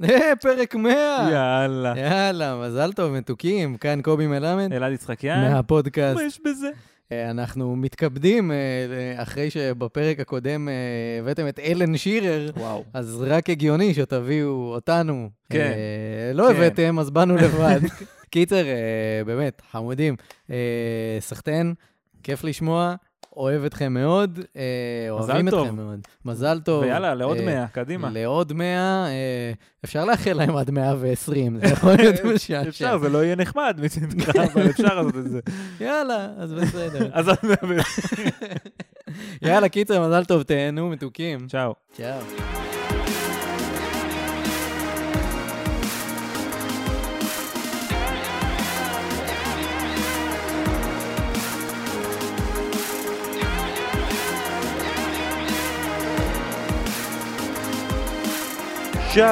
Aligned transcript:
אה, 0.04 0.36
פרק 0.40 0.74
100! 0.74 0.92
יאללה. 1.32 1.94
יאללה, 1.96 2.60
מזל 2.66 2.92
טוב, 2.92 3.12
מתוקים. 3.12 3.76
כאן 3.76 4.02
קובי 4.02 4.26
מלמד, 4.26 4.72
אלעד 4.72 4.92
יצחקיאן. 4.92 5.52
מהפודקאסט. 5.52 6.16
מה 6.16 6.26
יש 6.26 6.40
בזה? 6.44 6.70
אה, 7.12 7.30
אנחנו 7.30 7.76
מתכבדים, 7.76 8.52
אה, 8.52 8.56
אחרי 9.22 9.50
שבפרק 9.50 10.20
הקודם 10.20 10.68
הבאתם 11.20 11.48
את 11.48 11.58
אלן 11.58 11.96
שירר, 11.96 12.50
וואו. 12.56 12.84
אז 12.94 13.24
רק 13.26 13.50
הגיוני 13.50 13.94
שתביאו 13.94 14.72
אותנו. 14.74 15.30
כן. 15.50 15.72
לא 16.34 16.48
כן. 16.48 16.54
הבאתם, 16.56 16.98
אז 16.98 17.10
באנו 17.10 17.36
לבד. 17.44 17.80
קיצר, 18.30 18.64
באמת, 19.26 19.62
חמודים. 19.70 20.16
סחטיין, 21.20 21.74
כיף 22.22 22.44
לשמוע, 22.44 22.94
אוהב 23.36 23.64
אתכם 23.64 23.94
מאוד, 23.94 24.38
אה, 24.56 24.62
אוהבים 25.10 25.50
טוב. 25.50 25.60
אתכם 25.64 25.76
מאוד. 25.76 26.00
מזל 26.24 26.60
טוב. 26.60 26.82
ויאללה, 26.82 27.14
לעוד 27.14 27.36
אה, 27.36 27.44
100, 27.44 27.66
קדימה. 27.66 28.10
לעוד 28.12 28.52
100, 28.52 29.06
אה, 29.06 29.52
אפשר 29.84 30.04
לאחל 30.04 30.32
להם 30.32 30.56
עד 30.56 30.70
120, 30.70 31.58
זה 31.58 31.66
יכול 31.66 31.92
להיות 31.98 32.24
משעשע. 32.24 32.68
אפשר, 32.68 32.98
זה 32.98 33.08
לא 33.08 33.24
יהיה 33.24 33.36
נחמד 33.36 33.78
מצדך, 33.82 34.36
אבל 34.36 34.70
אפשר 34.70 34.94
לעשות 35.02 35.16
את 35.16 35.30
זה. 35.30 35.40
יאללה, 35.84 36.28
אז 36.38 36.52
בסדר. 36.52 37.10
אז 37.18 37.28
עד 37.28 37.38
100 37.42 37.54
ו... 37.62 37.74
יאללה, 39.42 39.68
קיצר, 39.68 40.06
מזל 40.06 40.24
טוב, 40.24 40.42
תהנו, 40.42 40.90
מתוקים. 40.90 41.46
צ'או. 41.48 41.74
צ'או. 41.92 42.73
שלום 59.14 59.30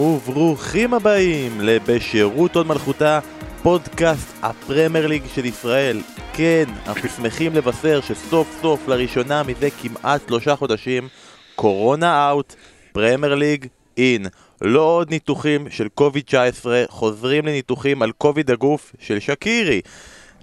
וברוכים 0.00 0.94
הבאים 0.94 1.60
לבשירות 1.60 2.56
הוד 2.56 2.66
מלכותה, 2.66 3.20
פודקאסט 3.62 4.34
הפרמייר 4.42 5.06
ליג 5.06 5.22
של 5.34 5.44
ישראל. 5.44 6.00
כן, 6.32 6.64
אנחנו 6.86 7.08
שמחים 7.08 7.54
לבשר 7.54 8.00
שסוף 8.00 8.58
סוף 8.62 8.88
לראשונה 8.88 9.42
מזה 9.42 9.68
כמעט 9.82 10.20
שלושה 10.28 10.56
חודשים, 10.56 11.08
קורונה 11.54 12.28
out, 12.30 12.54
פרמייר 12.92 13.34
ליג 13.34 13.66
in. 13.96 14.26
לא 14.62 14.80
עוד 14.80 15.10
ניתוחים 15.10 15.70
של 15.70 15.88
קוביד 15.88 16.24
19, 16.24 16.84
חוזרים 16.88 17.46
לניתוחים 17.46 18.02
על 18.02 18.12
כובד 18.12 18.50
הגוף 18.50 18.92
של 18.98 19.20
שקירי. 19.20 19.80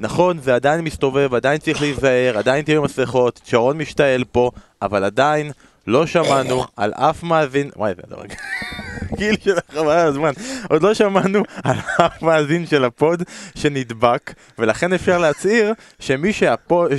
נכון, 0.02 0.38
זה 0.38 0.56
עדיין 0.56 0.82
מסתובב, 0.82 1.34
עדיין 1.34 1.58
צריך 1.58 1.82
להיזהר, 1.82 2.38
עדיין 2.38 2.66
תהיו 2.66 2.82
מסכות, 2.82 3.42
שרון 3.46 3.78
משתעל 3.78 4.24
פה, 4.32 4.52
אבל 4.82 5.04
עדיין 5.04 5.52
לא 5.88 6.06
שמענו 6.06 6.66
על 6.76 6.94
אף 6.94 7.24
מאזין, 7.24 7.70
וואי 7.76 7.94
זה 8.10 8.16
רגע, 8.16 8.36
ג'ינגל 9.18 9.36
של 9.44 9.58
החבל 9.58 9.98
הזמן, 9.98 10.32
עוד 10.70 10.84
לא 10.84 10.94
שמענו 10.94 11.44
על 11.64 11.78
אף 11.98 12.22
מאזין 12.22 12.68
של 12.68 12.86
הפוד 12.86 13.24
שנדבק, 13.56 14.34
ולכן 14.60 14.94
אפשר 14.94 15.18
להצהיר 15.18 15.74
שמי 16.00 16.34
שהפוד, 16.34 16.92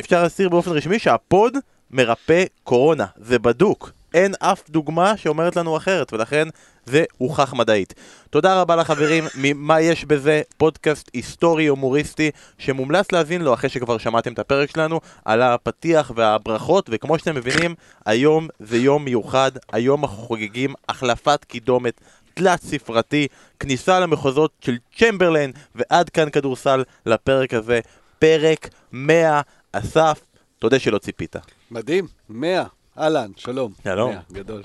אפשר 0.00 0.22
להצהיר 0.22 0.48
באופן 0.48 0.70
רשמי 0.70 0.98
שהפוד 0.98 1.56
מרפא 1.90 2.44
קורונה, 2.64 3.06
זה 3.16 3.38
בדוק. 3.38 3.92
אין 4.14 4.34
אף 4.38 4.70
דוגמה 4.70 5.16
שאומרת 5.16 5.56
לנו 5.56 5.76
אחרת, 5.76 6.12
ולכן 6.12 6.48
זה 6.86 7.04
הוכח 7.18 7.54
מדעית. 7.54 7.94
תודה 8.30 8.60
רבה 8.60 8.76
לחברים 8.76 9.24
ממה 9.34 9.80
יש 9.80 10.04
בזה, 10.04 10.42
פודקאסט 10.56 11.10
היסטורי 11.12 11.66
הומוריסטי 11.66 12.30
שמומלץ 12.58 13.12
להאזין 13.12 13.42
לו 13.42 13.54
אחרי 13.54 13.70
שכבר 13.70 13.98
שמעתם 13.98 14.32
את 14.32 14.38
הפרק 14.38 14.70
שלנו 14.70 15.00
על 15.24 15.42
הפתיח 15.42 16.12
והברכות, 16.14 16.90
וכמו 16.92 17.18
שאתם 17.18 17.34
מבינים, 17.34 17.74
היום 18.06 18.48
זה 18.60 18.76
יום 18.76 19.04
מיוחד, 19.04 19.52
היום 19.72 20.04
אנחנו 20.04 20.16
חוגגים 20.16 20.74
החלפת 20.88 21.44
קידומת 21.44 22.00
תלת 22.34 22.62
ספרתי, 22.62 23.28
כניסה 23.60 24.00
למחוזות 24.00 24.50
של 24.60 24.76
צ'מברליין, 24.98 25.52
ועד 25.74 26.10
כאן 26.10 26.30
כדורסל 26.30 26.84
לפרק 27.06 27.54
הזה, 27.54 27.80
פרק 28.18 28.68
100, 28.92 29.40
אסף, 29.72 30.20
תודה 30.58 30.78
שלא 30.78 30.98
ציפית. 30.98 31.36
מדהים, 31.70 32.06
100, 32.28 32.64
אהלן, 32.98 33.30
שלום. 33.36 33.72
שלום. 33.84 34.10
100, 34.10 34.20
גדול. 34.32 34.62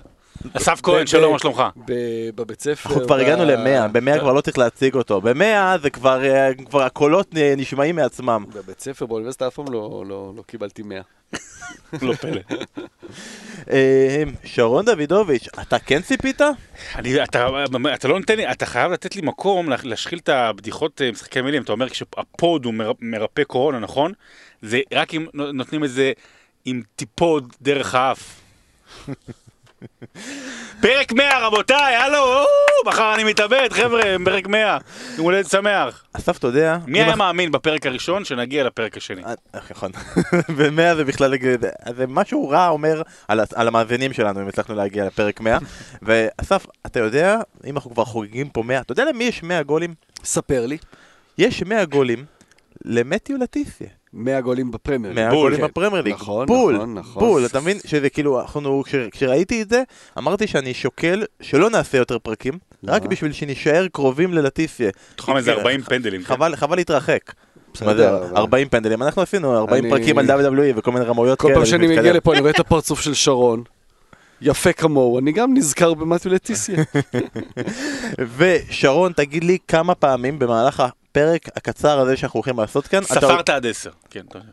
אסף 0.54 0.80
כהן, 0.84 1.08
שלום, 1.08 1.30
ב- 1.30 1.34
מה 1.34 1.40
שלומך? 1.40 1.64
ב- 1.86 2.30
בבית 2.36 2.62
ספר... 2.62 2.90
אנחנו 2.90 3.06
כבר 3.08 3.18
ב- 3.18 3.20
הגענו 3.20 3.46
ל-100, 3.46 3.88
ב-100 3.92 4.20
כבר 4.20 4.34
לא 4.34 4.42
צריך 4.42 4.58
להציג 4.58 4.96
אותו, 4.96 5.22
ב-100 5.22 5.78
זה 5.82 5.90
כבר, 5.90 6.26
אה, 6.26 6.50
כבר 6.66 6.84
הקולות 6.84 7.28
נשמעים 7.58 7.96
מעצמם. 7.96 8.46
בבית 8.54 8.80
ספר 8.80 9.06
באוניברסיטה 9.06 9.48
אף 9.48 9.54
פעם 9.56 9.66
לא, 9.72 10.04
לא, 10.08 10.34
לא 10.38 10.44
קיבלתי 10.48 10.84
100. 10.84 11.02
לא 12.02 12.14
פלא. 12.14 12.42
אה, 13.72 14.24
שרון 14.44 14.86
דוידוביץ', 14.86 15.48
אתה 15.62 15.80
כן 15.80 16.02
ציפית? 16.02 16.42
אני, 16.96 17.24
אתה, 17.24 17.48
אתה 17.94 18.08
לא 18.08 18.20
נותן 18.20 18.38
לי, 18.38 18.52
אתה 18.52 18.66
חייב 18.66 18.92
לתת 18.92 19.16
לי 19.16 19.22
מקום 19.22 19.70
לה- 19.70 19.76
להשחיל 19.84 20.20
את 20.20 20.30
הבדיחות 20.30 21.02
אה, 21.02 21.12
משחקי 21.12 21.42
מילים. 21.42 21.64
אתה 21.64 21.72
אומר 21.72 21.88
שהפוד 21.88 22.66
הוא 22.66 22.74
מר- 22.74 22.92
מרפא 23.02 23.44
קורונה, 23.44 23.80
נכון? 23.80 24.12
זה 24.62 24.80
רק 24.94 25.14
אם 25.14 25.26
נו- 25.34 25.52
נותנים 25.52 25.84
את 25.84 25.90
זה 25.92 26.12
עם 26.66 26.82
טיפוד 26.96 27.54
דרך 27.62 27.96
האף. 27.96 28.42
פרק 30.82 31.12
100 31.12 31.48
רבותיי, 31.48 31.96
הלו, 31.96 32.46
מחר 32.86 33.16
אני 33.16 33.24
מתאבד, 33.24 33.70
חבר'ה, 33.72 34.02
פרק 34.26 34.48
100. 34.48 34.78
יום 35.18 35.26
הולדת 35.26 35.50
שמח. 35.50 36.04
אסף, 36.14 36.38
אתה 36.38 36.48
יודע? 36.48 36.78
מי 36.88 37.04
היה 37.04 37.16
מאמין 37.16 37.52
בפרק 37.52 37.86
הראשון 37.86 38.26
שנגיע 38.26 38.64
לפרק 38.64 38.98
השני? 38.98 39.24
אה, 39.26 39.34
נכון. 39.72 39.92
ב-100 40.58 40.96
זה 40.96 41.04
בכלל, 41.06 41.34
זה 41.96 42.08
משהו 42.08 42.50
רע 42.50 42.68
אומר 42.70 43.02
על 43.30 43.68
המאזינים 43.68 44.14
שלנו 44.14 44.42
אם 44.42 44.48
הצלחנו 44.48 44.76
להגיע 44.76 45.06
לפרק 45.06 45.40
100. 45.42 45.58
ואסף, 46.02 46.66
אתה 46.86 47.00
יודע, 47.00 47.40
אם 47.66 47.76
אנחנו 47.76 47.92
כבר 47.92 48.06
חוגגים 48.06 48.50
פה 48.50 48.64
100, 48.64 48.82
אתה 48.82 48.92
יודע 48.92 49.06
למי 49.06 49.24
יש 49.24 49.44
100 49.44 49.64
גולים? 49.64 49.94
ספר 50.24 50.66
לי, 50.66 50.78
יש 51.38 51.64
100 51.64 51.86
גולים 51.86 52.26
למתיו 52.86 53.38
לטיסיה. 53.38 53.88
100 54.16 54.42
גולים 54.42 54.72
בפרמייר. 54.72 55.14
100 55.14 55.30
בול. 55.30 55.38
גולים 55.40 55.60
כן. 55.60 55.64
בפרמייר 55.68 56.04
ליג. 56.04 56.14
נכון, 56.14 56.48
בול, 56.48 56.76
נכון, 56.76 56.94
נכון. 56.94 57.24
בול, 57.24 57.46
אתה 57.46 57.60
מבין 57.60 57.78
שזה 57.86 58.10
כאילו, 58.10 58.42
אנחנו, 58.42 58.84
כש- 58.86 58.96
כשראיתי 59.12 59.62
את 59.62 59.70
זה, 59.70 59.84
אמרתי 60.18 60.48
שאני 60.48 60.74
שוקל 60.74 61.24
שלא 61.42 61.70
נעשה 61.70 61.98
יותר 61.98 62.20
פרקים, 62.20 62.54
רק? 62.88 63.06
בשביל 63.06 63.32
שנישאר 63.32 63.88
קרובים 63.88 64.34
ללטיסיה. 64.34 64.90
מתוכם 65.14 65.38
איזה 65.38 65.52
כי- 65.54 65.58
40 65.60 65.82
פנדלים. 65.82 66.22
כן? 66.22 66.28
חבל, 66.28 66.56
חבל 66.56 66.76
להתרחק. 66.76 67.32
בסדר, 67.74 67.88
מה 67.88 67.96
זה, 67.96 68.10
אבל- 68.10 68.36
40 68.38 68.70
פנדלים, 68.70 69.04
אנחנו 69.04 69.22
עשינו 69.22 69.58
40 69.58 69.84
אני- 69.84 69.92
פרקים 69.94 70.18
על 70.18 70.26
WWE 70.32 70.74
וכל 70.76 70.92
מיני 70.92 71.06
רמאויות 71.06 71.40
כל 71.40 71.48
כאלה. 71.48 71.56
פעם 71.60 71.66
שאני 71.66 71.88
מגיע. 71.88 72.14
לפה 72.14 72.32
אני 72.34 72.40
רואה 72.42 72.52
את 72.52 72.60
הפרצוף 72.60 73.02
של 73.02 73.14
שרון, 73.14 73.64
יפה 74.42 74.74
כמוהו, 74.74 75.20
אני 75.20 75.32
גם 75.32 75.54
נזכר 75.54 75.94
במתיו 75.94 76.32
לטיסיה. 76.34 76.84
ושרון, 78.38 79.12
תגיד 79.14 79.44
לי 79.44 79.58
כמה 79.68 79.96
פעמים 79.96 80.40
במהלך 80.40 80.84
הפרק 81.18 81.48
הקצר 81.58 82.00
הזה 82.00 82.18
שאנחנו 82.18 82.38
הולכים 82.38 82.60
לעשות 82.60 82.88
כאן, 82.88 83.04
אתה- 83.04 83.14
ספרת 83.14 83.50
עד 83.50 83.66
10. 83.66 83.92
כן, 84.10 84.26
אתה 84.30 84.38
יודע. 84.38 84.50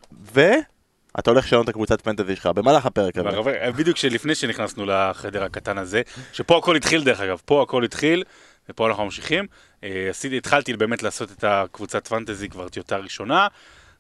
ואתה 1.15 1.31
הולך 1.31 1.45
לשנות 1.45 1.65
את 1.65 1.69
הקבוצת 1.69 2.00
פנטזי 2.00 2.37
שלך 2.37 2.47
במהלך 2.47 2.87
הפרק 2.87 3.17
הזה. 3.19 3.28
בדיוק 3.77 3.97
שלפני 3.97 4.34
שנכנסנו 4.34 4.87
לחדר 4.87 5.45
הקטן 5.45 5.78
הזה, 5.78 6.03
שפה 6.33 6.59
הכל 6.59 6.77
התחיל 6.77 7.05
דרך 7.05 7.21
אגב, 7.21 7.41
פה 7.45 7.62
הכל 7.62 7.84
התחיל, 7.84 8.25
ופה 8.69 8.89
אנחנו 8.89 9.05
ממשיכים. 9.05 9.47
אה, 9.84 10.06
עשיתי, 10.11 10.37
התחלתי 10.37 10.77
באמת 10.77 11.03
לעשות 11.03 11.31
את 11.33 11.45
הקבוצת 11.45 12.09
פנטזי 12.09 12.49
כבר 12.49 12.69
טיוטה 12.69 12.97
ראשונה, 12.97 13.47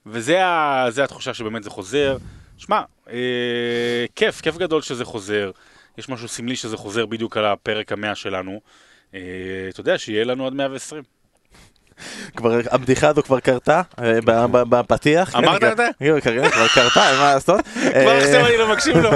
וזה 0.06 0.44
ה- 0.44 0.86
התחושה 1.04 1.34
שבאמת 1.34 1.62
זה 1.64 1.70
חוזר. 1.70 2.16
שמע, 2.58 2.82
אה, 3.10 3.16
כיף, 4.16 4.40
כיף 4.40 4.56
גדול 4.56 4.82
שזה 4.82 5.04
חוזר. 5.04 5.50
יש 5.98 6.08
משהו 6.08 6.28
סמלי 6.28 6.56
שזה 6.56 6.76
חוזר 6.76 7.06
בדיוק 7.06 7.36
על 7.36 7.44
הפרק 7.46 7.92
המאה 7.92 8.14
שלנו. 8.14 8.60
אה, 9.14 9.20
אתה 9.68 9.80
יודע, 9.80 9.98
שיהיה 9.98 10.24
לנו 10.24 10.46
עד 10.46 10.52
120. 10.52 11.02
כבר, 12.36 12.60
הבדיחה 12.70 13.08
הזו 13.08 13.22
כבר 13.22 13.40
קרתה 13.40 13.82
אה, 13.98 14.18
ב- 14.24 14.62
בפתיח. 14.68 15.36
אמרת 15.36 15.60
כן, 15.60 15.72
את 15.72 15.76
זה? 15.76 15.88
כבר 16.50 16.66
קרתה, 16.68 17.10
אין 17.10 17.18
מה 17.18 17.34
לעשות. 17.34 17.60
כבר 17.66 18.08
אה, 18.08 18.18
עכשיו 18.18 18.46
אני 18.46 18.56
לא 18.56 18.72
מקשיב 18.72 18.96
לו. 18.96 19.10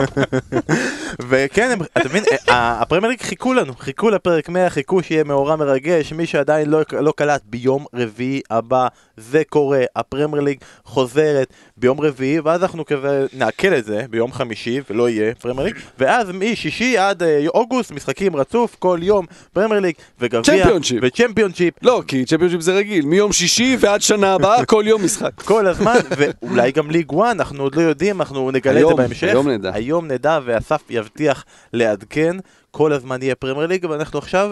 וכן, 1.28 1.78
אתה 1.98 2.08
מבין, 2.08 2.24
אה, 2.48 2.80
הפרמייר 2.80 3.10
ליג 3.10 3.22
חיכו 3.22 3.54
לנו, 3.54 3.74
חיכו 3.74 4.10
לפרק 4.10 4.48
100, 4.48 4.70
חיכו 4.70 5.02
שיהיה 5.02 5.24
מאורע 5.24 5.56
מרגש, 5.56 6.12
מי 6.12 6.26
שעדיין 6.26 6.70
לא, 6.70 6.80
לא 6.92 7.12
קלט, 7.16 7.42
ביום 7.44 7.84
רביעי 7.94 8.40
הבא 8.50 8.86
זה 9.16 9.42
קורה, 9.48 9.84
הפרמייר 9.96 10.42
ליג 10.42 10.58
חוזרת 10.84 11.52
ביום 11.76 12.00
רביעי, 12.00 12.40
ואז 12.40 12.62
אנחנו 12.62 12.84
כזה 12.84 13.26
נעכל 13.32 13.74
את 13.74 13.84
זה 13.84 14.02
ביום 14.10 14.32
חמישי, 14.32 14.80
ולא 14.90 15.08
יהיה 15.08 15.34
פרמייר 15.34 15.66
ליג, 15.66 15.74
ואז 15.98 16.30
משישי 16.30 16.98
עד 16.98 17.22
אוגוסט, 17.46 17.92
משחקים 17.92 18.36
רצוף, 18.36 18.76
כל 18.78 18.98
יום, 19.02 19.26
פרמייר 19.52 19.80
ליג, 19.80 19.94
וגביע, 20.20 20.42
צ'מפיונשיפ. 20.42 20.98
וצ'מפיונשיפ, 21.02 21.74
לא, 21.82 22.02
כי 22.06 22.24
צ'מפיונשיפ 22.24 22.60
זה 22.60 22.75
רגיל, 22.76 23.06
מיום 23.06 23.32
שישי 23.32 23.76
ועד 23.80 24.02
שנה 24.02 24.34
הבאה, 24.34 24.64
כל 24.74 24.84
יום 24.86 25.04
משחק. 25.04 25.42
כל 25.42 25.66
הזמן, 25.66 25.96
ואולי 26.16 26.72
גם 26.72 26.90
ליג 26.90 27.12
1, 27.20 27.20
אנחנו 27.30 27.62
עוד 27.62 27.74
לא 27.76 27.82
יודעים, 27.82 28.20
אנחנו 28.20 28.50
נגלה 28.50 28.72
את 28.72 28.76
היום, 28.76 28.90
זה 28.90 28.96
בהמשך. 28.96 29.28
היום 29.28 29.48
נדע. 29.48 29.70
היום 29.74 30.06
נדע, 30.06 30.38
ואסף 30.44 30.82
יבטיח 30.90 31.44
לעדכן, 31.72 32.36
כל 32.70 32.92
הזמן 32.92 33.22
יהיה 33.22 33.34
פרמייר 33.34 33.66
ליג, 33.66 33.86
ואנחנו 33.90 34.18
עכשיו 34.18 34.50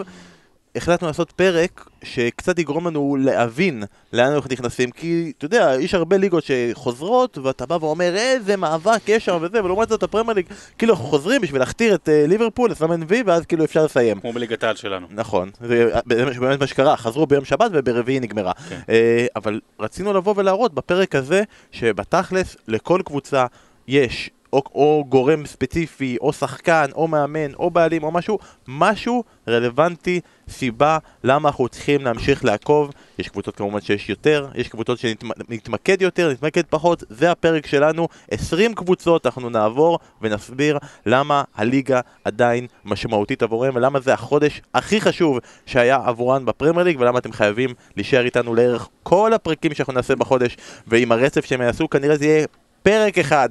החלטנו 0.75 1.07
לעשות 1.07 1.31
פרק 1.31 1.89
שקצת 2.03 2.59
יגרום 2.59 2.87
לנו 2.87 3.17
להבין 3.19 3.83
לאן 4.13 4.31
אנחנו 4.31 4.49
נכנסים, 4.51 4.91
כי 4.91 5.31
אתה 5.37 5.45
יודע, 5.45 5.75
יש 5.79 5.93
הרבה 5.93 6.17
ליגות 6.17 6.43
שחוזרות, 6.43 7.37
ואתה 7.37 7.65
בא 7.65 7.77
ואומר 7.81 8.15
איזה 8.15 8.57
מאבק 8.57 9.01
יש 9.07 9.25
שם 9.25 9.37
וזה, 9.41 9.63
ולעומת 9.63 9.89
זאת 9.89 10.03
הפרמייר 10.03 10.35
ליג, 10.35 10.45
כאילו 10.77 10.93
אנחנו 10.93 11.05
חוזרים 11.05 11.41
בשביל 11.41 11.61
להכתיר 11.61 11.95
את 11.95 12.09
אה, 12.09 12.25
ליברפול, 12.27 12.71
לסמן 12.71 13.01
וי, 13.07 13.23
ואז 13.25 13.45
כאילו 13.45 13.63
אפשר 13.63 13.85
לסיים. 13.85 14.19
כמו 14.19 14.33
בליגת 14.33 14.63
העל 14.63 14.75
שלנו. 14.75 15.07
נכון, 15.11 15.51
זה 15.61 15.89
באמת 16.05 16.59
מה 16.59 16.67
שקרה, 16.67 16.97
חזרו 16.97 17.27
ביום 17.27 17.45
שבת 17.45 17.71
וברביעי 17.73 18.19
נגמרה. 18.19 18.53
כן. 18.69 18.79
אה, 18.89 19.25
אבל 19.35 19.59
רצינו 19.79 20.13
לבוא 20.13 20.33
ולהראות 20.37 20.73
בפרק 20.73 21.15
הזה, 21.15 21.43
שבתכלס 21.71 22.55
לכל 22.67 23.01
קבוצה 23.05 23.45
יש 23.87 24.29
או, 24.55 24.63
או 24.75 25.05
גורם 25.09 25.45
ספציפי, 25.45 26.17
או 26.21 26.33
שחקן, 26.33 26.85
או 26.95 27.07
מאמן, 27.07 27.53
או 27.53 27.71
בעלים, 27.71 28.03
או 28.03 28.11
משהו, 28.11 28.39
משהו 28.67 29.23
רלוונטי, 29.47 30.19
סיבה 30.49 30.97
למה 31.23 31.49
אנחנו 31.49 31.67
צריכים 31.67 32.01
להמשיך 32.01 32.45
לעקוב. 32.45 32.91
יש 33.19 33.29
קבוצות 33.29 33.55
כמובן 33.55 33.81
שיש 33.81 34.09
יותר, 34.09 34.47
יש 34.55 34.67
קבוצות 34.67 34.99
שנתמקד 34.99 36.01
יותר, 36.01 36.31
נתמקד 36.31 36.61
פחות, 36.69 37.03
זה 37.09 37.31
הפרק 37.31 37.67
שלנו. 37.67 38.07
20 38.31 38.73
קבוצות 38.73 39.25
אנחנו 39.25 39.49
נעבור 39.49 39.99
ונסביר 40.21 40.77
למה 41.05 41.43
הליגה 41.55 41.99
עדיין 42.23 42.67
משמעותית 42.85 43.43
עבורם, 43.43 43.75
ולמה 43.75 43.99
זה 43.99 44.13
החודש 44.13 44.61
הכי 44.73 45.01
חשוב 45.01 45.39
שהיה 45.65 45.99
עבורן 46.05 46.45
בפרמייר 46.45 46.85
ליג, 46.85 46.99
ולמה 46.99 47.19
אתם 47.19 47.31
חייבים 47.31 47.73
להישאר 47.95 48.25
איתנו 48.25 48.55
לערך 48.55 48.87
כל 49.03 49.33
הפרקים 49.33 49.73
שאנחנו 49.73 49.93
נעשה 49.93 50.15
בחודש, 50.15 50.57
ועם 50.87 51.11
הרצף 51.11 51.45
שהם 51.45 51.61
יעשו 51.61 51.89
כנראה 51.89 52.17
זה 52.17 52.25
יהיה 52.25 52.45
פרק 52.85 53.17
אחד 53.17 53.49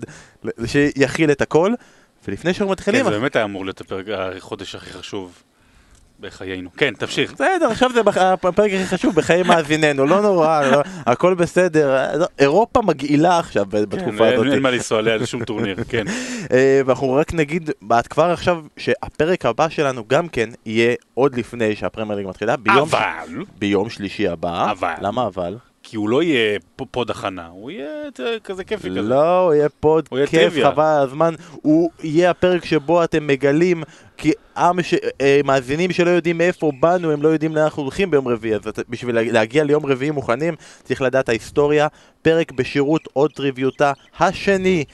שיכיל 0.66 1.30
את 1.30 1.40
הכל. 1.42 1.72
ולפני 2.28 2.54
שאנחנו 2.54 2.72
מתחילים... 2.72 3.04
כן, 3.04 3.10
זה 3.12 3.18
באמת 3.18 3.36
היה 3.36 3.44
אמור 3.44 3.64
להיות 3.64 3.80
הפרק, 3.80 4.04
החודש 4.08 4.74
הכי 4.74 4.90
חשוב 4.92 5.42
בחיינו. 6.20 6.70
כן, 6.76 6.94
תמשיך. 6.98 7.32
בסדר, 7.32 7.66
עכשיו 7.70 7.90
זה 7.94 8.00
הפרק 8.42 8.70
הכי 8.72 8.86
חשוב 8.86 9.14
בחיי 9.14 9.42
מאזיננו, 9.42 10.06
לא 10.06 10.22
נורא, 10.22 10.62
לא- 10.62 10.82
הכל 11.06 11.34
בסדר. 11.34 12.14
אירופה 12.38 12.82
מגעילה 12.82 13.38
עכשיו 13.38 13.66
בתקופה 13.66 14.00
כן, 14.18 14.24
אין- 14.24 14.34
הזאת. 14.34 14.46
אין 14.52 14.62
מה 14.62 14.70
לנסוע 14.70 14.98
עליה 14.98 15.16
לשום 15.16 15.44
טורניר, 15.44 15.76
כן. 15.88 16.04
אה, 16.52 16.80
ואנחנו 16.86 17.12
רק 17.12 17.34
נגיד 17.34 17.70
כבר 18.10 18.24
עכשיו 18.30 18.62
שהפרק 18.76 19.46
הבא 19.46 19.68
שלנו 19.68 20.04
גם 20.08 20.28
כן 20.28 20.48
יהיה 20.66 20.94
עוד 21.14 21.34
לפני 21.38 21.76
שהפרמייר 21.76 22.18
ליג 22.18 22.26
מתחילה, 22.26 22.56
ביום- 22.56 22.78
אבל, 22.78 23.00
ביום 23.58 23.90
שלישי 23.90 24.28
הבא. 24.28 24.70
אבל. 24.70 24.94
למה 25.00 25.26
אבל? 25.26 25.56
כי 25.86 25.96
הוא 25.96 26.08
לא 26.08 26.22
יהיה 26.22 26.58
פוד 26.90 27.10
הכנה, 27.10 27.46
הוא 27.46 27.70
יהיה 27.70 27.88
כזה 28.44 28.64
כיפי 28.64 28.90
כזה. 28.90 29.02
לא, 29.02 29.38
הוא 29.44 29.54
יהיה 29.54 29.68
פוד 29.68 30.08
הוא 30.10 30.18
יהיה 30.18 30.26
כיף, 30.26 30.40
טריוויה. 30.40 30.70
חבל 30.72 30.84
על 30.84 31.02
הזמן. 31.02 31.34
הוא 31.52 31.90
יהיה 32.02 32.30
הפרק 32.30 32.64
שבו 32.64 33.04
אתם 33.04 33.26
מגלים 33.26 33.82
כי 34.16 34.32
עם 34.56 34.82
ש... 34.82 34.94
אה, 35.20 35.40
מאזינים 35.44 35.92
שלא 35.92 36.10
יודעים 36.10 36.38
מאיפה 36.38 36.72
באנו, 36.80 37.10
הם 37.12 37.22
לא 37.22 37.28
יודעים 37.28 37.54
לאן 37.54 37.64
אנחנו 37.64 37.82
הולכים 37.82 38.10
ביום 38.10 38.28
רביעי. 38.28 38.54
אז 38.54 38.60
בשביל 38.88 39.14
לה- 39.14 39.32
להגיע 39.32 39.64
ליום 39.64 39.86
רביעי 39.86 40.10
מוכנים, 40.10 40.54
צריך 40.84 41.02
לדעת 41.02 41.28
ההיסטוריה. 41.28 41.88
פרק 42.22 42.52
בשירות 42.52 43.08
עוד 43.12 43.32
טריוויותה 43.32 43.92
השני. 44.18 44.84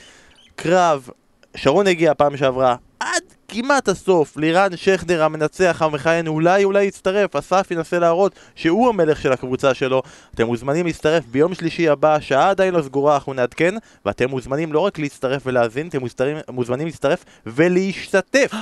קרב, 0.57 1.09
שרון 1.57 1.87
הגיע 1.87 2.15
פעם 2.15 2.37
שעברה 2.37 2.77
עד 3.01 3.23
כמעט 3.53 3.89
הסוף, 3.89 4.37
לירן 4.37 4.77
שכנר 4.77 5.23
המנצח 5.23 5.83
המכהן 5.83 6.27
אולי 6.27 6.65
אולי 6.65 6.85
יצטרף, 6.85 7.37
אסף 7.37 7.71
ינסה 7.71 7.99
להראות 7.99 8.33
שהוא 8.55 8.89
המלך 8.89 9.21
של 9.21 9.33
הקבוצה 9.33 9.75
שלו. 9.75 10.03
אתם 10.35 10.47
מוזמנים 10.47 10.87
להצטרף 10.87 11.25
ביום 11.31 11.55
שלישי 11.55 11.89
הבא, 11.89 12.15
השעה 12.15 12.51
עדיין 12.51 12.75
לא 12.75 12.83
סגורה, 12.83 13.15
אנחנו 13.15 13.35
נעדכן, 13.35 13.75
ואתם 14.07 14.31
מוזמנים 14.31 14.73
לא 14.73 14.81
רק 14.81 14.99
להצטרף 14.99 15.43
ולהאזין, 15.47 15.89
אתם 15.89 16.01
מוזמנים, 16.01 16.37
מוזמנים 16.51 16.87
להצטרף 16.87 17.25
ולהשתתף. 17.47 18.53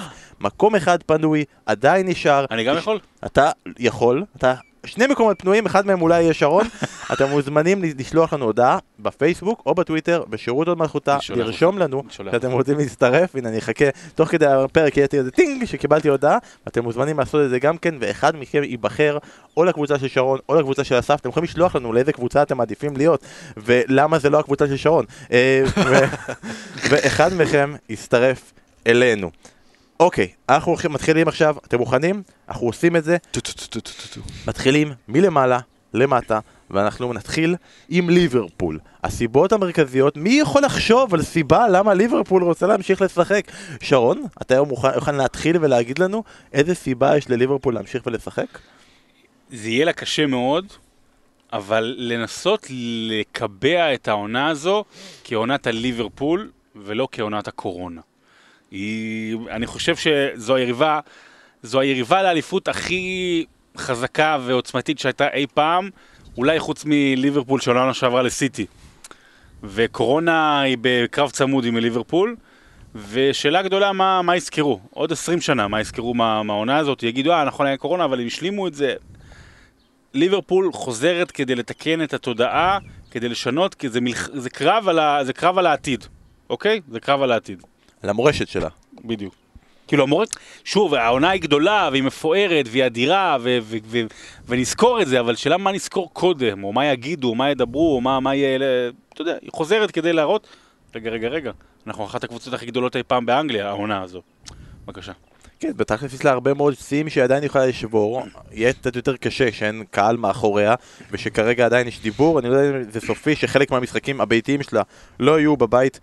מקום 0.40 0.74
אחד 0.74 1.02
פנוי, 1.02 1.44
עדיין 1.66 2.08
נשאר. 2.08 2.44
אני 2.50 2.64
גם 2.64 2.76
יכול? 2.76 2.98
אתה 3.26 3.50
יכול, 3.78 4.24
אתה... 4.36 4.54
שני 4.86 5.06
מקומות 5.06 5.38
פנויים, 5.42 5.66
אחד 5.66 5.86
מהם 5.86 6.02
אולי 6.02 6.22
יהיה 6.22 6.34
שרון. 6.34 6.66
אתם 7.12 7.30
מוזמנים 7.30 7.82
לשלוח 7.98 8.32
לנו 8.32 8.44
הודעה 8.44 8.78
בפייסבוק 8.98 9.62
או 9.66 9.74
בטוויטר, 9.74 10.24
בשירות 10.28 10.68
עוד 10.68 10.78
מלכותה, 10.78 11.18
לרשום 11.36 11.78
לנו 11.78 12.02
שאתם 12.10 12.50
רוצים 12.50 12.78
להצטרף. 12.78 13.36
הנה, 13.36 13.48
אני 13.48 13.58
אחכה, 13.58 13.84
תוך 14.14 14.28
כדי 14.28 14.46
הפרק 14.46 14.96
יהיה 14.96 15.06
איזה 15.12 15.30
טינג 15.30 15.64
שקיבלתי 15.64 16.08
הודעה, 16.08 16.38
ואתם 16.66 16.82
מוזמנים 16.82 17.18
לעשות 17.18 17.44
את 17.44 17.50
זה 17.50 17.58
גם 17.58 17.78
כן, 17.78 17.94
ואחד 18.00 18.36
מכם 18.36 18.62
ייבחר 18.62 19.18
או 19.56 19.64
לקבוצה 19.64 19.98
של 19.98 20.08
שרון 20.08 20.38
או 20.48 20.54
לקבוצה 20.54 20.84
של 20.84 20.98
אסף. 20.98 21.20
אתם 21.20 21.28
יכולים 21.28 21.44
לשלוח 21.44 21.76
לנו 21.76 21.92
לאיזה 21.92 22.12
קבוצה 22.12 22.42
אתם 22.42 22.56
מעדיפים 22.56 22.96
להיות, 22.96 23.24
ולמה 23.56 24.18
זה 24.18 24.30
לא 24.30 24.38
הקבוצה 24.38 24.66
של 24.66 24.76
שרון. 24.76 25.04
אה, 25.32 25.62
ואחד 26.90 27.34
מכם 27.34 27.74
יצטרף 27.88 28.52
אלינו. 28.86 29.30
אוקיי, 30.00 30.28
אנחנו 30.48 30.72
הולכים- 30.72 30.92
מתחילים 30.92 31.28
עכשיו, 31.28 31.56
אתם 31.66 31.78
מוכנים? 31.78 32.22
אנחנו 32.48 32.66
עושים 32.66 32.96
את 32.96 33.04
זה. 33.04 33.16
מתחילים 34.46 34.92
מלמעלה 35.08 35.58
למטה, 35.94 36.38
ואנחנו 36.70 37.12
נתחיל 37.12 37.56
עם 37.88 38.10
ליברפול. 38.10 38.78
הסיבות 39.04 39.52
המרכזיות, 39.52 40.16
מי 40.16 40.30
יכול 40.30 40.62
לחשוב 40.62 41.14
על 41.14 41.22
סיבה 41.22 41.68
למה 41.68 41.94
ליברפול 41.94 42.42
רוצה 42.44 42.66
להמשיך 42.66 43.02
לשחק? 43.02 43.44
שרון, 43.82 44.24
אתה 44.42 44.54
היום 44.54 44.68
מוכן, 44.68 44.88
מוכן 44.94 45.14
להתחיל 45.14 45.56
ולהגיד 45.60 45.98
לנו 45.98 46.22
איזה 46.52 46.74
סיבה 46.74 47.16
יש 47.16 47.30
לליברפול 47.30 47.74
להמשיך 47.74 48.02
ולשחק? 48.06 48.58
זה 49.52 49.68
יהיה 49.68 49.84
לה 49.84 49.92
קשה 49.92 50.26
מאוד, 50.26 50.66
אבל 51.52 51.94
לנסות 51.98 52.66
לקבע 53.08 53.94
את 53.94 54.08
העונה 54.08 54.48
הזו 54.48 54.84
כעונת 55.24 55.66
הליברפול 55.66 56.50
ולא 56.76 57.08
כעונת 57.12 57.48
הקורונה. 57.48 58.00
היא, 58.70 59.36
אני 59.50 59.66
חושב 59.66 59.94
שזו 59.96 60.56
היריבה, 60.56 61.00
זו 61.62 61.80
היריבה 61.80 62.22
לאליפות 62.22 62.68
הכי 62.68 63.44
חזקה 63.76 64.38
ועוצמתית 64.44 64.98
שהייתה 64.98 65.28
אי 65.32 65.46
פעם, 65.54 65.90
אולי 66.36 66.58
חוץ 66.60 66.84
מליברפול 66.86 67.60
של 67.60 67.76
העונה 67.76 67.94
שעברה 67.94 68.22
לסיטי. 68.22 68.66
וקורונה 69.62 70.60
היא 70.60 70.76
בקרב 70.80 71.30
צמוד 71.30 71.64
עם 71.64 71.76
ליברפול, 71.76 72.36
ושאלה 73.10 73.62
גדולה 73.62 73.92
מה, 73.92 74.22
מה 74.22 74.36
יזכרו, 74.36 74.80
עוד 74.90 75.12
20 75.12 75.40
שנה 75.40 75.68
מה 75.68 75.80
יזכרו 75.80 76.14
מה- 76.14 76.42
מהעונה 76.42 76.76
הזאת, 76.76 77.02
יגידו 77.02 77.32
אה 77.32 77.44
נכון 77.44 77.66
היה 77.66 77.76
קורונה 77.76 78.04
אבל 78.04 78.20
הם 78.20 78.26
השלימו 78.26 78.66
את 78.66 78.74
זה. 78.74 78.94
ליברפול 80.14 80.72
חוזרת 80.72 81.30
כדי 81.30 81.54
לתקן 81.54 82.02
את 82.02 82.14
התודעה, 82.14 82.78
כדי 83.10 83.28
לשנות, 83.28 83.74
כי 83.74 83.88
זה, 83.88 84.00
מלח... 84.00 84.28
זה, 84.34 84.50
קרב, 84.50 84.88
על 84.88 84.98
ה... 84.98 85.24
זה 85.24 85.32
קרב 85.32 85.58
על 85.58 85.66
העתיד, 85.66 86.04
אוקיי? 86.50 86.80
זה 86.90 87.00
קרב 87.00 87.22
על 87.22 87.32
העתיד, 87.32 87.62
על 88.02 88.10
המורשת 88.10 88.48
שלה. 88.48 88.68
בדיוק. 89.04 89.34
כאילו 89.88 90.02
המורת, 90.02 90.28
שוב, 90.64 90.94
העונה 90.94 91.30
היא 91.30 91.42
גדולה 91.42 91.88
והיא 91.92 92.02
מפוארת 92.02 92.66
והיא 92.70 92.86
אדירה 92.86 93.36
ו- 93.40 93.58
ו- 93.62 93.76
ו- 93.84 94.06
ונזכור 94.46 95.02
את 95.02 95.08
זה, 95.08 95.20
אבל 95.20 95.36
שאלה 95.36 95.56
מה 95.56 95.72
נזכור 95.72 96.10
קודם, 96.12 96.64
או 96.64 96.72
מה 96.72 96.86
יגידו, 96.86 97.28
או 97.28 97.34
מה 97.34 97.50
ידברו, 97.50 97.94
או 97.94 98.00
מה, 98.00 98.20
מה 98.20 98.34
יהיה, 98.34 98.58
אתה 99.12 99.22
יודע, 99.22 99.34
היא 99.42 99.50
חוזרת 99.52 99.90
כדי 99.90 100.12
להראות, 100.12 100.46
רגע, 100.94 101.10
רגע, 101.10 101.28
רגע, 101.28 101.50
אנחנו 101.86 102.04
אחת 102.04 102.24
הקבוצות 102.24 102.54
הכי 102.54 102.66
גדולות 102.66 102.96
אי 102.96 103.02
פעם 103.02 103.26
באנגליה, 103.26 103.68
העונה 103.68 104.02
הזו. 104.02 104.22
בבקשה. 104.86 105.12
כן, 105.60 105.72
בתכלס 105.76 106.12
יש 106.14 106.24
לה 106.24 106.30
הרבה 106.30 106.54
מאוד 106.54 106.74
שיאים 106.74 107.08
שהיא 107.08 107.24
עדיין 107.24 107.44
יכולה 107.44 107.66
לשבור. 107.66 108.22
יהיה 108.52 108.72
קצת 108.72 108.96
יותר 108.96 109.16
קשה 109.16 109.52
שאין 109.52 109.84
קהל 109.90 110.16
מאחוריה, 110.16 110.74
ושכרגע 111.10 111.66
עדיין 111.66 111.88
יש 111.88 112.02
דיבור. 112.02 112.38
אני 112.38 112.48
לא 112.48 112.54
יודע 112.54 112.78
אם 112.78 112.90
זה 112.90 113.00
סופי 113.00 113.36
שחלק 113.36 113.70
מהמשחקים 113.70 114.20
הביתיים 114.20 114.62
שלה 114.62 114.82
לא 115.20 115.38
יהיו 115.40 115.56
בבית 115.56 116.00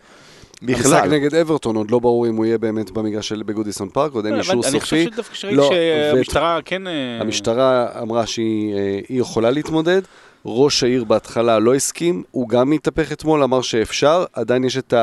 המשחק 0.62 0.86
בכלל. 0.86 1.10
נגד 1.10 1.36
אברטון 1.36 1.76
עוד 1.76 1.92
לא 1.92 2.00
ברור 2.00 2.28
אם 2.28 2.36
הוא 2.36 2.46
יהיה 2.46 2.58
באמת 2.58 2.92
במגרש 2.92 3.28
של 3.28 3.44
בגודיסון 3.46 3.90
פארק, 3.90 4.14
עוד 4.14 4.26
אין 4.26 4.34
לא, 4.34 4.40
אישור 4.40 4.54
אני 4.54 4.80
חושב 4.80 4.80
סופי. 4.80 5.14
שדווקא 5.14 5.36
שראיתי 5.36 5.58
לא, 5.58 5.70
שהמשטרה 5.70 6.60
כן... 6.66 6.88
אה, 6.88 7.18
המשטרה 7.22 7.88
אמרה 8.02 8.26
שהיא 8.26 8.76
אה, 8.76 9.00
יכולה 9.10 9.52
להתמודד, 9.52 10.02
ראש 10.46 10.84
העיר 10.84 11.04
בהתחלה 11.04 11.60
לא 11.60 11.76
הסכים, 11.76 12.24
הוא 12.32 12.50
גם 12.50 12.72
התהפך 12.72 13.12
אתמול, 13.12 13.44
אמר 13.44 13.62
שאפשר, 13.62 14.26
עדיין 14.34 14.64
יש 14.64 14.78
את 14.78 14.94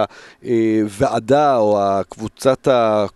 הוועדה 0.43 1.57
או 1.57 1.83
הקבוצת 1.83 2.69
ה... 2.69 3.07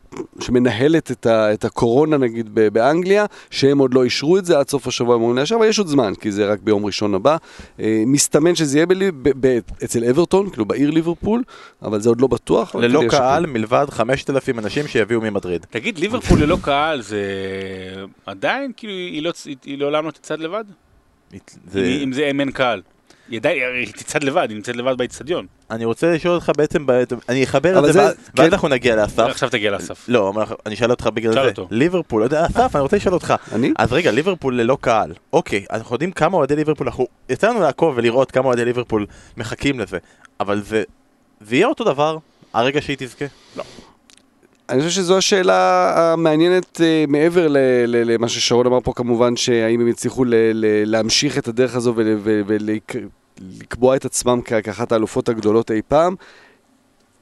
שמנהלת 0.40 1.10
את, 1.10 1.26
ה... 1.26 1.52
את 1.52 1.64
הקורונה 1.64 2.16
נגיד 2.16 2.48
ב- 2.54 2.68
באנגליה, 2.68 3.26
שהם 3.50 3.78
עוד 3.78 3.94
לא 3.94 4.04
אישרו 4.04 4.38
את 4.38 4.44
זה, 4.44 4.58
עד 4.58 4.68
סוף 4.68 4.86
השבוע 4.86 5.14
הם 5.14 5.20
אמורים 5.20 5.38
לאשר, 5.38 5.54
אבל 5.54 5.66
יש 5.66 5.78
עוד 5.78 5.86
זמן, 5.86 6.12
כי 6.20 6.32
זה 6.32 6.46
רק 6.46 6.58
ביום 6.60 6.86
ראשון 6.86 7.14
הבא. 7.14 7.36
אה, 7.80 8.02
מסתמן 8.06 8.54
שזה 8.54 8.78
יהיה 8.78 8.86
בלי... 8.86 9.10
ב... 9.10 9.46
ב... 9.46 9.58
אצל 9.84 10.04
אברטון, 10.04 10.50
כאילו 10.50 10.64
בעיר 10.64 10.90
ליברפול, 10.90 11.42
אבל 11.82 12.00
זה 12.00 12.08
עוד 12.08 12.20
לא 12.20 12.26
בטוח. 12.26 12.74
ללא 12.74 13.02
קהל 13.10 13.46
מלבד 13.46 13.86
5,000 13.90 14.58
אנשים 14.58 14.86
שיביאו 14.86 15.20
ממדריד. 15.20 15.66
תגיד, 15.70 15.98
ליברפול 15.98 16.42
ללא 16.42 16.58
קהל 16.62 17.02
זה 17.02 17.20
עדיין, 18.26 18.72
כאילו, 18.76 18.92
היא 18.92 19.22
לא- 19.22 19.32
היא 19.64 19.78
לעולם 19.78 20.06
לא 20.06 20.10
תצעד 20.10 20.40
לבד? 20.40 20.64
זה... 21.70 21.98
אם 22.02 22.12
זה 22.12 22.28
אם 22.30 22.40
אין 22.40 22.50
קהל. 22.50 22.82
היא 23.28 23.38
עדיין, 23.38 23.62
היא 23.74 23.92
תצעד 23.92 24.24
לבד, 24.24 24.46
היא 24.50 24.56
נמצאת 24.56 24.76
לבד 24.76 24.98
באיצטדיון. 24.98 25.46
אני 25.70 25.84
רוצה 25.84 26.12
לשאול 26.14 26.34
אותך 26.34 26.52
בעצם, 26.56 26.86
אני 27.28 27.44
אחבר 27.44 27.78
אבל 27.78 27.88
את 27.88 27.92
זה, 27.92 27.98
זה- 28.00 28.04
ואז- 28.06 28.14
כן. 28.36 28.42
אנחנו 28.44 28.68
נגיע 28.68 28.96
לאסף. 28.96 29.18
עכשיו 29.18 29.48
תגיע 29.50 29.70
לאסף. 29.70 30.04
לא, 30.08 30.32
אני 30.66 30.74
אשאל 30.74 30.90
אותך 30.90 31.06
בגלל 31.14 31.32
זה. 31.32 31.40
אותו. 31.40 31.68
ליברפול, 31.70 32.22
לא 32.32 32.46
אסף, 32.46 32.76
אני 32.76 32.82
רוצה 32.82 32.96
לשאול 32.96 33.14
אותך. 33.14 33.34
אני? 33.52 33.72
אז 33.78 33.92
רגע, 33.92 34.10
ליברפול 34.10 34.60
ללא 34.60 34.78
קהל. 34.80 35.12
אוקיי, 35.32 35.64
אנחנו 35.70 35.94
יודעים 35.94 36.12
כמה 36.12 36.36
אוהדי 36.36 36.56
ליברפול, 36.56 36.86
אנחנו 36.86 37.06
יצא 37.28 37.48
לנו 37.50 37.60
לעקוב 37.60 37.94
ולראות 37.96 38.30
כמה 38.30 38.44
אוהדי 38.46 38.64
ליברפול 38.64 39.06
מחכים 39.36 39.80
לזה. 39.80 39.98
אבל 40.40 40.62
זה, 40.62 40.82
זה 41.40 41.56
יהיה 41.56 41.66
אותו 41.66 41.84
דבר, 41.84 42.18
הרגע 42.52 42.80
שהיא 42.82 42.96
תזכה. 43.00 43.24
אני 44.68 44.78
חושב 44.80 44.90
שזו 45.02 45.18
השאלה 45.18 45.92
המעניינת 45.96 46.80
אה, 46.80 47.04
מעבר 47.08 47.48
ל- 47.48 47.56
ל- 47.86 48.12
למה 48.14 48.28
ששרון 48.28 48.66
אמר 48.66 48.78
פה 48.80 48.92
כמובן, 48.96 49.36
שהאם 49.36 49.80
הם 49.80 49.88
יצליחו 49.88 50.24
ל- 50.24 50.34
ל- 50.34 50.64
להמשיך 50.90 51.38
את 51.38 51.48
הדרך 51.48 51.74
הזו 51.76 51.94
ולקבוע 52.26 53.96
את 53.96 54.04
עצמם 54.04 54.40
כאחת 54.40 54.92
האלופות 54.92 55.28
הגדולות 55.28 55.70
אי 55.70 55.80
פעם, 55.88 56.14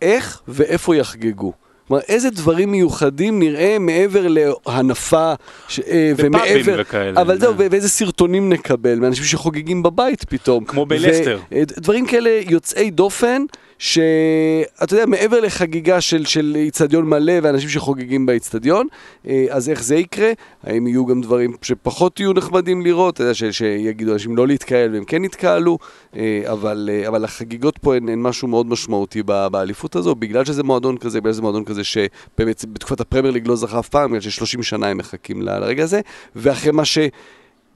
איך 0.02 0.40
ואיפה 0.48 0.96
יחגגו. 0.96 1.52
כלומר, 1.88 2.02
איזה 2.08 2.30
דברים 2.30 2.70
מיוחדים 2.70 3.38
נראה 3.38 3.76
מעבר 3.80 4.26
להנפה 4.28 5.32
ש- 5.68 5.80
אה, 5.80 6.12
ומעבר... 6.16 6.74
וכאלה. 6.78 7.20
אבל 7.20 7.38
זהו, 7.38 7.54
ו- 7.58 7.66
ואיזה 7.70 7.88
סרטונים 7.88 8.48
נקבל 8.52 8.98
מאנשים 8.98 9.24
שחוגגים 9.24 9.82
בבית 9.82 10.24
פתאום. 10.24 10.64
כמו 10.64 10.86
בלסטר. 10.86 11.38
אה, 11.52 11.62
דברים 11.80 12.06
כאלה 12.06 12.40
יוצאי 12.48 12.90
דופן, 12.90 13.42
שאתה 13.84 14.94
יודע, 14.94 15.06
מעבר 15.06 15.40
לחגיגה 15.40 16.00
של, 16.00 16.56
איצטדיון 16.56 17.08
מלא 17.08 17.32
ואנשים 17.42 17.68
שחוגגים 17.68 18.26
באיצטדיון, 18.26 18.86
אה, 19.28 19.46
אז 19.50 19.70
איך 19.70 19.82
זה 19.82 19.96
יקרה? 19.96 20.32
האם 20.62 20.86
יהיו 20.86 21.06
גם 21.06 21.20
דברים 21.20 21.56
שפחות 21.62 22.20
יהיו 22.20 22.32
נחמדים 22.32 22.82
לראות? 22.82 23.14
אתה 23.14 23.22
יודע, 23.22 23.34
ש- 23.34 23.44
שיגידו 23.44 24.12
אנשים 24.12 24.36
לא 24.36 24.46
להתקהל 24.46 24.94
והם 24.94 25.04
כן 25.04 25.24
יתקהלו, 25.24 25.78
אה, 26.16 26.42
אבל, 26.52 26.90
אה, 26.92 27.08
אבל 27.08 27.24
החגיגות 27.24 27.78
פה 27.78 27.96
הן, 27.96 28.08
הן 28.08 28.22
משהו 28.22 28.48
מאוד 28.48 28.66
משמעותי 28.66 29.22
באליפות 29.22 29.96
הזו, 29.96 30.14
בגלל 30.14 30.44
שזה 30.44 30.62
מועדון 30.62 30.96
כזה, 30.96 31.20
בגלל 31.20 31.32
שזה 31.32 31.42
מועדון 31.42 31.64
כזה 31.64 31.84
שבאמת 31.84 32.64
בתקופת 32.72 33.00
הפרמייר 33.00 33.32
ליג 33.34 33.48
לא 33.48 33.56
זכה 33.56 33.78
אף 33.78 33.88
פעם, 33.88 34.10
בגלל 34.10 34.20
ש-30 34.20 34.62
שנה 34.62 34.86
הם 34.86 34.98
מחכים 34.98 35.42
לרגע 35.42 35.82
הזה, 35.82 36.00
ואחרי 36.36 36.72
מה 36.72 36.84
ש... 36.84 36.98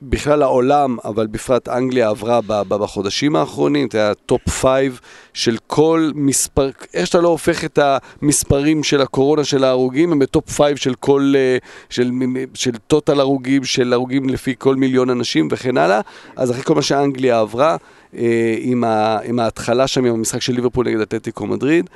בכלל 0.02 0.42
העולם, 0.42 0.96
אבל 1.04 1.26
בפרט 1.26 1.68
אנגליה 1.68 2.08
עברה 2.08 2.40
בחודשים 2.68 3.36
האחרונים, 3.36 3.86
אתה 3.88 3.98
יודע, 3.98 4.14
top 4.14 4.48
five 4.48 5.00
של 5.32 5.56
כל 5.66 6.10
מספר, 6.14 6.70
איך 6.94 7.06
שאתה 7.06 7.20
לא 7.20 7.28
הופך 7.28 7.64
את 7.64 7.78
המספרים 8.22 8.84
של 8.84 9.00
הקורונה 9.00 9.44
של 9.44 9.64
ההרוגים, 9.64 10.12
הם 10.12 10.18
ב 10.18 10.26
top 10.26 10.50
five 10.50 10.76
של 10.76 10.94
כל, 10.94 11.32
אה, 11.36 11.56
של, 11.90 12.10
של 12.54 12.76
total 12.87 13.20
הרוגים, 13.20 13.64
של 13.64 13.92
הרוגים 13.92 14.28
לפי 14.28 14.54
כל 14.58 14.76
מיליון 14.76 15.10
אנשים 15.10 15.48
וכן 15.50 15.76
הלאה. 15.76 16.00
אז 16.36 16.50
אחרי 16.50 16.62
כל 16.62 16.74
מה 16.74 16.82
שאנגליה 16.82 17.40
עברה, 17.40 17.76
אה, 18.16 18.56
עם, 18.58 18.84
ה, 18.84 19.18
עם 19.24 19.38
ההתחלה 19.38 19.86
שם, 19.86 20.04
עם 20.04 20.14
המשחק 20.14 20.42
של 20.42 20.52
ליברפול 20.52 20.88
נגד 20.88 21.00
אתלטיקו 21.00 21.46
מדריד, 21.46 21.90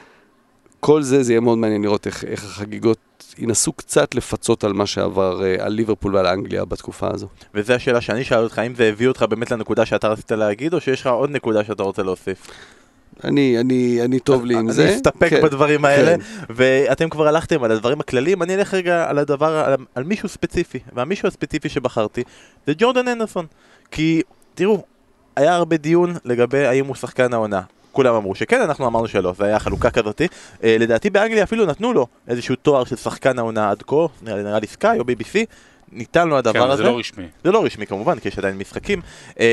כל 0.81 1.03
זה, 1.03 1.23
זה 1.23 1.33
יהיה 1.33 1.41
מאוד 1.41 1.59
מעניין 1.59 1.83
לראות 1.83 2.07
איך, 2.07 2.25
איך 2.25 2.45
החגיגות 2.45 2.99
ינסו 3.39 3.73
קצת 3.73 4.15
לפצות 4.15 4.65
על 4.65 4.73
מה 4.73 4.87
שעבר, 4.87 5.45
אה, 5.45 5.57
על 5.59 5.73
ליברפול 5.73 6.17
ועל 6.17 6.27
אנגליה 6.27 6.65
בתקופה 6.65 7.09
הזו. 7.15 7.29
וזו 7.55 7.73
השאלה 7.73 8.01
שאני 8.01 8.25
שאל 8.25 8.43
אותך, 8.43 8.59
האם 8.59 8.75
זה 8.75 8.89
הביא 8.89 9.09
אותך 9.09 9.23
באמת 9.23 9.51
לנקודה 9.51 9.87
שאתה 9.87 10.09
רצית 10.09 10.33
להגיד, 10.33 10.75
או 10.75 10.81
שיש 10.81 11.01
לך 11.01 11.07
עוד 11.07 11.31
נקודה 11.31 11.65
שאתה 11.65 11.83
רוצה 11.83 12.03
להוסיף? 12.03 12.47
אני, 13.25 13.61
אני, 13.61 14.03
אני 14.05 14.21
טוב 14.21 14.45
לי 14.45 14.55
עם 14.55 14.71
זה. 14.71 14.85
אני 14.85 14.95
אסתפק 14.95 15.31
כן, 15.31 15.43
בדברים 15.43 15.85
האלה, 15.85 16.17
כן. 16.19 16.45
ואתם 16.51 17.09
כבר 17.09 17.29
הלכתם 17.29 17.65
על 17.65 17.71
הדברים 17.71 18.01
הכלליים, 18.01 18.43
אני 18.43 18.55
אלך 18.55 18.75
רגע 18.75 19.11
על 19.11 19.19
הדבר, 19.19 19.57
על, 19.57 19.75
על 19.95 20.05
מישהו 20.05 20.29
ספציפי, 20.29 20.79
והמישהו 20.93 21.29
הספציפי 21.29 21.69
שבחרתי 21.69 22.23
זה 22.67 22.73
ג'ורדן 22.79 23.09
אנדרסון. 23.09 23.47
כי, 23.91 24.23
תראו, 24.55 24.83
היה 25.37 25.55
הרבה 25.55 25.77
דיון 25.77 26.15
לגבי 26.25 26.67
האם 26.67 26.87
הוא 26.87 26.95
שחקן 26.95 27.33
העונה. 27.33 27.61
כולם 27.93 28.15
אמרו 28.15 28.35
שכן, 28.35 28.61
אנחנו 28.61 28.87
אמרנו 28.87 29.09
שלא, 29.09 29.33
זה 29.39 29.45
היה 29.45 29.59
חלוקה 29.59 29.91
כזאתי. 29.91 30.27
אה, 30.65 30.77
לדעתי 30.81 31.11
באנגליה 31.11 31.43
אפילו 31.45 31.67
נתנו 31.67 31.93
לו 31.93 32.07
איזשהו 32.29 32.57
תואר 32.57 32.85
של 32.85 32.97
שחקן 32.97 33.39
העונה 33.39 33.71
עד 33.71 33.83
כה, 33.83 33.97
נראה 34.23 34.59
לי- 34.61 34.67
סקאי 34.67 34.99
או 34.99 35.05
BBC, 35.05 35.39
ניתן 35.93 36.29
לו 36.29 36.39
הדבר 36.39 36.53
כן, 36.53 36.71
הזה. 36.71 36.77
זה 36.83 36.89
לא 36.91 36.99
רשמי. 36.99 37.27
זה 37.45 37.53
לא 37.53 37.65
רשמי 37.65 37.87
כמובן, 37.87 38.19
כי 38.19 38.29
יש 38.29 38.39
עדיין 38.39 38.59
משחקים, 38.59 39.01
אמ, 39.41 39.45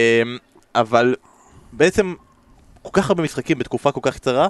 אבל 0.76 1.16
בעצם 1.74 2.14
כל 2.82 2.90
כך 2.94 3.10
הרבה 3.10 3.24
משחקים 3.24 3.60
בתקופה 3.60 3.92
כל 3.92 4.00
כך 4.04 4.16
קצרה, 4.16 4.48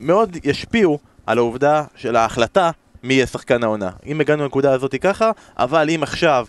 מאוד 0.00 0.36
ישפיעו 0.44 0.98
על 1.26 1.38
העובדה 1.38 1.84
של 1.96 2.16
ההחלטה 2.16 2.70
מי 3.02 3.14
יהיה 3.14 3.26
שחקן 3.26 3.62
העונה. 3.64 3.90
אם 4.06 4.20
הגענו 4.20 4.42
לנקודה 4.42 4.72
הזאת 4.72 4.94
ככה, 5.00 5.30
אבל 5.58 5.90
אם 5.90 6.02
עכשיו 6.02 6.46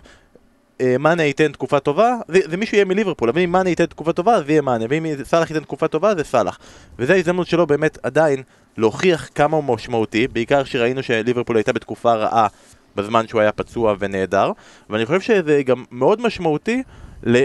מאנה 0.99 1.23
ייתן 1.23 1.51
תקופה 1.51 1.79
טובה, 1.79 2.15
זה, 2.27 2.39
זה 2.49 2.57
מישהו 2.57 2.75
יהיה 2.75 2.85
מליברפול, 2.85 3.29
אבל 3.29 3.41
אם 3.41 3.51
מאנה 3.51 3.69
ייתן 3.69 3.85
תקופה 3.85 4.13
טובה, 4.13 4.43
זה 4.43 4.51
יהיה 4.51 4.61
מאנה, 4.61 4.85
ואם 4.89 5.05
סאלח 5.23 5.49
ייתן 5.51 5.63
תקופה 5.63 5.87
טובה, 5.87 6.15
זה 6.15 6.23
סאלח. 6.23 6.59
וזו 6.99 7.13
ההזדמנות 7.13 7.47
שלו 7.47 7.67
באמת 7.67 7.97
עדיין 8.03 8.43
להוכיח 8.77 9.29
כמה 9.35 9.57
הוא 9.57 9.63
משמעותי, 9.63 10.27
בעיקר 10.27 10.63
שראינו 10.63 11.03
שליברפול 11.03 11.55
הייתה 11.55 11.73
בתקופה 11.73 12.13
רעה 12.13 12.47
בזמן 12.95 13.27
שהוא 13.27 13.41
היה 13.41 13.51
פצוע 13.51 13.95
ונהדר, 13.99 14.51
ואני 14.89 15.05
חושב 15.05 15.21
שזה 15.21 15.63
גם 15.63 15.83
מאוד 15.91 16.21
משמעותי 16.21 16.83
ל... 17.23 17.43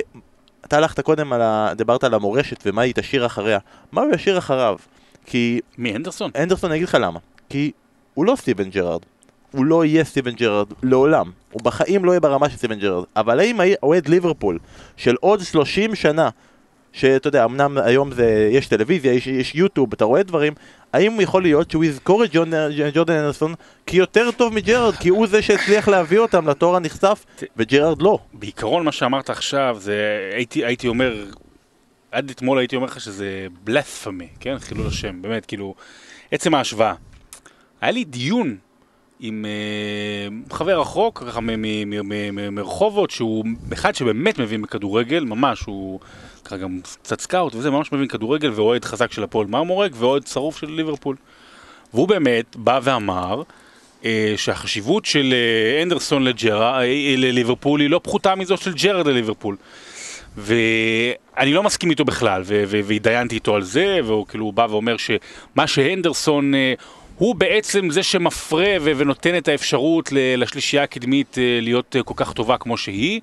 אתה 0.65 0.77
הלכת 0.77 1.01
קודם 1.01 1.33
על 1.33 1.43
ה... 1.43 1.73
דיברת 1.77 2.05
על 2.05 2.15
המורשת 2.15 2.63
ומה 2.67 2.83
היא 2.83 2.95
תשאיר 2.95 3.27
אחריה. 3.27 3.59
מה 3.93 4.01
הוא 4.01 4.15
ישאיר 4.15 4.39
אחריו? 4.39 4.77
כי 5.27 5.61
מי, 5.79 5.95
הנדרסון? 5.95 6.31
הנדרסון, 6.37 6.71
אני 6.71 6.77
אגיד 6.77 6.89
לך 6.89 6.97
למה. 7.01 7.19
כי 7.49 7.73
הוא 8.15 8.25
לא 8.25 8.37
סטיבן 8.37 8.71
ג'רארד. 8.71 9.01
הוא 9.57 9.65
לא 9.65 9.85
יהיה 9.85 10.05
סטיבן 10.05 10.33
ג'רארד 10.33 10.67
לעולם. 10.83 11.31
הוא 11.53 11.63
בחיים 11.63 12.05
לא 12.05 12.11
יהיה 12.11 12.21
ברמה 12.21 12.51
של 12.51 12.57
סטיבן 12.57 12.79
ג'רארד. 12.79 13.05
אבל 13.17 13.41
האם 13.41 13.61
אוהד 13.83 14.09
ליברפול 14.09 14.59
של 14.97 15.15
עוד 15.21 15.41
30 15.43 15.95
שנה, 15.95 16.29
שאתה 16.93 17.29
יודע, 17.29 17.45
אמנם 17.45 17.79
היום 17.79 18.13
זה, 18.13 18.49
יש 18.53 18.67
טלוויזיה, 18.67 19.13
יש, 19.13 19.27
יש 19.27 19.55
יוטיוב, 19.55 19.93
אתה 19.93 20.05
רואה 20.05 20.23
דברים, 20.23 20.53
האם 20.93 21.21
יכול 21.21 21.43
להיות 21.43 21.71
שהוא 21.71 21.85
יזכור 21.85 22.25
את 22.25 22.31
ג'ון, 22.33 22.51
ג'ורדן 22.95 23.15
הנדרסון 23.15 23.55
כיותר 23.87 24.31
טוב 24.31 24.55
מג'רארד, 24.55 24.95
כי 24.95 25.09
הוא 25.09 25.27
זה 25.27 25.43
שהצליח 25.43 25.89
להביא 25.89 26.19
אותם 26.19 26.49
לתואר 26.49 26.77
הנכסף, 26.77 27.25
וג'רארד 27.57 28.03
לא. 28.03 28.19
בעיקרון 28.33 28.85
מה 28.85 28.93
שאמרת 28.93 29.31
עכשיו, 29.31 29.77
זה 29.81 30.31
הייתי, 30.35 30.65
הייתי 30.65 30.89
אומר, 30.89 31.25
עד 32.13 32.31
אתמול 32.31 32.59
הייתי 32.59 32.77
אומר 32.77 32.87
לך 32.87 33.01
שזה 33.01 33.47
blasphemy, 33.65 34.29
כן? 34.41 34.59
חילול 34.59 34.87
השם, 34.87 35.23
באמת, 35.23 35.47
כאילו, 35.47 35.75
עצם 36.31 36.55
ההשוואה. 36.55 36.95
היה 37.81 37.93
לי 37.93 38.05
דיון 38.05 38.57
עם 39.21 39.45
אה, 39.45 40.55
חבר 40.57 40.81
רחוק, 40.81 41.23
ככה 41.27 41.41
מרחובות, 42.53 43.11
שהוא 43.11 43.45
אחד 43.73 43.95
שבאמת 43.95 44.39
מבין 44.39 44.63
בכדורגל, 44.63 45.25
ממש, 45.25 45.61
הוא 45.61 46.01
ככה 46.45 46.57
גם 46.57 46.81
קצת 47.03 47.21
scout 47.21 47.55
וזה, 47.55 47.71
ממש 47.71 47.93
מבין 47.93 48.09
כדורגל, 48.09 48.51
ואוהד 48.55 48.85
חזק 48.85 49.13
של 49.13 49.23
הפועל 49.23 49.47
מרמורק, 49.47 49.93
ואוהד 49.95 50.27
שרוף 50.27 50.59
של 50.59 50.71
ליברפול. 50.71 51.17
והוא 51.95 52.09
באמת 52.09 52.57
בא 52.57 52.81
ואמר, 52.83 53.43
אה, 54.05 54.35
שהחשיבות 54.37 55.05
של 55.05 55.35
אה, 55.35 55.83
אנדרסון 55.83 56.23
לליברפול 57.17 57.81
היא 57.81 57.91
לא 57.91 58.01
פחותה 58.03 58.35
מזו 58.35 58.57
של 58.57 58.73
ג'רד 58.75 59.07
לליברפול. 59.07 59.57
ואני 60.37 61.53
לא 61.53 61.63
מסכים 61.63 61.91
איתו 61.91 62.05
בכלל, 62.05 62.43
והתדיינתי 62.47 63.35
איתו 63.35 63.55
על 63.55 63.63
זה, 63.63 63.99
והוא 64.05 64.27
כאילו 64.27 64.53
בא 64.53 64.67
ואומר 64.71 64.97
שמה 64.97 65.67
שהנדרסון, 65.67 66.53
הוא 67.19 67.35
בעצם 67.35 67.91
זה 67.91 68.03
שמפרה 68.03 68.77
ונותן 68.81 69.37
את 69.37 69.49
האפשרות 69.49 70.09
לשלישייה 70.13 70.83
הקדמית 70.83 71.39
אה, 71.39 71.59
להיות 71.63 71.97
אה, 71.97 72.03
כל 72.03 72.15
כך 72.17 72.33
טובה 72.33 72.59
כמו 72.59 72.77
שהיא. 72.77 73.21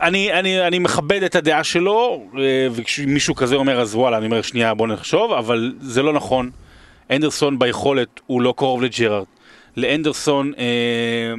אני, 0.00 0.32
אני, 0.32 0.66
אני 0.66 0.78
מכבד 0.78 1.22
את 1.22 1.34
הדעה 1.34 1.64
שלו, 1.64 2.24
אה, 2.38 2.68
וכשמישהו 2.72 3.34
כזה 3.34 3.56
אומר 3.56 3.80
אז 3.80 3.94
וואלה, 3.94 4.16
אני 4.16 4.26
אומר 4.26 4.42
שנייה 4.42 4.74
בוא 4.74 4.86
נחשוב, 4.86 5.32
אבל 5.32 5.74
זה 5.80 6.02
לא 6.02 6.12
נכון. 6.12 6.50
הנדרסון 7.10 7.58
ביכולת 7.58 8.20
הוא 8.26 8.42
לא 8.42 8.54
קרוב 8.56 8.82
לג'רארד. 8.82 9.24
להנדרסון 9.76 10.52
אה, 10.58 11.34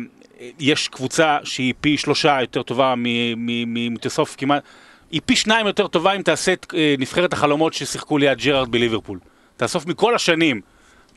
יש 0.60 0.88
קבוצה 0.88 1.38
שהיא 1.44 1.74
פי 1.82 1.98
שלושה 1.98 2.38
יותר 2.42 2.64
טובה 2.64 2.94
מתוסוף 2.98 4.36
כמעט, 4.38 4.64
היא 5.12 5.22
פי 5.26 5.36
שניים 5.36 5.68
יותר 5.68 5.88
טובה 5.88 6.14
אם 6.14 6.22
תעשה 6.22 6.54
את 6.54 6.74
אה, 6.74 6.96
נבחרת 7.00 7.34
החלומות 7.34 7.74
ששיחקו 7.74 8.18
ליד 8.18 8.38
ג'רארד 8.38 8.72
בליברפול. 8.72 9.20
תאסוף 9.60 9.86
מכל 9.86 10.16
השנים, 10.16 10.62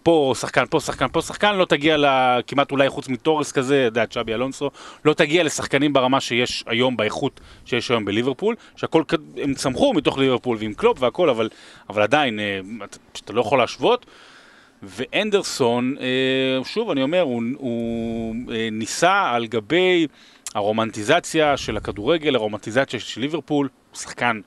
פה 0.03 0.35
שחקן, 0.41 0.65
פה 0.71 0.81
שחקן, 0.81 1.07
פה 1.13 1.23
שחקן, 1.23 1.57
לא 1.57 1.65
תגיע. 1.65 1.97
כמעט 2.47 2.71
אולי 2.71 2.89
חוץ 2.89 3.09
מטורס 3.09 3.53
כזה, 3.53 3.81
אתה 3.81 3.87
יודע, 3.87 4.07
צ'אבי 4.07 4.35
אלונסו, 4.35 4.71
לא 5.05 5.15
תגיע 5.15 5.45
לשחקנים 5.45 5.93
ברמה 5.93 6.21
שיש 6.21 6.65
היום, 6.67 6.97
באיכות 6.97 7.41
שיש 7.65 7.91
היום 7.91 8.05
בליברפול, 8.05 8.55
שהכל, 8.77 9.03
הם 9.37 9.55
צמחו 9.55 9.93
מתוך 9.93 10.19
ליברפול 10.19 10.57
ועם 10.61 10.75
קלופ 10.75 11.03
והכל, 11.03 11.31
אבל, 11.31 11.49
אבל 11.91 12.03
עדיין, 12.03 12.41
אה, 12.41 12.61
אתה 13.25 13.33
לא 13.33 13.41
יכול 13.41 13.59
להשוות. 13.59 14.07
והנדרסון, 14.83 15.97
אה, 16.01 16.65
שוב 16.65 16.91
אני 16.91 17.03
אומר, 17.03 17.21
הוא, 17.21 17.43
הוא 17.57 18.35
אה, 18.55 18.69
נישא 18.73 19.31
על 19.31 19.47
גלי 19.47 20.07
הרומנטיזציה 20.55 21.57
של 21.57 21.77
הכדורגל, 21.77 22.35
הרומנטיזציה 22.35 23.01
של 23.01 23.21
ליברפול, 23.21 23.69
הוא 23.91 23.99
שחקן 23.99 24.41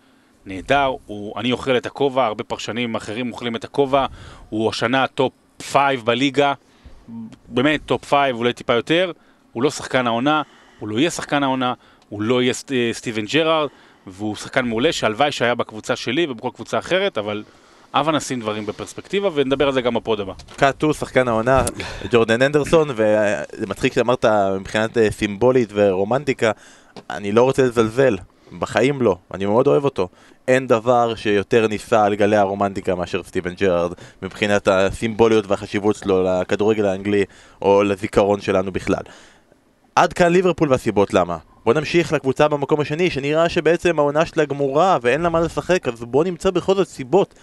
נהדר, 0.45 0.91
הוא, 1.05 1.39
אני 1.39 1.51
אוכל 1.51 1.77
את 1.77 1.85
הכובע, 1.85 2.25
הרבה 2.25 2.43
פרשנים 2.43 2.95
אחרים 2.95 3.31
אוכלים 3.31 3.55
את 3.55 3.63
הכובע, 3.63 4.05
הוא 4.49 4.69
השנה 4.69 5.07
טופ 5.07 5.33
5 5.61 5.99
בליגה, 6.03 6.53
באמת 7.47 7.81
טופ 7.85 8.05
5, 8.05 8.31
אולי 8.31 8.53
טיפה 8.53 8.73
יותר, 8.73 9.11
הוא 9.53 9.63
לא 9.63 9.69
שחקן 9.71 10.07
העונה, 10.07 10.41
הוא 10.79 10.89
לא 10.89 10.99
יהיה 10.99 11.09
שחקן 11.09 11.43
העונה, 11.43 11.73
הוא 12.09 12.21
לא 12.21 12.41
יהיה 12.41 12.53
סט, 12.53 12.71
אה, 12.71 12.89
סטיבן 12.93 13.25
ג'רארד, 13.25 13.69
והוא 14.07 14.35
שחקן 14.35 14.65
מעולה 14.65 14.91
שהלוואי 14.91 15.31
שהיה 15.31 15.55
בקבוצה 15.55 15.95
שלי 15.95 16.27
ובכל 16.29 16.49
קבוצה 16.55 16.79
אחרת, 16.79 17.17
אבל 17.17 17.43
הבה 17.93 18.11
נשים 18.11 18.39
דברים 18.39 18.65
בפרספקטיבה 18.65 19.29
ונדבר 19.33 19.67
על 19.67 19.73
זה 19.73 19.81
גם 19.81 19.93
בפוד 19.93 20.19
הבא. 20.19 20.33
קאטו, 20.55 20.93
שחקן 20.93 21.27
העונה, 21.27 21.63
ג'ורדן 22.11 22.41
הנדרסון, 22.41 22.89
וזה 22.89 23.67
מצחיק 23.67 23.93
שאמרת 23.93 24.25
מבחינת 24.59 24.97
אה, 24.97 25.11
סימבולית 25.11 25.69
ורומנטיקה, 25.73 26.51
אני 27.09 27.31
לא 27.31 27.43
רוצה 27.43 27.63
לזלזל 27.63 28.17
בחיים 28.59 29.01
לא, 29.01 29.17
אני 29.33 29.45
מאוד 29.45 29.67
אוהב 29.67 29.83
אותו. 29.83 30.07
אין 30.47 30.67
דבר 30.67 31.15
שיותר 31.15 31.67
נישא 31.67 32.01
על 32.01 32.15
גלי 32.15 32.37
הרומנטיקה 32.37 32.95
מאשר 32.95 33.23
סטיבן 33.23 33.53
ג'רארד, 33.53 33.93
מבחינת 34.21 34.67
הסימבוליות 34.67 35.47
והחשיבות 35.47 35.95
שלו 35.95 36.23
לכדורגל 36.23 36.85
האנגלי, 36.85 37.25
או 37.61 37.83
לזיכרון 37.83 38.41
שלנו 38.41 38.71
בכלל. 38.71 39.03
עד 39.95 40.13
כאן 40.13 40.31
ליברפול 40.31 40.71
והסיבות 40.71 41.13
למה. 41.13 41.37
בוא 41.65 41.73
נמשיך 41.73 42.13
לקבוצה 42.13 42.47
במקום 42.47 42.81
השני, 42.81 43.09
שנראה 43.09 43.49
שבעצם 43.49 43.99
העונה 43.99 44.25
שלה 44.25 44.45
גמורה 44.45 44.97
ואין 45.01 45.21
לה 45.21 45.29
מה 45.29 45.39
לשחק, 45.39 45.87
אז 45.87 46.03
בוא 46.03 46.23
נמצא 46.23 46.49
בכל 46.49 46.75
זאת 46.75 46.87
סיבות. 46.87 47.33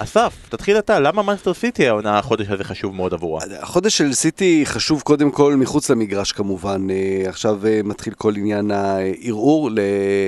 אסף, 0.00 0.34
תתחיל 0.48 0.78
אתה, 0.78 1.00
למה 1.00 1.22
מנסטר 1.22 1.54
סיטי 1.54 1.88
העונה 1.88 2.18
החודש 2.18 2.46
הזה 2.48 2.64
חשוב 2.64 2.94
מאוד 2.94 3.14
עבורה? 3.14 3.40
החודש 3.60 3.98
של 3.98 4.12
סיטי 4.12 4.62
חשוב 4.66 5.00
קודם 5.02 5.30
כל 5.30 5.54
מחוץ 5.56 5.90
למגרש 5.90 6.32
כמובן. 6.32 6.90
אה, 6.90 7.28
עכשיו 7.28 7.66
אה, 7.66 7.80
מתחיל 7.84 8.14
כל 8.14 8.36
עניין 8.36 8.70
הערעור 8.70 9.70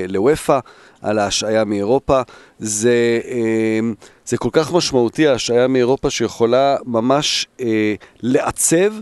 לוופא 0.09 0.59
על 1.03 1.19
ההשעיה 1.19 1.65
מאירופה. 1.65 2.21
זה, 2.59 3.21
אה, 3.25 3.81
זה 4.27 4.37
כל 4.37 4.49
כך 4.53 4.73
משמעותי 4.73 5.29
ההשעיה 5.29 5.69
מאירופה 5.69 6.11
שיכולה 6.11 6.77
ממש 6.87 7.47
לעצב 8.23 8.93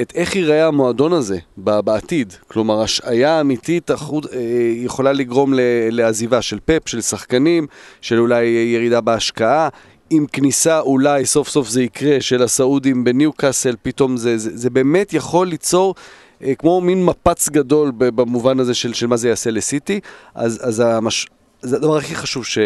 את 0.00 0.12
איך 0.14 0.36
ייראה 0.36 0.66
המועדון 0.66 1.12
הזה 1.12 1.38
בעתיד. 1.56 2.32
כלומר, 2.48 2.82
השעיה 2.82 3.40
אמיתית 3.40 3.90
אחוד, 3.90 4.26
אה, 4.32 4.38
יכולה 4.74 5.12
לגרום 5.12 5.54
לעזיבה 5.90 6.42
של 6.42 6.58
פאפ, 6.64 6.88
של 6.88 7.00
שחקנים, 7.00 7.66
של 8.00 8.18
אולי 8.18 8.44
ירידה 8.44 9.00
בהשקעה. 9.00 9.68
עם 10.10 10.26
כניסה 10.32 10.80
אולי 10.80 11.26
סוף 11.26 11.48
סוף 11.48 11.68
זה 11.68 11.82
יקרה 11.82 12.20
של 12.20 12.42
הסעודים 12.42 13.04
בניו 13.04 13.32
קאסל, 13.32 13.74
פתאום 13.82 14.16
זה, 14.16 14.38
זה, 14.38 14.50
זה 14.54 14.70
באמת 14.70 15.12
יכול 15.12 15.46
ליצור 15.46 15.94
אה, 16.42 16.54
כמו 16.54 16.80
מין 16.80 17.04
מפץ 17.04 17.48
גדול 17.48 17.92
במובן 17.96 18.60
הזה 18.60 18.74
של, 18.74 18.92
של 18.92 19.06
מה 19.06 19.16
זה 19.16 19.28
יעשה 19.28 19.50
לסיטי, 19.50 20.00
אז, 20.34 20.60
אז 20.68 20.80
המש... 20.80 21.26
זה 21.62 21.76
הדבר 21.76 21.96
הכי 21.96 22.14
חשוב 22.14 22.44
ש, 22.44 22.58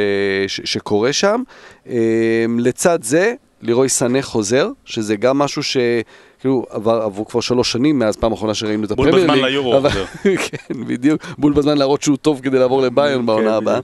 ש, 0.47 0.61
שקורה 0.65 1.13
שם. 1.13 1.43
אה, 1.89 2.45
לצד 2.59 3.03
זה, 3.03 3.35
לירוי 3.63 3.89
סנה 3.89 4.23
חוזר, 4.23 4.71
שזה 4.85 5.17
גם 5.17 5.39
משהו 5.39 5.63
ש... 5.63 5.77
כאילו, 6.41 6.67
עבר, 6.71 7.03
עברו 7.03 7.27
כבר 7.27 7.41
שלוש 7.41 7.73
שנים 7.73 7.99
מאז 7.99 8.17
פעם 8.17 8.33
אחרונה 8.33 8.55
שראינו 8.55 8.85
את 8.85 8.91
הפרמייר 8.91 9.17
ליג. 9.17 9.27
בול 9.27 9.35
בזמן 9.37 9.49
ליורו. 9.49 9.77
אבל, 9.77 9.91
כן, 10.47 10.87
בדיוק. 10.87 11.23
בול 11.39 11.53
בזמן 11.53 11.79
להראות 11.79 12.03
שהוא 12.03 12.17
טוב 12.17 12.41
כדי 12.43 12.59
לעבור 12.59 12.83
לביירן 12.83 13.27
בעונה 13.27 13.57
הבאה. 13.57 13.81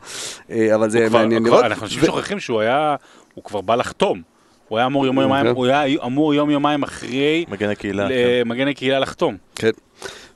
אה, 0.50 0.75
אבל 0.75 0.90
זה 0.90 1.08
מעניין 1.11 1.44
לראות. 1.44 1.64
אנחנו 1.64 1.84
אנשים 1.87 2.00
שוכחים 2.04 2.40
שהוא 2.40 2.61
היה, 2.61 2.96
הוא 3.34 3.44
כבר 3.44 3.60
בא 3.60 3.74
לחתום. 3.74 4.22
הוא 4.68 4.78
היה 4.78 4.86
אמור 4.86 5.06
יום 5.06 5.20
יומיים, 5.20 5.46
הוא 5.46 5.66
היה 5.66 5.84
אמור 6.06 6.34
יום 6.34 6.50
יומיים 6.50 6.82
אחרי 6.82 7.44
מגן 7.48 7.70
הקהילה, 7.70 8.08
כן. 8.08 8.48
מגן 8.48 8.68
הקהילה 8.68 8.98
לחתום. 8.98 9.36
כן. 9.54 9.70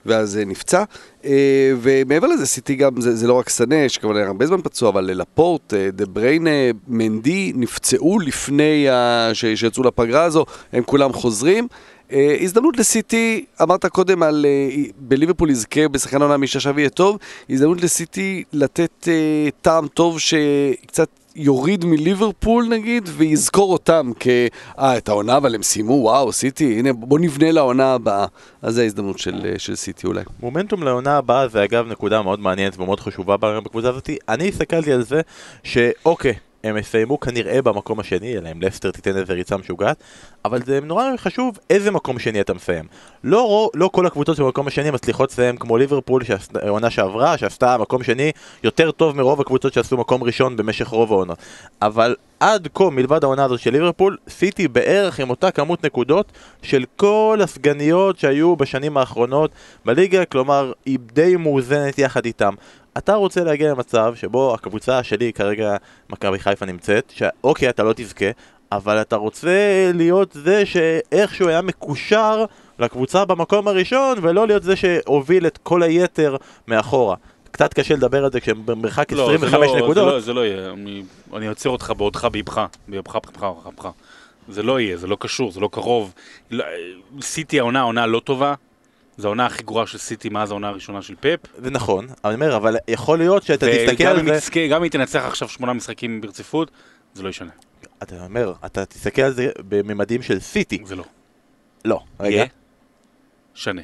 ואז 0.07 0.41
נפצע. 0.47 0.85
אה, 1.25 1.73
ומעבר 1.81 2.27
לזה, 2.27 2.47
סיטי 2.47 2.75
גם, 2.75 3.01
זה, 3.01 3.17
זה 3.17 3.27
לא 3.27 3.35
רק 3.35 3.49
סנה, 3.49 3.77
יש 3.77 3.99
כמובן 3.99 4.17
הרבה 4.17 4.47
זמן 4.47 4.63
פצוע, 4.63 4.89
אבל 4.89 5.05
לפורט, 5.05 5.75
אה, 5.75 5.91
דה 5.91 6.07
בריינה, 6.07 6.51
מנדי, 6.89 7.53
נפצעו 7.55 8.19
לפני 8.19 8.89
ה... 8.89 9.31
שיצאו 9.35 9.83
לפגרה 9.83 10.25
הזו, 10.25 10.45
הם 10.73 10.83
כולם 10.83 11.13
חוזרים. 11.13 11.69
אה, 12.13 12.37
הזדמנות 12.41 12.77
לסיטי, 12.77 13.45
אמרת 13.63 13.87
קודם 13.87 14.23
על 14.23 14.47
בליברפול 14.99 15.51
יזכה 15.51 15.89
בשחקן 15.89 16.23
העונה 16.23 16.37
מי 16.37 16.47
ששב 16.47 16.79
יהיה 16.79 16.91
טוב, 16.91 17.19
הזדמנות 17.51 17.83
לסיטי 17.83 18.45
לתת 18.53 19.09
טעם 19.61 19.89
טוב 19.89 20.21
שקצת 20.21 21.09
יוריד 21.39 21.85
מליברפול 21.85 22.67
נגיד, 22.69 23.09
ויזכור 23.17 23.73
אותם 23.73 24.11
כ... 24.21 24.27
אה, 24.79 24.97
את 24.97 25.09
העונה 25.09 25.37
אבל 25.37 25.55
הם 25.55 25.63
סיימו, 25.63 25.93
וואו, 25.93 26.33
סיטי, 26.33 26.79
הנה 26.79 26.93
בוא 26.93 27.19
נבנה 27.19 27.51
לעונה 27.53 27.95
הבאה. 27.95 28.27
אז 28.63 28.75
זו 28.75 28.81
ההזדמנות 28.81 29.19
של, 29.19 29.55
של 29.59 29.75
סיטי 29.75 30.07
אולי. 30.07 30.23
מומנטום 30.41 30.83
לעונה 30.83 31.17
הבאה 31.17 31.49
זה 31.49 31.65
אגב 31.65 31.87
נקודה 31.87 32.23
מאוד 32.23 32.41
מעניינת 32.41 32.79
ומאוד 32.79 33.01
חשובה 33.01 33.37
בקבוצה 33.37 33.89
הזאת. 33.89 34.11
אני 34.29 34.49
הסתכלתי 34.49 34.93
על 34.93 35.03
זה 35.03 35.21
שאוקיי, 35.63 36.35
הם 36.65 36.77
יסיימו 36.77 37.21
כנראה 37.21 37.63
במקום 37.63 38.01
השני, 38.01 38.39
אלא 38.39 38.53
אם 38.53 38.63
לסטר 38.63 38.91
תיתן 38.91 39.17
איזה 39.17 39.33
ריצה 39.33 39.57
משוגעת, 39.57 39.97
אבל 40.45 40.63
זה 40.63 40.81
נורא 40.81 41.05
חשוב 41.17 41.59
איזה 41.71 41.91
מקום 41.91 42.19
שני 42.19 42.41
אתה 42.41 42.55
מסיים. 42.55 42.85
לא, 43.25 43.71
לא 43.75 43.91
כל 43.93 44.07
הקבוצות 44.07 44.37
שבמקום 44.37 44.67
השני 44.67 44.91
מצליחות 44.91 45.31
לסיים 45.31 45.57
כמו 45.57 45.77
ליברפול, 45.77 46.23
העונה 46.55 46.91
שעברה, 46.91 47.39
שעשתה 47.39 47.77
מקום 47.79 48.03
שני 48.03 48.33
יותר 48.65 48.91
טוב 48.91 49.17
מרוב 49.17 49.41
הקבוצות 49.41 49.73
שעשו 49.73 49.97
מקום 49.97 50.25
ראשון 50.25 50.57
במשך 50.57 50.89
רוב 50.89 51.13
העונות. 51.13 51.39
אבל 51.83 52.17
עד 52.41 52.69
כה, 52.75 52.91
מלבד 52.91 53.25
העונה 53.25 53.45
הזאת 53.45 53.61
של 53.61 53.71
ליברפול, 53.71 54.17
סיטי 54.29 54.69
בערך 54.69 55.21
עם 55.21 55.31
אותה 55.31 55.51
כמות 55.51 55.85
נקודות 55.85 56.33
של 56.63 56.85
כל 56.97 57.41
הסגניות 57.43 58.19
שהיו 58.19 58.57
בשנים 58.57 58.97
האחרונות 58.97 59.51
בליגה, 59.85 60.25
כלומר 60.25 60.73
היא 60.87 60.99
די 61.13 61.37
מאוזנת 61.37 61.99
יחד 61.99 62.25
איתם. 62.25 62.55
אתה 62.99 63.15
רוצה 63.15 63.45
להגיע 63.45 63.71
למצב 63.71 64.15
שבו 64.17 64.55
הקבוצה 64.55 65.03
שלי 65.03 65.33
כרגע, 65.33 65.77
מכבי 66.11 66.39
חיפה 66.39 66.67
נמצאת, 66.67 67.13
שאוקיי, 67.15 67.69
אתה 67.69 67.83
לא 67.83 67.93
תזכה, 67.97 68.27
אבל 68.73 69.01
אתה 69.01 69.17
רוצה 69.17 69.91
להיות 69.95 70.33
זה 70.33 70.67
שאיכשהו 70.67 71.49
היה 71.49 71.63
מקושר 71.63 72.45
לקבוצה 72.79 73.25
במקום 73.25 73.69
הראשון, 73.69 74.19
ולא 74.23 74.47
להיות 74.47 74.63
זה 74.63 74.77
שהוביל 74.77 75.47
את 75.47 75.59
כל 75.63 75.83
היתר 75.83 76.37
מאחורה. 76.69 77.17
קצת 77.51 77.75
קשה 77.75 77.95
לדבר 77.95 78.25
על 78.25 78.33
זה 78.33 78.41
כשהם 78.41 78.67
במרחק 78.67 79.13
לא, 79.13 79.35
25 79.35 79.69
לא, 79.71 79.77
נקודות. 79.77 79.95
זה 79.95 80.13
לא, 80.13 80.21
זה 80.21 80.33
לא 80.33 80.47
יהיה, 80.47 80.71
אני, 80.71 81.03
אני 81.35 81.47
עוצר 81.47 81.71
אותך 81.71 81.93
בעודך 81.97 82.25
באבך, 82.25 82.67
באבך, 82.89 83.17
באבך, 83.17 83.67
באבך. 83.67 83.89
זה 84.49 84.63
לא 84.63 84.81
יהיה, 84.81 84.97
זה 84.97 85.07
לא 85.07 85.17
קשור, 85.21 85.53
זה 85.53 85.61
לא 85.61 85.69
קרוב. 85.73 86.15
סיטי 87.21 87.61
העונה 87.61 87.83
עונה 87.83 88.07
לא 88.07 88.21
טובה, 88.21 88.55
זו 89.19 89.29
העונה 89.29 89.47
הכי 89.47 89.63
גרועה 89.63 89.87
של 89.87 89.99
סיטי 89.99 90.29
מאז 90.29 90.51
העונה 90.51 90.69
הראשונה 90.69 91.03
של 91.03 91.15
פפ. 91.21 91.39
זה 91.59 91.71
נכון, 91.71 92.07
אני 92.25 92.35
אומר, 92.35 92.57
אבל 92.57 92.77
יכול 92.89 93.19
להיות 93.19 93.43
שאתה 93.43 93.67
תסתכל 93.67 94.05
על 94.05 94.25
זה... 94.25 94.51
גם 94.71 94.83
אם 94.83 94.89
תנצח 94.89 95.25
עכשיו 95.25 95.49
שמונה 95.49 95.73
משחקים 95.73 96.21
ברציפות, 96.21 96.71
זה 97.15 97.23
לא 97.23 97.29
ישנה. 97.29 97.51
אתה 98.03 98.25
אומר, 98.25 98.53
אתה 98.67 98.85
תסתכל 98.85 99.23
על 99.23 99.33
זה 99.33 99.51
בממדים 99.69 100.23
של 100.23 100.41
סיטי. 100.41 100.83
זה 100.85 100.97
לא. 100.97 101.05
לא, 101.85 102.01
רגע. 102.21 102.45
שנה. 103.55 103.83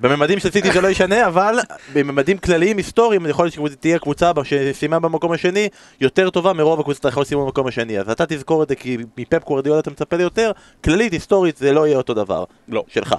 בממדים 0.00 0.38
של 0.38 0.50
סיטי 0.50 0.72
זה 0.72 0.80
לא 0.80 0.88
ישנה, 0.88 1.26
אבל 1.26 1.58
בממדים 1.92 2.38
כלליים 2.38 2.76
היסטוריים, 2.76 3.26
יכול 3.26 3.50
להיות 3.56 3.72
שתהיה 3.72 3.98
קבוצה 3.98 4.32
שסיימה 4.44 4.98
במקום 4.98 5.32
השני 5.32 5.68
יותר 6.00 6.30
טובה 6.30 6.52
מרוב 6.52 6.80
הקבוצות 6.80 7.04
האחרות 7.04 7.26
סיימו 7.26 7.44
במקום 7.44 7.66
השני. 7.66 7.98
אז 7.98 8.10
אתה 8.10 8.26
תזכור 8.26 8.62
את 8.62 8.68
זה 8.68 8.74
כי 8.74 8.98
מפפ 9.16 9.42
אתה 9.78 9.90
מצפה 9.90 10.16
ליותר, 10.16 10.52
כללית, 10.84 11.12
היסטורית, 11.12 11.56
זה 11.56 11.72
לא 11.72 11.86
יהיה 11.86 11.96
אותו 11.96 12.14
דבר. 12.14 12.44
לא. 12.68 12.84
שלך. 12.88 13.14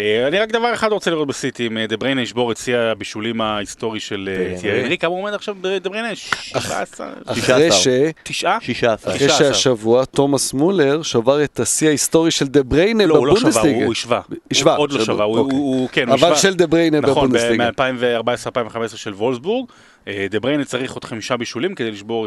אה, 0.00 0.28
אני 0.28 0.38
רק 0.38 0.48
דבר 0.48 0.74
אחד 0.74 0.92
רוצה 0.92 1.10
לראות 1.10 1.28
בסיטי, 1.28 1.66
אם 1.66 1.78
אה, 1.78 1.86
דה 1.86 1.96
בריינה 1.96 2.22
ישבור 2.22 2.52
את 2.52 2.56
שיא 2.56 2.76
הבישולים 2.76 3.40
ההיסטורי 3.40 4.00
של 4.00 4.28
תיארי 4.60 4.82
אנרי, 4.82 4.98
כמה 4.98 5.10
הוא 5.10 5.18
עומד 5.18 5.34
עכשיו 5.34 5.56
דה 5.60 5.88
בריינה? 5.90 6.16
16? 6.16 7.08
אחרי 7.26 7.72
ש... 7.72 7.88
תשעה? 8.22 8.58
16. 8.60 9.14
אחרי 9.14 9.28
שהשבוע 9.28 10.04
תומאס 10.04 10.52
מולר 10.52 11.02
שבר 11.02 11.44
את 11.44 11.60
השיא 11.60 11.88
ההיסטורי 11.88 12.30
של 12.30 12.46
דה 12.46 12.62
בריינה 12.62 13.06
בבונדסליגה. 13.06 13.44
לא, 13.44 13.48
הוא 13.48 13.48
לא 13.48 13.52
שבר, 13.52 13.84
הוא 13.84 13.92
השווה. 13.92 14.20
השווה. 14.50 14.76
עוד 14.76 14.92
לא 14.92 15.04
שבר, 15.04 15.24
הוא 15.24 15.88
כן, 15.92 16.08
הוא 16.08 16.14
השווה. 16.14 16.30
אבל 16.30 16.36
של 16.36 16.54
דה 16.54 16.66
בריינה 16.66 17.00
בבונדסליגה. 17.00 17.70
נכון, 17.70 17.96
מ-2014-2015 17.96 18.96
של 18.96 19.14
וולסבורג. 19.14 19.70
אה, 20.08 20.26
דה 20.30 20.40
בריינה 20.40 20.64
צריך 20.64 20.92
עוד 20.92 21.04
חמישה 21.04 21.36
בישולים 21.36 21.74
כדי 21.74 21.90
לשבור 21.90 22.26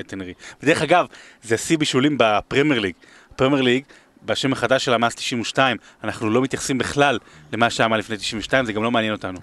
את 0.00 0.14
אנרי. 0.14 0.32
ודרך 0.62 0.82
אגב, 0.82 1.06
זה 1.42 1.54
השיא 1.54 1.78
בישולים 1.78 2.16
בפרמייר 2.18 2.80
ליג. 2.80 2.94
פרמייר 3.36 3.62
ליג 3.62 3.82
בשם 4.26 4.52
החדש 4.52 4.84
שלה 4.84 4.94
מאז 4.94 5.14
92, 5.14 5.76
אנחנו 6.04 6.30
לא 6.30 6.42
מתייחסים 6.42 6.78
בכלל 6.78 7.18
למה 7.52 7.70
שהיה 7.70 7.96
לפני 7.96 8.16
92, 8.16 8.66
זה 8.66 8.72
גם 8.72 8.82
לא 8.82 8.90
מעניין 8.90 9.12
אותנו. 9.12 9.38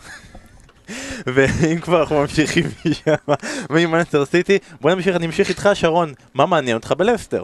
ואם 1.28 1.80
כבר 1.80 2.02
אנחנו 2.02 2.22
ממשיכים 2.22 2.64
משם, 2.86 3.14
ממנצ'סטר 3.70 4.26
סיטי, 4.26 4.58
בוא 4.82 4.92
נמשיך, 4.92 5.16
אני 5.16 5.26
אמשיך 5.26 5.50
איתך 5.50 5.70
שרון, 5.74 6.14
מה 6.34 6.46
מעניין 6.46 6.78
אותך 6.78 6.94
בלסטר? 6.98 7.44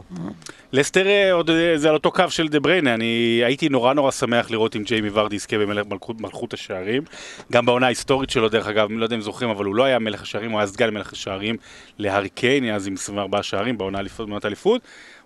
לסטר 0.74 1.08
אה, 1.08 1.34
עוד 1.34 1.50
אה, 1.50 1.78
זה 1.78 1.90
על 1.90 1.94
אותו 1.94 2.12
קו 2.12 2.24
של 2.30 2.48
דה 2.48 2.60
בריינה, 2.60 2.94
אני 2.94 3.42
הייתי 3.46 3.70
נורא 3.70 3.94
נורא 3.94 4.12
שמח 4.12 4.52
לראות 4.52 4.76
אם 4.76 4.84
ג'יימי 4.84 5.10
ורדי 5.14 5.36
יזכה 5.36 5.58
במלכות 5.58 6.54
השערים, 6.54 7.04
גם 7.52 7.66
בעונה 7.66 7.86
ההיסטורית 7.86 8.30
שלו 8.30 8.50
דרך 8.50 8.68
אגב, 8.68 8.88
לא 8.92 9.04
יודע 9.04 9.16
אם 9.16 9.22
זוכרים, 9.22 9.50
אבל 9.50 9.66
הוא 9.66 9.76
לא 9.76 9.84
היה 9.84 10.00
מלך 10.00 10.22
השערים, 10.22 10.52
הוא 10.52 10.60
היה 10.60 10.68
סגן 10.68 10.90
מלך 10.90 11.14
השערים 11.14 11.56
להארי 11.98 12.30
קיין, 12.30 12.74
אז 12.76 12.88
עם 12.88 12.94
24 12.94 13.44
שערים 13.44 13.78
בעונה 13.78 14.00
האליפות. 14.44 14.82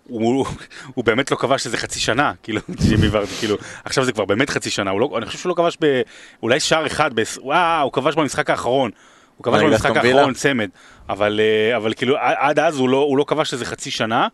הוא, 0.07 0.45
הוא 0.93 1.05
באמת 1.05 1.31
לא 1.31 1.35
כבש 1.35 1.65
איזה 1.65 1.77
חצי 1.77 1.99
שנה, 1.99 2.31
כאילו, 2.43 2.61
ג'ימי 2.87 3.07
ורדי, 3.11 3.31
כאילו, 3.39 3.55
עכשיו 3.83 4.05
זה 4.05 4.11
כבר 4.11 4.25
באמת 4.25 4.49
חצי 4.49 4.69
שנה, 4.69 4.93
לא, 4.93 5.09
אני 5.17 5.25
חושב 5.25 5.39
שהוא 5.39 5.49
לא 5.49 5.55
כבש 5.55 5.77
ב... 5.81 6.01
אולי 6.43 6.59
שער 6.59 6.87
אחד, 6.87 7.11
ב, 7.15 7.23
וואו, 7.41 7.83
הוא 7.83 7.91
כבש 7.91 8.15
במשחק 8.15 8.49
האחרון, 8.49 8.91
הוא 9.37 9.43
כבש 9.43 9.61
במשחק 9.63 9.97
האחרון 9.97 10.33
צמד, 10.33 10.69
אבל, 11.09 11.39
אה, 11.39 11.77
אבל 11.77 11.93
כאילו, 11.93 12.15
עד 12.17 12.59
אז 12.59 12.77
הוא 12.77 12.89
לא, 12.89 12.97
הוא 12.97 13.17
לא 13.17 13.25
כבש 13.27 13.53
איזה 13.53 13.65
חצי 13.65 13.91
שנה, 13.91 14.27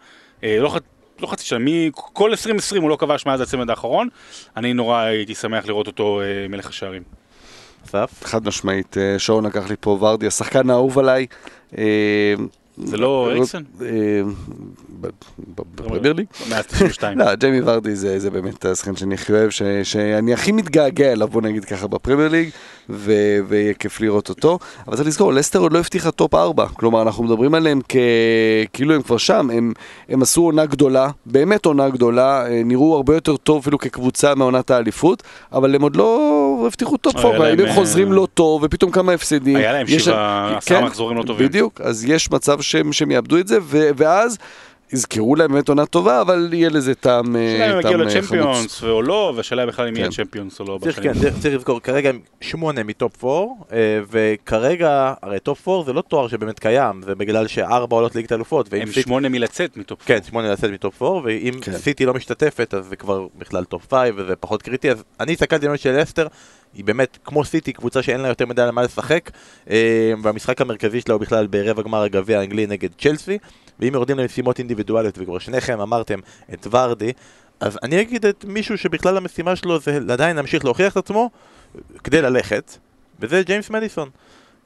אה, 0.43 0.57
לא, 0.59 0.77
לא 1.19 1.27
חצי 1.27 1.45
שנה, 1.45 1.59
מכל 1.61 2.29
2020 2.29 2.81
הוא 2.81 2.89
לא 2.89 2.95
כבש 2.95 3.25
מאז 3.25 3.41
הצמד 3.41 3.69
האחרון, 3.69 4.07
אני 4.57 4.73
נורא 4.73 4.97
הייתי 4.99 5.35
שמח 5.35 5.65
לראות 5.65 5.87
אותו 5.87 6.21
אה, 6.21 6.47
מלך 6.49 6.69
השערים. 6.69 7.03
חד 8.23 8.47
משמעית, 8.47 8.97
שרון 9.17 9.45
לקח 9.45 9.69
לי 9.69 9.75
פה 9.79 9.89
ורדי, 9.89 10.27
השחקן 10.27 10.69
האהוב 10.69 10.99
עליי. 10.99 11.25
זה 12.83 12.97
לא? 12.97 13.31
אה, 13.81 14.21
ב- 15.01 15.07
ב- 15.55 15.61
בפרמייר 15.75 16.13
ליג? 16.13 16.25
מאז 16.49 16.65
92. 16.65 17.17
לא, 17.17 17.35
ג'יימי 17.35 17.61
ורדי 17.61 17.95
זה, 17.95 18.29
באמת 18.29 18.65
השחקן 18.65 18.95
שאני 18.95 19.13
הכי 19.15 19.33
אוהב, 19.33 19.49
שאני 19.83 20.33
הכי 20.33 20.51
מתגעגע 20.51 21.11
אליו, 21.11 21.27
בוא 21.27 21.41
נגיד 21.41 21.65
ככה, 21.65 21.87
בפרמייר 21.87 22.29
ליג, 22.29 22.49
ויהיה 22.89 23.73
כיף 23.73 24.01
לראות 24.01 24.29
אותו. 24.29 24.59
אבל 24.87 24.95
צריך 24.95 25.07
לזכור, 25.07 25.33
לסטר 25.33 25.59
עוד 25.59 25.73
לא 25.73 25.79
הבטיחה 25.79 26.11
טופ 26.11 26.33
4, 26.35 26.67
כלומר, 26.67 27.01
אנחנו 27.01 27.23
מדברים 27.23 27.53
עליהם. 27.53 27.79
כאילו 28.73 28.95
הם 28.95 29.01
כבר 29.01 29.17
שם, 29.17 29.49
הם, 30.09 30.21
עשו 30.21 30.41
עונה 30.41 30.65
גדולה, 30.65 31.09
באמת 31.25 31.65
עונה 31.65 31.89
גדולה, 31.89 32.47
אה, 32.47 32.61
נראו 32.65 32.95
הרבה 32.95 33.13
יותר 33.13 33.37
טוב 33.37 33.61
אפילו 33.61 33.77
כקבוצה 33.77 34.35
מעונת 34.35 34.71
האליפות, 34.71 35.23
אבל 35.51 35.75
הם 35.75 35.81
עוד 35.81 35.95
לא 35.95 36.63
הבטיחו 36.67 36.97
טופ 36.97 37.15
היה 37.15 37.25
4, 37.25 37.37
להם, 37.39 37.59
אם 37.59 37.65
הם 37.65 37.69
אה, 37.69 37.75
חוזרים 37.75 38.11
לא 38.11 38.27
טוב, 38.33 38.63
ופתאום 38.63 38.91
כמה 38.91 39.11
הפסדים. 39.11 39.55
היה 39.55 39.73
להם 39.73 39.87
שבעה, 39.87 40.49
כן, 40.51 40.57
עשרה 40.57 40.81
מחזורים 40.81 41.17
לא 41.17 41.23
טובים. 41.23 41.47
בדיוק, 41.47 41.81
אז 41.81 42.05
יש 42.05 42.31
מצב 42.31 42.61
שהם, 42.69 42.93
שהם 42.93 43.11
יאבדו 43.11 43.37
את 43.37 43.47
זה, 43.47 43.57
ו, 43.61 43.89
ואז... 43.97 44.37
יזכרו 44.93 45.35
להם 45.35 45.51
באמת 45.51 45.69
עונה 45.69 45.85
טובה, 45.85 46.21
אבל 46.21 46.49
יהיה 46.53 46.69
לזה 46.69 46.95
טעם 46.95 47.35
אה, 47.35 47.55
השאלה 47.55 47.73
אם 47.73 47.79
יגיעו 47.79 48.01
אה, 48.01 48.09
חמוץ. 48.09 48.15
לצ'מפיונס 48.15 48.83
או 48.83 49.01
לא, 49.01 49.33
והשאלה 49.35 49.65
בכלל 49.65 49.87
אם 49.87 49.95
יהיה 49.95 50.05
כן. 50.05 50.11
צ'מפיונס 50.11 50.59
או 50.59 50.65
לא 50.65 50.79
צריך, 50.81 50.99
בשנים. 50.99 51.13
כן, 51.13 51.39
צריך 51.39 51.55
לזכור, 51.55 51.81
כרגע 51.81 52.09
הם 52.09 52.19
שמונה 52.41 52.83
מטופ 52.83 53.25
4, 53.25 53.53
וכרגע, 54.11 55.13
הרי 55.21 55.39
טופ 55.39 55.67
4 55.67 55.85
זה 55.85 55.93
לא 55.93 56.01
תואר 56.01 56.27
שבאמת 56.27 56.59
קיים, 56.59 57.01
זה 57.01 57.15
בגלל 57.15 57.47
שארבע 57.47 57.95
עולות 57.95 58.15
ליגת 58.15 58.31
אלופות, 58.31 58.69
הם 58.81 58.91
שמונה 58.91 59.29
מלצאת 59.29 59.77
מטופ. 59.77 59.99
כן, 60.05 60.19
שמונה 60.23 60.51
לצאת 60.51 60.71
מטופ 60.71 61.01
4, 61.01 61.21
ואם 61.23 61.53
כן. 61.61 61.77
סיטי 61.77 62.05
לא 62.05 62.13
משתתפת, 62.13 62.73
אז 62.73 62.85
זה 62.85 62.95
כבר 62.95 63.27
בכלל 63.37 63.63
טופ 63.63 63.93
5, 63.93 64.09
וזה 64.15 64.35
פחות 64.35 64.61
קריטי. 64.61 64.91
אז 64.91 65.03
אני 65.19 65.33
הסתכלתי 65.33 65.67
על 65.67 65.77
של 65.77 66.03
לסטר, 66.03 66.27
היא 66.73 66.85
באמת, 66.85 67.17
כמו 67.23 67.45
סיטי, 67.45 67.73
קבוצה 67.73 68.01
שאין 68.01 68.21
לה 68.21 68.27
יותר 68.27 68.45
מדי 68.45 68.61
על 68.61 68.71
מה 68.71 68.83
לשחק, 68.83 69.31
אה, 69.69 70.13
והמשחק 70.23 70.61
המרכזי 70.61 71.01
שלה 71.01 71.13
הוא 71.13 71.21
בכלל 71.21 71.47
ברבע 71.47 71.81
גמר 71.81 72.01
הגביע 72.03 72.39
האנגלי 72.39 72.67
נגד 72.67 72.89
צ'לסי, 72.97 73.37
ואם 73.79 73.93
יורדים 73.93 74.17
למשימות 74.17 74.59
אינדיבידואליות, 74.59 75.17
וכבר 75.17 75.39
שניכם 75.39 75.79
אמרתם 75.79 76.19
את 76.53 76.67
ורדי, 76.71 77.11
אז 77.59 77.77
אני 77.83 78.01
אגיד 78.01 78.25
את 78.25 78.45
מישהו 78.47 78.77
שבכלל 78.77 79.17
המשימה 79.17 79.55
שלו 79.55 79.79
זה 79.79 79.99
עדיין 80.09 80.35
להמשיך 80.35 80.65
להוכיח 80.65 80.91
את 80.91 80.97
עצמו, 80.97 81.29
כדי 82.03 82.21
ללכת, 82.21 82.77
וזה 83.19 83.41
ג'יימס 83.43 83.69
מדיסון. 83.69 84.09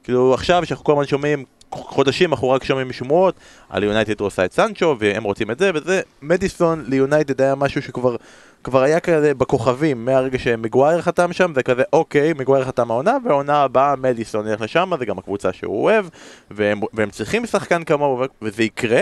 כאילו 0.04 0.34
עכשיו 0.34 0.66
שאנחנו 0.66 0.86
כל 0.86 0.92
הזמן 0.92 1.06
שומעים, 1.06 1.46
חודשים 1.72 2.34
אנחנו 2.34 2.50
רק 2.50 2.64
שומעים 2.64 2.94
שמועות 2.94 3.36
על 3.70 3.84
יונייטד 3.84 4.20
עושה 4.20 4.46
את 4.46 4.54
סנצ'ו 4.54 4.96
והם 5.00 5.24
רוצים 5.24 5.52
את 5.52 5.60
זה 5.60 5.72
וזה, 5.76 6.02
מדיסון 6.22 6.86
ליונייטד 6.88 7.42
היה 7.42 7.56
משהו 7.56 7.82
שכבר 7.82 8.16
כבר 8.64 8.82
היה 8.82 9.00
כזה 9.00 9.34
בכוכבים 9.34 10.06
מהרגע 10.06 10.40
שמגווייר 10.40 11.02
חתם 11.02 11.34
שם 11.34 11.54
זה 11.56 11.64
כזה 11.64 11.84
אוקיי 11.94 12.34
מגווייר 12.34 12.66
חתם 12.66 12.92
העונה 12.92 13.18
והעונה 13.26 13.64
הבאה 13.64 13.96
מדיסון 13.96 14.48
ילך 14.48 14.62
לשם 14.62 14.92
זה 15.00 15.06
גם 15.06 15.18
הקבוצה 15.18 15.54
שהוא 15.54 15.84
אוהב 15.84 16.06
והם, 16.52 16.82
והם 16.94 17.10
צריכים 17.10 17.46
שחקן 17.46 17.84
כמוהו 17.84 18.24
וזה 18.42 18.64
יקרה. 18.64 19.02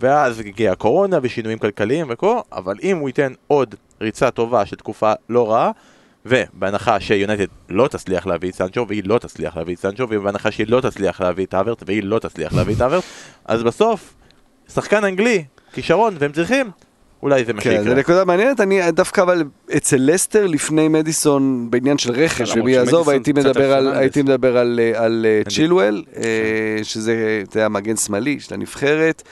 ואז 0.00 0.40
הגיעה 0.40 0.72
הקורונה 0.72 1.18
ושינויים 1.22 1.58
כלכליים 1.58 2.06
וכה 2.10 2.40
אבל 2.52 2.74
אם 2.82 2.96
הוא 2.96 3.08
ייתן 3.08 3.32
עוד 3.46 3.74
ריצה 4.00 4.30
טובה 4.30 4.66
של 4.66 4.76
תקופה 4.76 5.12
לא 5.28 5.52
רעה 5.52 5.70
ובהנחה 6.26 7.00
שיונייטד 7.00 7.46
לא 7.68 7.88
תצליח 7.88 8.26
להביא 8.26 8.50
את 8.50 8.54
סנצ'ו 8.54 8.88
והיא 8.88 9.02
לא 9.06 9.18
תצליח 9.18 9.56
להביא 9.56 9.74
את 9.74 9.80
סנצ'ו 9.80 10.06
ובהנחה 10.10 10.50
שהיא 10.50 10.66
לא 10.68 10.80
תצליח 10.80 11.20
להביא 11.20 11.46
את 11.46 11.54
האברט 11.54 11.82
והיא 11.86 12.02
לא 12.02 12.18
תצליח 12.18 12.52
להביא 12.52 12.74
את 12.74 12.80
האברט 12.80 13.04
אז 13.44 13.62
בסוף 13.62 14.14
שחקן 14.68 15.04
אנגלי, 15.04 15.44
כישרון 15.72 16.16
והם 16.18 16.32
צריכים 16.32 16.70
אולי 17.22 17.44
זה 17.44 17.52
מה 17.52 17.60
כן, 17.60 17.70
זו 17.70 17.76
שיקרה. 17.78 17.94
נקודה 17.94 18.24
מעניינת, 18.24 18.60
אני 18.60 18.92
דווקא 18.92 19.20
אבל 19.20 19.44
אצל 19.76 19.96
לסטר 20.00 20.46
לפני 20.46 20.88
מדיסון 20.88 21.70
בעניין 21.70 21.98
של 21.98 22.12
רכש 22.12 22.56
ומי 22.56 22.72
יעזוב, 22.72 23.08
הייתי 23.08 23.32
מדבר 23.32 23.72
על. 23.72 23.92
הייתי 23.94 24.22
מדבר 24.22 24.58
על, 24.58 24.80
על 24.94 25.26
אה. 25.28 25.50
צ'ילואל, 25.50 26.04
אה, 26.16 26.22
שזה, 26.82 27.42
אתה 27.48 27.58
יודע, 27.58 27.68
מגן 27.68 27.96
שמאלי 27.96 28.40
של 28.40 28.54
הנבחרת. 28.54 29.22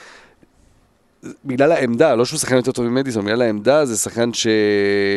בגלל 1.45 1.71
העמדה, 1.71 2.15
לא 2.15 2.25
שהוא 2.25 2.39
שחקן 2.39 2.55
יותר 2.55 2.71
טוב 2.71 2.85
ממדיסון, 2.85 3.25
בגלל 3.25 3.41
העמדה 3.41 3.85
זה 3.85 3.97
שחקן 3.97 4.33
ש... 4.33 4.47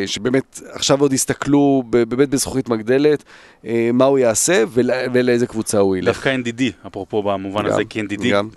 שבאמת 0.06 0.61
עכשיו 0.72 1.00
עוד 1.00 1.12
יסתכלו 1.12 1.83
באמת 1.90 2.28
בזכוכית 2.28 2.68
מגדלת 2.68 3.24
אה, 3.64 3.90
מה 3.92 4.04
הוא 4.04 4.18
יעשה 4.18 4.64
ול... 4.68 4.90
ולאיזה 5.12 5.46
קבוצה 5.46 5.78
הוא 5.78 5.96
ילך. 5.96 6.06
דווקא 6.06 6.37
NDD, 6.44 6.87
אפרופו 6.87 7.22
במובן 7.22 7.64
גם, 7.64 7.72
הזה, 7.72 7.85
כי 7.85 8.00
NDD, 8.00 8.28
גם. 8.30 8.48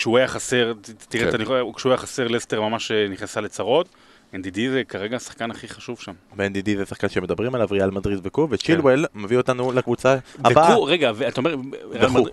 כשהוא 0.00 0.18
היה 0.18 0.28
חסר, 0.28 0.72
תראה, 1.08 1.32
כן. 1.32 1.38
כשהוא 1.76 1.90
היה 1.92 1.96
חסר, 1.96 2.28
לסטר 2.28 2.60
ממש 2.60 2.90
אה, 2.90 3.06
נכנסה 3.10 3.40
לצרות. 3.40 3.88
NDD 4.34 4.58
זה 4.70 4.82
כרגע 4.88 5.16
השחקן 5.16 5.50
הכי 5.50 5.68
חשוב 5.68 5.98
שם. 6.00 6.12
ב-NDD 6.36 6.76
זה 6.76 6.86
שחקן 6.86 7.08
שמדברים 7.08 7.54
עליו, 7.54 7.68
ריאל 7.70 7.90
מדריד 7.90 8.18
וקו, 8.22 8.46
וצ'ילואל 8.50 9.06
מביא 9.14 9.36
אותנו 9.36 9.72
לקבוצה 9.72 10.16
וקו, 10.38 10.48
הבאה. 10.50 10.76
רגע, 10.86 11.12
ואתה 11.14 11.40
אומר... 11.40 11.54
וכו. 11.90 12.26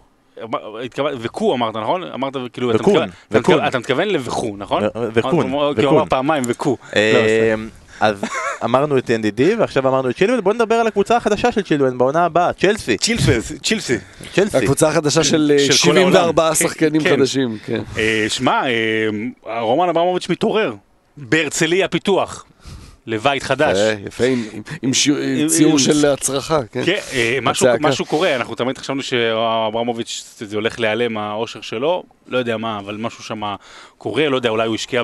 וקו 1.19 1.53
אמרת, 1.55 1.75
נכון? 1.75 2.03
אמרת 2.03 2.33
כאילו, 2.53 2.71
אתה 2.71 2.77
וקון, 2.81 2.95
אתה 3.03 3.39
וקון. 3.39 3.67
אתה 3.67 3.79
מתכוון 3.79 4.07
לווכו, 4.07 4.55
נכון? 4.57 4.83
וקון, 5.13 5.51
הוא- 5.51 5.73
כי 5.75 5.81
הוא 5.81 5.87
וקון. 5.87 5.97
אמר 5.97 6.05
פעמיים 6.05 6.43
וקו. 6.47 6.77
אה, 8.01 8.07
אז 8.07 8.21
אמרנו 8.63 8.97
את 8.97 9.09
NDD 9.09 9.41
ועכשיו 9.59 9.87
אמרנו 9.87 10.09
את 10.09 10.17
צ'ילואל, 10.17 10.41
בוא 10.41 10.53
נדבר 10.53 10.75
על 10.75 10.87
הקבוצה 10.87 11.17
החדשה 11.17 11.51
של 11.51 11.61
צ'ילואל 11.61 11.93
בעונה 11.93 12.25
הבאה, 12.25 12.53
צ'לסי. 12.53 12.97
צ'ילסי, 12.97 13.31
צ'ילסי. 13.63 13.97
צ'לסי. 14.33 14.57
הקבוצה 14.57 14.89
החדשה 14.89 15.23
של 15.23 15.51
אה, 15.53 15.59
של 15.59 15.67
כל 15.67 15.73
74 15.73 16.43
העולם. 16.43 16.55
שחקנים 16.55 17.03
כן. 17.03 17.09
חדשים. 17.09 17.57
כן. 17.65 17.81
אה, 17.97 18.25
שמע, 18.29 18.61
אה, 19.47 19.61
רומן 19.61 19.89
אברמוביץ' 19.89 20.29
מתעורר. 20.29 20.73
בהרצליה 21.17 21.87
פיתוח. 21.87 22.45
לבית 23.07 23.43
חדש. 23.43 23.77
אה, 23.77 23.95
יפה, 24.07 24.23
עם- 24.23 24.43
ציור 25.47 25.79
של 25.79 26.05
הצרחה, 26.05 26.59
כן. 26.71 26.85
כן, 26.85 26.99
אה, 27.13 27.37
משהו- 27.41 27.67
קורה, 28.05 28.35
אנחנו 28.35 28.55
תמיד 28.55 28.77
חשבנו 28.77 29.03
שאברמוביץ' 29.03 30.35
זה 30.39 30.55
הולך 30.55 30.79
להיעלם 30.79 31.17
האושר 31.17 31.61
שלו, 31.61 32.03
לא 32.27 32.37
יודע 32.37 32.57
מה, 32.57 32.79
אבל 32.79 32.95
משהו 32.97 33.23
שם 33.23 33.41
קורה, 33.97 34.29
לא 34.29 34.35
יודע, 34.35 34.49
אולי 34.49 34.67
הוא 34.67 34.75
השקיע 34.75 35.03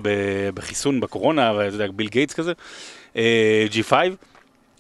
בחיסון 0.54 1.00
בקורונה, 1.00 1.54
ואתה 1.58 1.76
יודע, 1.76 1.88
ביל 1.96 2.08
גייטס 2.08 2.34
כזה, 2.34 2.52
אה, 3.16 3.66
G5. 3.72 3.94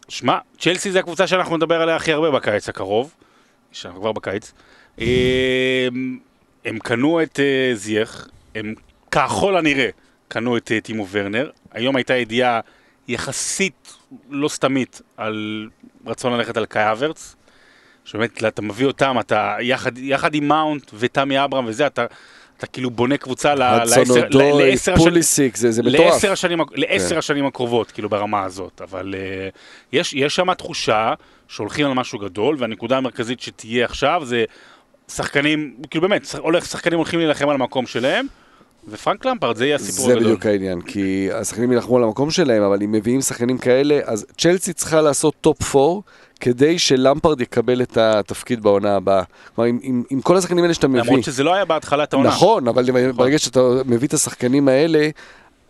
שמע, 0.09 0.37
צ'לסי 0.59 0.91
זה 0.91 0.99
הקבוצה 0.99 1.27
שאנחנו 1.27 1.57
נדבר 1.57 1.81
עליה 1.81 1.95
הכי 1.95 2.11
הרבה 2.13 2.31
בקיץ 2.31 2.69
הקרוב, 2.69 3.13
שאנחנו 3.71 4.01
כבר 4.01 4.11
בקיץ. 4.11 4.51
אה, 5.01 5.87
הם 6.65 6.79
קנו 6.79 7.21
את 7.23 7.39
אה, 7.39 7.75
זייח, 7.75 8.27
הם 8.55 8.73
ככל 9.11 9.57
הנראה 9.57 9.89
קנו 10.27 10.57
את 10.57 10.71
אה, 10.71 10.81
טימו 10.81 11.07
ורנר, 11.11 11.49
היום 11.71 11.95
הייתה 11.95 12.13
ידיעה 12.15 12.59
יחסית 13.07 13.93
לא 14.29 14.47
סתמית 14.49 15.01
על 15.17 15.67
רצון 16.07 16.33
ללכת 16.33 16.57
על 16.57 16.65
קאי 16.65 16.91
אברץ, 16.91 17.35
שבאמת 18.05 18.43
אתה 18.43 18.61
מביא 18.61 18.85
אותם, 18.85 19.15
אתה 19.19 19.55
יחד, 19.61 19.97
יחד 19.97 20.35
עם 20.35 20.47
מאונט 20.47 20.91
ותמי 20.93 21.43
אברהם 21.43 21.65
וזה, 21.67 21.87
אתה, 21.87 22.05
אתה 22.57 22.67
כאילו 22.67 22.89
בונה 22.89 23.17
קבוצה 23.17 23.55
ל- 23.55 23.61
הדסון 23.61 24.17
לעשר- 24.71 26.31
השנים- 26.31 26.59
כן. 27.13 27.17
השנים 27.17 27.45
הקרובות, 27.45 27.91
כאילו 27.91 28.09
ברמה 28.09 28.43
הזאת, 28.43 28.81
אבל 28.83 29.15
אה, 29.15 29.57
יש, 29.93 30.13
יש 30.13 30.35
שם 30.35 30.53
תחושה 30.53 31.13
שהולכים 31.47 31.85
על 31.85 31.93
משהו 31.93 32.19
גדול, 32.19 32.55
והנקודה 32.59 32.97
המרכזית 32.97 33.39
שתהיה 33.39 33.85
עכשיו 33.85 34.21
זה 34.25 34.45
שחקנים, 35.07 35.75
כאילו 35.89 36.01
באמת, 36.01 36.35
הולך, 36.37 36.65
שחקנים 36.65 36.97
הולכים 36.99 37.19
להילחם 37.19 37.49
על 37.49 37.55
המקום 37.55 37.85
שלהם, 37.85 38.27
ופרנק 38.87 39.25
למפרד, 39.25 39.55
זה 39.55 39.65
יהיה 39.65 39.75
הסיפור 39.75 40.05
זה 40.05 40.11
הגדול. 40.11 40.27
בדיוק 40.27 40.45
העניין, 40.45 40.81
כי 40.81 41.29
השחקנים 41.33 41.71
יילחמו 41.71 41.97
על 41.97 42.03
המקום 42.03 42.31
שלהם, 42.31 42.63
אבל 42.63 42.83
אם 42.83 42.91
מביאים 42.91 43.21
שחקנים 43.21 43.57
כאלה, 43.57 43.99
אז 44.05 44.25
צ'לסי 44.37 44.73
צריכה 44.73 45.01
לעשות 45.01 45.33
טופ 45.41 45.75
4 45.75 45.99
כדי 46.39 46.79
שלמפרד 46.79 47.41
יקבל 47.41 47.81
את 47.81 47.97
התפקיד 47.97 48.63
בעונה 48.63 48.95
הבאה. 48.95 49.23
כלומר, 49.55 49.69
עם, 49.69 49.79
עם, 49.81 50.03
עם 50.09 50.21
כל 50.21 50.37
השחקנים 50.37 50.63
האלה 50.63 50.73
שאתה 50.73 50.87
מביא. 50.87 51.01
למרות 51.01 51.23
שזה 51.23 51.43
לא 51.43 51.53
היה 51.53 51.65
בהתחלת 51.65 52.13
העונה. 52.13 52.29
נכון, 52.29 52.67
אבל 52.67 53.11
ברגע 53.11 53.39
שאתה 53.39 53.59
מביא 53.85 54.07
את 54.07 54.13
השחקנים 54.13 54.67
האלה, 54.67 55.09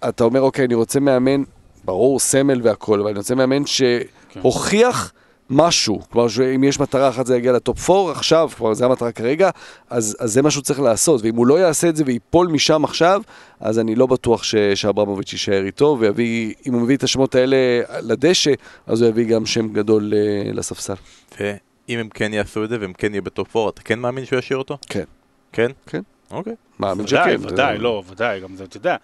אתה 0.10 0.24
אומר, 0.24 0.42
אוקיי, 0.42 0.66
אני 0.66 0.74
רוצה 0.74 1.00
מאמן, 1.00 1.44
ברור, 1.86 2.20
סמל 2.20 2.60
והכל, 2.64 3.00
אבל 3.00 3.10
אני 3.10 3.18
רוצה 3.18 3.36
מאמן 3.36 3.64
שהוכיח 3.66 5.14
משהו. 5.50 6.02
כלומר, 6.10 6.28
אם 6.56 6.64
יש 6.64 6.80
מטרה 6.80 7.10
אחת 7.10 7.26
זה 7.26 7.38
יגיע 7.38 7.52
לטופ 7.52 7.90
4 7.90 8.12
עכשיו, 8.12 8.50
כלומר, 8.58 8.74
זו 8.74 8.86
המטרה 8.86 9.12
כרגע, 9.12 9.50
אז, 9.90 10.18
אז 10.20 10.34
זה 10.34 10.42
מה 10.42 10.52
שהוא 10.52 10.64
צריך 10.64 10.80
לעשות. 10.80 11.22
ואם 11.24 11.36
הוא 11.36 11.48
לא 11.48 11.60
יעשה 11.60 11.90
את 11.90 11.96
זה 11.96 12.04
וייפול 12.06 12.48
משם 12.48 12.84
עכשיו, 12.84 13.22
אז 13.60 13.80
אני 13.80 13.96
לא 13.96 14.06
בטוח 14.06 14.44
ש, 14.44 14.56
שאברמוביץ' 14.76 15.34
יישאר 15.34 15.64
איתו, 15.66 15.98
ויביא, 16.00 16.54
אם 16.68 16.74
הוא 16.74 16.82
מביא 16.82 16.98
את 16.98 17.04
השמות 17.04 17.36
האלה 17.36 17.58
לדשא, 18.02 18.52
אז 18.88 19.02
הוא 19.02 19.10
יביא 19.10 19.26
גם 19.26 19.46
שם 19.46 19.74
גדול 19.74 20.14
אה, 20.16 20.52
לספסל. 20.54 20.94
ואם 21.40 21.60
הם 22.00 22.10
כן 22.10 22.34
יעשו 22.34 22.64
את 22.64 22.70
זה 22.70 22.78
והם 22.82 22.94
כן 22.94 23.14
יהיו 23.14 23.24
בטופ 23.24 23.56
4, 23.58 23.70
אתה 23.70 23.82
כן 23.82 24.00
מאמין 24.00 24.26
שהוא 24.26 24.40
ישאיר 24.40 24.58
אותו? 24.60 24.78
כן. 24.90 25.04
כן? 25.52 25.72
כן. 25.88 26.02
אוקיי. 26.32 26.54
מאמין 26.80 27.06
ודאי, 27.06 27.38
שכן. 27.38 27.48
ודאי, 27.54 27.78
לא, 27.78 28.04
ודאי, 28.10 28.40
גם 28.40 28.56
זה, 28.56 28.64
אתה 28.64 28.78
יודע, 28.78 28.96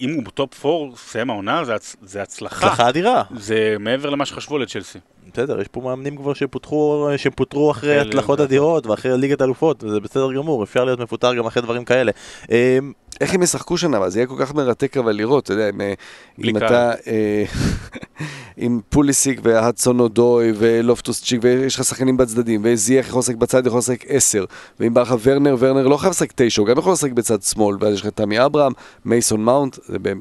אם 0.00 0.14
הוא 0.14 0.22
בטופ 0.22 0.66
4, 0.66 0.96
סיים 0.96 1.30
העונה, 1.30 1.64
זה 1.64 1.74
הצ- 1.74 1.96
זה 2.02 2.22
הצלחה. 2.22 2.66
הצלחה 2.66 2.88
אדירה. 2.88 3.22
זה 3.36 3.76
מעבר 3.80 4.10
למה 4.10 4.26
שחשבו 4.26 4.58
לצ'לסי. 4.58 4.98
בסדר, 5.32 5.60
יש 5.60 5.68
פה 5.68 5.80
מאמנים 5.80 6.16
כבר 6.16 6.34
שפוטרו, 6.34 7.08
שפוטרו 7.16 7.70
אחרי 7.70 8.00
הצלחות 8.00 8.40
אדירות 8.40 8.86
ואחרי 8.86 9.18
ליגת 9.18 9.42
אלופות, 9.42 9.84
וזה 9.84 10.00
בסדר 10.00 10.32
גמור, 10.32 10.62
אפשר 10.62 10.84
להיות 10.84 11.00
מפוטר 11.00 11.34
גם 11.34 11.46
אחרי 11.46 11.62
דברים 11.62 11.84
כאלה. 11.84 12.12
אמ, 12.50 12.92
איך 13.20 13.34
הם 13.34 13.42
ישחקו 13.42 13.78
שנה, 13.78 13.96
אבל 13.96 14.10
זה 14.10 14.18
יהיה 14.18 14.26
כל 14.26 14.36
כך 14.38 14.54
מרתק 14.54 14.96
אבל 14.96 15.12
לראות, 15.12 15.44
אתה 15.44 15.52
יודע, 15.52 15.68
אם, 15.68 15.80
אה, 15.80 15.94
אם. 16.44 16.56
אתה... 16.56 16.92
אה, 17.06 17.44
עם 18.56 18.80
פוליסיק 18.88 19.40
והדסון 19.42 20.00
אודוי 20.00 20.52
ולופטוס 20.56 21.22
צ'יק, 21.22 21.40
ויש 21.42 21.74
לך 21.74 21.84
שחקנים 21.84 22.16
בצדדים, 22.16 22.60
וזייח 22.64 23.08
יכול 23.08 23.18
לשחק 23.18 23.34
בצד, 23.34 23.66
יכול 23.66 23.78
לשחק 23.78 24.04
עשר, 24.08 24.44
ואם 24.80 24.94
בא 24.94 25.02
לך 25.02 25.14
ורנר, 25.22 25.56
ורנר 25.58 25.86
לא 25.86 25.96
חייב 25.96 26.10
לשחק 26.10 26.32
תשע, 26.34 26.62
הוא 26.62 26.68
גם 26.68 26.78
יכול 26.78 26.92
לשחק 26.92 27.12
בצד 27.12 27.42
שמאל, 27.42 27.76
ואז 27.80 27.94
יש 27.94 28.00
לך 28.00 28.06
תמי 28.06 28.44
אברהם, 28.44 28.72
מייסון 29.04 29.44
מאונט, 29.44 29.78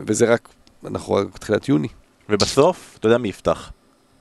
וזה 0.08 0.34
רק, 0.34 0.50
אנחנו 0.86 1.14
רק 1.14 1.28
בתחילת 1.36 1.70
יוני. 1.70 1.88
ובסוף, 2.30 2.96
אתה 3.00 3.08
יודע 3.08 3.18
מי 3.18 3.30
יפתח? 3.30 3.72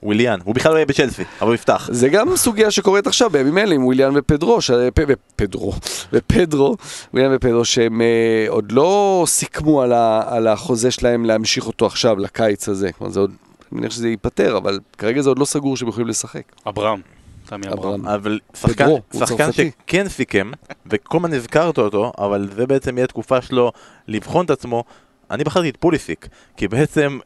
וויליאן. 0.02 0.38
הוא 0.44 0.54
בכלל 0.54 0.72
לא 0.72 0.76
יהיה 0.76 0.86
בצ'לסי, 0.86 1.22
אבל 1.40 1.48
הוא 1.48 1.54
יפתח. 1.54 1.88
זה 1.92 2.08
גם 2.08 2.36
סוגיה 2.36 2.70
שקורית 2.70 3.06
עכשיו 3.06 3.30
בימים 3.30 3.58
אלה 3.58 3.74
עם 3.74 3.84
וויליאן 3.84 4.12
ופדרו, 4.16 4.60
ש... 4.60 4.70
פ... 4.70 5.00
ופדרו, 5.08 5.72
ופדרו, 6.12 6.76
וויליאן 7.14 7.34
ופדרו, 7.34 7.64
שהם 7.64 8.00
אה, 8.00 8.46
עוד 8.48 8.72
לא 8.72 9.24
סיכמו 9.26 9.82
על, 9.82 9.92
ה... 9.92 10.22
על 10.26 10.46
החוזה 10.46 10.90
שלהם 10.90 11.24
להמשיך 11.24 11.66
אותו 11.66 11.86
עכשיו, 11.86 12.18
לקיץ 12.18 12.68
הזה. 12.68 12.92
כלומר, 12.92 13.12
זה 13.12 13.20
עוד, 13.20 13.30
אני 13.30 13.80
מניח 13.80 13.92
שזה 13.92 14.08
ייפתר, 14.08 14.56
אבל 14.56 14.78
כרגע 14.98 15.22
זה 15.22 15.28
עוד 15.28 15.38
לא 15.38 15.44
סגור 15.44 15.76
שהם 15.76 15.88
יכולים 15.88 16.08
לשחק. 16.08 16.42
אברהם. 16.68 17.00
סמי 17.48 17.66
אברהם. 17.72 18.06
אבל 18.06 18.38
שחקן, 18.54 18.84
פדרו, 18.84 19.00
שחקן. 19.18 19.52
שכן 19.52 20.08
סיכם, 20.08 20.50
וכל 20.86 21.18
הזמן 21.18 21.34
הזכרת 21.34 21.78
אותו, 21.78 22.12
אבל 22.18 22.48
זה 22.56 22.66
בעצם 22.66 22.98
יהיה 22.98 23.06
תקופה 23.06 23.42
שלו 23.42 23.72
לבחון 24.08 24.44
את 24.44 24.50
עצמו. 24.50 24.84
אני 25.30 25.44
בחרתי 25.44 25.68
את 25.68 25.76
פוליסיק, 25.76 26.28
כי 26.56 26.68
בעצם, 26.68 27.18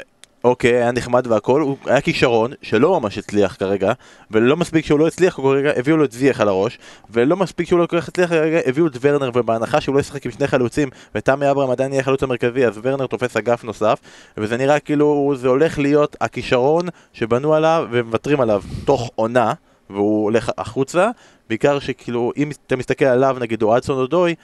אוקיי, 0.45 0.75
היה 0.75 0.93
נחמד 0.93 1.27
והכל, 1.27 1.61
הוא 1.61 1.77
היה 1.87 2.01
כישרון 2.01 2.53
שלא 2.63 3.01
ממש 3.01 3.19
הצליח 3.19 3.57
כרגע, 3.57 3.93
ולא 4.31 4.57
מספיק 4.57 4.87
שהוא 4.87 4.99
לא 4.99 5.07
הצליח 5.07 5.37
כרגע, 5.37 5.73
הביאו 5.77 5.97
לו 5.97 6.05
את 6.05 6.13
זייח 6.13 6.41
על 6.41 6.49
הראש, 6.49 6.79
ולא 7.11 7.37
מספיק 7.37 7.69
שהוא 7.69 7.79
לא 7.79 7.87
כל 7.87 8.01
כך 8.01 8.09
הצליח 8.09 8.31
כרגע, 8.31 8.61
הביאו 8.67 8.87
את 8.87 8.97
ורנר, 9.01 9.31
ובהנחה 9.35 9.81
שהוא 9.81 9.95
לא 9.95 10.01
ישחק 10.01 10.27
עם 10.27 10.33
שני 10.33 10.47
חלוצים, 10.47 10.89
ותמי 11.15 11.51
אברהם 11.51 11.71
עדיין 11.71 11.93
יהיה 11.93 12.01
החלוץ 12.01 12.23
המרכזי, 12.23 12.67
אז 12.67 12.81
ורנר 12.83 13.07
תופס 13.07 13.37
אגף 13.37 13.65
נוסף, 13.65 13.99
וזה 14.37 14.57
נראה 14.57 14.81
כאילו 14.81 15.35
זה 15.37 15.49
הולך 15.49 15.79
להיות 15.79 16.17
הכישרון 16.21 16.89
שבנו 17.13 17.55
עליו 17.55 17.87
ומוותרים 17.91 18.41
עליו 18.41 18.63
תוך 18.85 19.11
עונה. 19.15 19.53
והוא 19.91 20.25
הולך 20.25 20.51
החוצה, 20.59 21.11
בעיקר 21.49 21.79
שכאילו, 21.79 22.33
אם 22.37 22.51
אתה 22.67 22.77
מסתכל 22.77 23.05
עליו 23.05 23.37
נגיד, 23.41 23.63
או 23.63 23.77
הדסון 23.77 23.99
אודוי, 23.99 24.35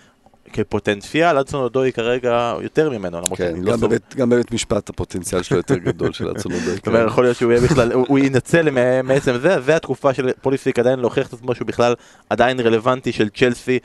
כפוטנציאל, 0.52 1.38
הדסון 1.38 1.62
אודוי 1.62 1.92
כרגע 1.92 2.54
יותר 2.62 2.90
ממנו, 2.90 3.16
למרות 3.20 3.38
כן, 3.38 3.48
שאני 3.50 3.60
לא 3.64 3.72
גם, 3.72 3.78
סובר. 3.78 3.88
בבית, 3.88 4.14
גם 4.16 4.30
בבית 4.30 4.52
משפט 4.52 4.88
הפוטנציאל 4.90 5.42
שלו 5.42 5.56
יותר 5.56 5.74
גדול 5.76 6.12
של 6.12 6.28
הדסון 6.30 6.50
אודוי. 6.50 6.74
זאת 6.74 6.86
אומרת, 6.86 7.06
יכול 7.06 7.24
להיות 7.24 7.36
שהוא 7.36 7.52
יהיה 7.52 7.62
בכלל, 7.64 7.92
הוא- 7.92 8.06
הוא 8.08 8.18
ינצל 8.18 8.68
מעצם 9.04 9.38
זה, 9.40 9.60
זה 9.60 9.76
התקופה 9.76 10.14
של 10.14 10.30
פוליסיק 10.42 10.78
עדיין 10.78 10.98
להוכיח 10.98 11.28
את 11.28 11.32
עצמו 11.32 11.54
שהוא 11.54 11.66
בכלל 11.66 11.94
עדיין 12.30 12.60
רלוונטי 12.60 13.12
של 13.12 13.28
צ'לסי 13.28 13.78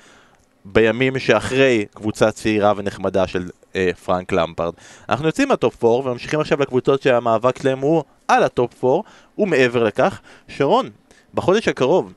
בימים 0.65 1.19
שאחרי 1.19 1.85
קבוצה 1.93 2.31
צעירה 2.31 2.73
ונחמדה 2.77 3.27
של 3.27 3.49
אה, 3.75 3.89
פרנק 4.05 4.31
למפרד. 4.31 4.73
אנחנו 5.09 5.25
יוצאים 5.25 5.47
מהטופ 5.47 5.83
4 5.85 6.09
וממשיכים 6.09 6.39
עכשיו 6.39 6.61
לקבוצות 6.61 7.01
שהמאבק 7.01 7.59
שלהם 7.61 7.79
הוא 7.79 8.03
על 8.27 8.43
הטופ 8.43 8.83
4 8.83 9.01
ומעבר 9.37 9.83
לכך. 9.83 10.19
שרון, 10.47 10.89
בחודש 11.33 11.67
הקרוב, 11.67 12.13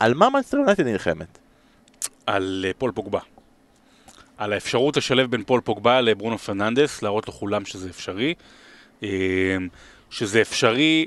על 0.00 0.14
מה 0.14 0.30
מנצ'סטר 0.30 0.56
יונייטד 0.56 0.86
נלחמת? 0.86 1.38
על 2.26 2.64
אה, 2.68 2.70
פול 2.78 2.92
פוגבה. 2.94 3.18
על 4.38 4.52
האפשרות 4.52 4.96
לשלב 4.96 5.30
בין 5.30 5.44
פול 5.44 5.60
פוגבה 5.60 6.00
לברונו 6.00 6.38
פרננדס, 6.38 7.02
להראות 7.02 7.28
לכולם 7.28 7.64
שזה 7.64 7.88
אפשרי. 7.88 8.34
אה, 9.02 9.08
שזה 10.10 10.40
אפשרי 10.40 11.06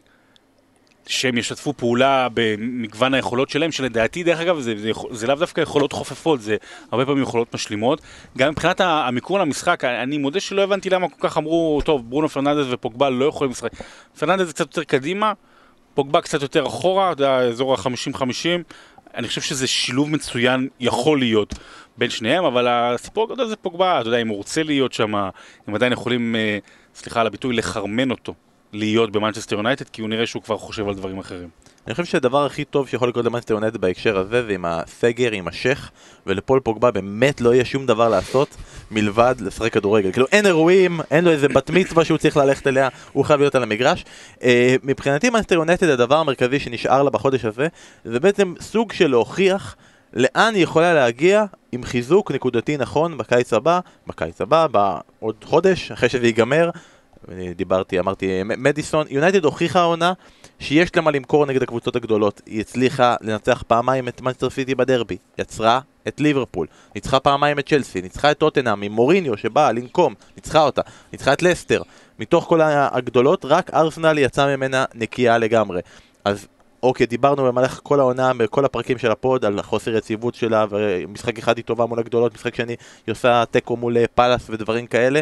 שהם 1.07 1.37
ישתפו 1.37 1.73
פעולה 1.73 2.27
במגוון 2.33 3.13
היכולות 3.13 3.49
שלהם, 3.49 3.71
שלדעתי, 3.71 4.23
דרך 4.23 4.39
אגב, 4.39 4.59
זה, 4.59 4.73
זה, 4.77 4.91
זה 5.11 5.27
לאו 5.27 5.35
דווקא 5.35 5.61
יכולות 5.61 5.93
חופפות, 5.93 6.41
זה 6.41 6.55
הרבה 6.91 7.05
פעמים 7.05 7.23
יכולות 7.23 7.53
משלימות. 7.53 8.01
גם 8.37 8.51
מבחינת 8.51 8.81
ה- 8.81 9.07
המיקום 9.07 9.41
למשחק, 9.41 9.83
אני 9.83 10.17
מודה 10.17 10.39
שלא 10.39 10.61
הבנתי 10.61 10.89
למה 10.89 11.09
כל 11.09 11.27
כך 11.27 11.37
אמרו, 11.37 11.81
טוב, 11.85 12.09
ברונו 12.09 12.29
פרננדס 12.29 12.65
ופוגבה 12.69 13.09
לא 13.09 13.25
יכולים 13.25 13.51
לשחק. 13.51 13.71
פרננדס 14.19 14.47
זה 14.47 14.53
קצת 14.53 14.65
יותר 14.65 14.83
קדימה, 14.83 15.33
פוגבה 15.93 16.21
קצת 16.21 16.41
יותר 16.41 16.67
אחורה, 16.67 17.09
יודע, 17.09 17.39
אזור 17.39 17.73
ה-50-50. 17.73 18.23
אני 19.15 19.27
חושב 19.27 19.41
שזה 19.41 19.67
שילוב 19.67 20.09
מצוין 20.09 20.67
יכול 20.79 21.19
להיות 21.19 21.53
בין 21.97 22.09
שניהם, 22.09 22.45
אבל 22.45 22.67
הסיפור 22.67 23.31
הגדול 23.31 23.47
זה 23.47 23.55
פוגבה, 23.55 24.01
אתה 24.01 24.07
יודע, 24.07 24.17
אם 24.17 24.27
הוא 24.27 24.37
רוצה 24.37 24.63
להיות 24.63 24.93
שם, 24.93 25.15
הם 25.67 25.75
עדיין 25.75 25.93
יכולים, 25.93 26.35
אה, 26.35 26.57
סליחה 26.95 27.21
על 27.21 27.27
הביטוי, 27.27 27.55
לחרמן 27.55 28.11
אותו 28.11 28.33
להיות 28.73 29.11
במנצ'סטר 29.11 29.55
יונייטד, 29.55 29.89
כי 29.89 30.01
הוא 30.01 30.09
נראה 30.09 30.25
שהוא 30.27 30.43
כבר 30.43 30.57
חושב 30.57 30.87
על 30.87 30.95
דברים 30.95 31.19
אחרים. 31.19 31.49
אני 31.87 31.95
חושב 31.95 32.05
שהדבר 32.05 32.45
הכי 32.45 32.65
טוב 32.65 32.87
שיכול 32.87 33.09
לקרות 33.09 33.25
למאנסטר 33.25 33.53
יונייטד 33.53 33.77
בהקשר 33.77 34.17
הזה 34.17 34.45
זה 34.45 34.51
עם 34.51 34.65
הסגר, 34.65 35.31
עם 35.31 35.47
השייח, 35.47 35.91
ולפול 36.27 36.59
פוגבה 36.59 36.91
באמת 36.91 37.41
לא 37.41 37.53
יהיה 37.53 37.65
שום 37.65 37.85
דבר 37.85 38.09
לעשות 38.09 38.57
מלבד 38.91 39.35
לשחק 39.39 39.73
כדורגל. 39.73 40.11
כאילו 40.11 40.27
אין 40.31 40.45
אירועים, 40.45 40.99
אין 41.11 41.25
לו 41.25 41.31
איזה 41.31 41.47
בת 41.47 41.69
מצווה 41.69 42.05
שהוא 42.05 42.17
צריך 42.17 42.37
ללכת 42.37 42.67
אליה, 42.67 42.89
הוא 43.13 43.25
חייב 43.25 43.39
להיות 43.39 43.55
על 43.55 43.63
המגרש. 43.63 44.05
אה, 44.43 44.75
מבחינתי 44.83 45.29
מאנסטר 45.29 45.55
יונייטד 45.55 45.89
הדבר 45.89 46.17
המרכזי 46.17 46.59
שנשאר 46.59 47.03
לה 47.03 47.09
בחודש 47.09 47.45
הזה, 47.45 47.67
זה 48.05 48.19
בעצם 48.19 48.53
סוג 48.59 48.91
של 48.91 49.07
להוכיח 49.07 49.75
לאן 50.13 50.55
היא 50.55 50.63
יכולה 50.63 50.93
להגיע 50.93 51.45
עם 51.71 51.83
חיזוק 51.83 52.31
נקודתי 52.31 52.77
נכון 52.77 53.17
בקיץ 53.17 53.53
הבא, 53.53 53.79
בקיץ 54.07 54.41
הבא, 54.41 54.67
בעוד 54.67 55.35
חודש, 55.43 55.91
אחרי 55.91 56.09
שזה 56.09 56.25
ייגמר. 56.25 56.69
דיברתי, 57.55 57.99
אמרתי, 57.99 58.41
מדיסון, 58.43 59.07
יונייטד 59.09 59.45
הוכיחה 59.45 59.79
העונה 59.79 60.13
שיש 60.61 60.95
לה 60.95 61.01
מה 61.01 61.11
למכור 61.11 61.45
נגד 61.45 61.63
הקבוצות 61.63 61.95
הגדולות. 61.95 62.41
היא 62.45 62.61
הצליחה 62.61 63.15
לנצח 63.21 63.63
פעמיים 63.67 64.07
את 64.07 64.21
מנצ'סטר 64.21 64.49
סיטי 64.49 64.75
בדרבי, 64.75 65.17
עצרה 65.37 65.79
את 66.07 66.19
ליברפול, 66.19 66.67
ניצחה 66.95 67.19
פעמיים 67.19 67.59
את 67.59 67.69
צ'לסי, 67.69 68.01
ניצחה 68.01 68.31
את 68.31 68.37
טוטנאם 68.37 68.81
עם 68.81 68.91
מוריניו 68.91 69.37
שבא 69.37 69.71
לנקום, 69.71 70.13
ניצחה 70.35 70.63
אותה, 70.63 70.81
ניצחה 71.11 71.33
את 71.33 71.41
לסטר. 71.41 71.81
מתוך 72.19 72.45
כל 72.45 72.59
הגדולות, 72.63 73.45
רק 73.45 73.73
ארסנל 73.73 74.17
יצאה 74.17 74.55
ממנה 74.55 74.85
נקייה 74.93 75.37
לגמרי. 75.37 75.81
אז 76.25 76.47
אוקיי, 76.83 77.05
דיברנו 77.05 77.43
במהלך 77.43 77.79
כל 77.83 77.99
העונה, 77.99 78.33
בכל 78.33 78.65
הפרקים 78.65 78.97
של 78.97 79.11
הפוד, 79.11 79.45
על 79.45 79.61
חוסר 79.61 79.95
יציבות 79.95 80.35
שלה, 80.35 80.65
ומשחק 80.69 81.37
אחד 81.39 81.57
היא 81.57 81.65
טובה 81.65 81.85
מול 81.85 81.99
הגדולות, 81.99 82.33
משחק 82.33 82.55
שני 82.55 82.75
היא 83.07 83.13
עושה 83.13 83.43
תיקו 83.51 83.77
מול 83.77 83.97
אה, 83.97 84.05
פאלאס 84.15 84.49
ודברים 84.49 84.87
כאלה, 84.87 85.19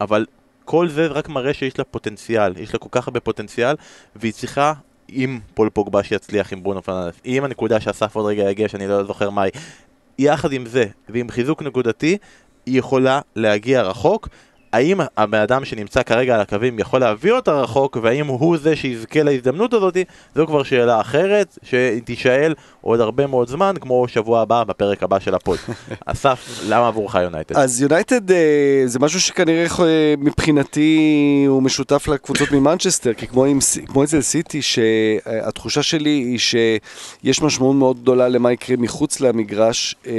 אבל 0.00 0.26
כל 0.64 0.88
זה 0.88 1.06
רק 1.06 1.28
מראה 1.28 1.54
שיש 1.54 1.78
לה 1.78 1.84
פוטנציאל, 1.84 2.56
יש 2.56 2.72
לה 2.72 2.78
כל 2.78 2.88
כך 2.90 3.08
הרבה 3.08 3.20
פוטנציאל, 3.20 3.76
והיא 4.16 4.32
צריכה 4.32 4.72
עם 5.08 5.40
פול 5.54 5.70
פוגבה 5.70 6.02
שיצליח 6.02 6.52
עם 6.52 6.62
ברונו 6.62 6.82
פרננדס, 6.82 7.16
עם 7.24 7.44
הנקודה 7.44 7.80
שאסף 7.80 8.16
עוד 8.16 8.26
רגע 8.26 8.50
יגיע, 8.50 8.68
שאני 8.68 8.86
לא 8.86 9.04
זוכר 9.04 9.30
מהי, 9.30 9.50
יחד 10.18 10.52
עם 10.52 10.66
זה, 10.66 10.84
ועם 11.08 11.30
חיזוק 11.30 11.62
נקודתי, 11.62 12.18
היא 12.66 12.78
יכולה 12.78 13.20
להגיע 13.36 13.82
רחוק. 13.82 14.28
האם 14.72 15.00
הבן 15.16 15.38
אדם 15.38 15.64
שנמצא 15.64 16.02
כרגע 16.02 16.34
על 16.34 16.40
הקווים 16.40 16.78
יכול 16.78 17.00
להביא 17.00 17.32
אותה 17.32 17.52
רחוק, 17.52 17.96
והאם 18.02 18.26
הוא 18.26 18.56
זה 18.58 18.76
שיזכה 18.76 19.22
להזדמנות 19.22 19.74
הזאת, 19.74 19.96
זו 20.34 20.46
כבר 20.46 20.62
שאלה 20.62 21.00
אחרת, 21.00 21.58
שתישאל 21.62 22.54
עוד 22.80 23.00
הרבה 23.00 23.26
מאוד 23.26 23.48
זמן, 23.48 23.74
כמו 23.80 24.08
שבוע 24.08 24.40
הבא 24.40 24.64
בפרק 24.64 25.02
הבא 25.02 25.18
של 25.18 25.34
הפוד. 25.34 25.58
אסף, 26.06 26.60
למה 26.68 26.88
עבורך 26.88 27.14
יונייטד? 27.14 27.56
אז 27.56 27.82
יונייטד 27.82 28.30
אה, 28.30 28.82
זה 28.86 28.98
משהו 28.98 29.20
שכנראה 29.20 29.66
אה, 29.80 30.14
מבחינתי 30.18 31.44
הוא 31.48 31.62
משותף 31.62 32.08
לקבוצות 32.08 32.52
ממנצ'סטר, 32.52 33.12
כי 33.12 33.26
כמו, 33.26 33.44
עם, 33.44 33.58
כמו 33.86 34.04
אצל 34.04 34.20
סיטי, 34.20 34.62
שהתחושה 34.62 35.82
שלי 35.82 36.10
היא 36.10 36.38
שיש 36.38 37.42
משמעות 37.42 37.76
מאוד 37.76 38.02
גדולה 38.02 38.28
למה 38.28 38.52
יקרה 38.52 38.76
מחוץ 38.76 39.20
למגרש 39.20 39.94
אה, 40.06 40.12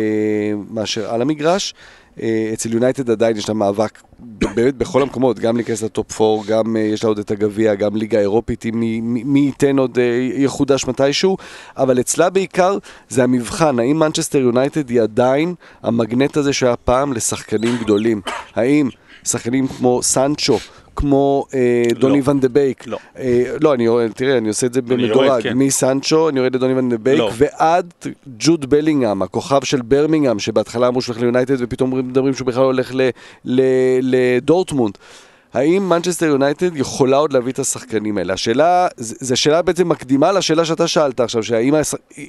מאשר 0.72 1.14
על 1.14 1.22
המגרש. 1.22 1.74
אה, 2.22 2.50
אצל 2.54 2.74
יונייטד 2.74 3.10
עדיין 3.10 3.38
יש 3.38 3.50
לה 3.50 3.56
מאבק 3.56 4.02
באמת 4.20 4.76
בכל 4.76 5.02
המקומות, 5.02 5.40
גם 5.40 5.56
להיכנס 5.56 5.84
ל 5.84 5.93
top 5.93 6.22
4, 6.22 6.44
גם 6.48 6.78
אה, 6.78 6.82
יש 6.82 7.04
לה 7.04 7.08
עוד 7.08 7.20
את 7.20 7.32
הגביע, 7.32 7.76
גם 7.76 7.96
ליגה 7.96 8.20
אירופית, 8.20 8.66
אם 8.66 8.80
מי, 9.26 9.40
ייתן 9.40 9.80
עוד 9.80 10.00
אה, 10.00 10.28
יחודש 10.36 10.86
מתישהו, 10.86 11.38
אבל 11.78 12.00
אצלה 12.00 12.30
בעיקר 12.30 12.78
זה 13.10 13.24
המבחן, 13.24 13.80
האם 13.80 14.00
מנצ'סטר 14.00 14.40
יונייטד 14.40 14.90
היא 14.90 15.02
עדיין 15.02 15.56
המגנט 15.84 16.38
הזה 16.38 16.54
שהיה 16.54 16.76
פעם 16.76 17.14
לשחקנים 17.14 17.78
גדולים? 17.78 18.22
האם 18.56 18.90
שחקנים 19.24 19.68
כמו 19.68 20.04
סנצ'ו, 20.04 20.60
כמו 20.96 21.46
אה, 21.54 21.60
דוני 22.00 22.22
לא. 22.22 22.30
ון 22.30 22.40
דה 22.40 22.48
בייק, 22.50 22.88
לא. 22.88 22.98
אה, 23.18 23.44
לא, 23.62 23.74
אני 23.74 23.84
יורד, 23.86 24.12
תראה, 24.12 24.38
אני 24.38 24.48
עושה 24.48 24.68
את 24.68 24.74
זה 24.74 24.82
במדורג, 24.82 25.44
כן. 25.44 25.58
מסנצ'ו, 25.58 26.30
אני 26.30 26.40
יורד 26.40 26.56
לדוני 26.56 26.74
ון 26.74 26.90
דה 26.90 26.98
בייק, 26.98 27.20
לא. 27.20 27.32
ועד 27.38 27.94
ג'וד 28.40 28.70
בלינגהם, 28.70 29.22
הכוכב 29.22 29.64
של 29.64 29.82
ברמינגהם, 29.82 30.40
שבהתחלה 30.40 30.88
אמרו 30.88 31.02
שהוא 31.02 31.14
הולך 31.14 31.22
ליונייטד, 31.24 31.56
ופתאום 31.60 32.08
מדברים 32.10 32.34
שהוא 32.34 32.48
בכלל 32.48 32.64
הולך 32.64 32.92
ל- 32.96 33.10
ל- 33.46 33.62
לדורטמונד. 34.02 34.98
האם 35.54 35.90
מנצ'סטר 35.90 36.26
יונייטד 36.26 36.78
יכולה 36.78 37.18
עוד 37.18 37.34
להביא 37.34 37.52
את 37.52 37.60
השחקנים 37.60 38.18
האלה? 38.18 38.34
השאלה, 38.34 38.88
זו 38.98 39.38
שאלה 39.38 39.62
בעצם 39.62 39.90
מקדימה 39.90 40.32
לשאלה 40.32 40.66
שאתה 40.66 40.88
שאלת 40.88 41.20
עכשיו, 41.20 41.44
שהאם 41.44 41.74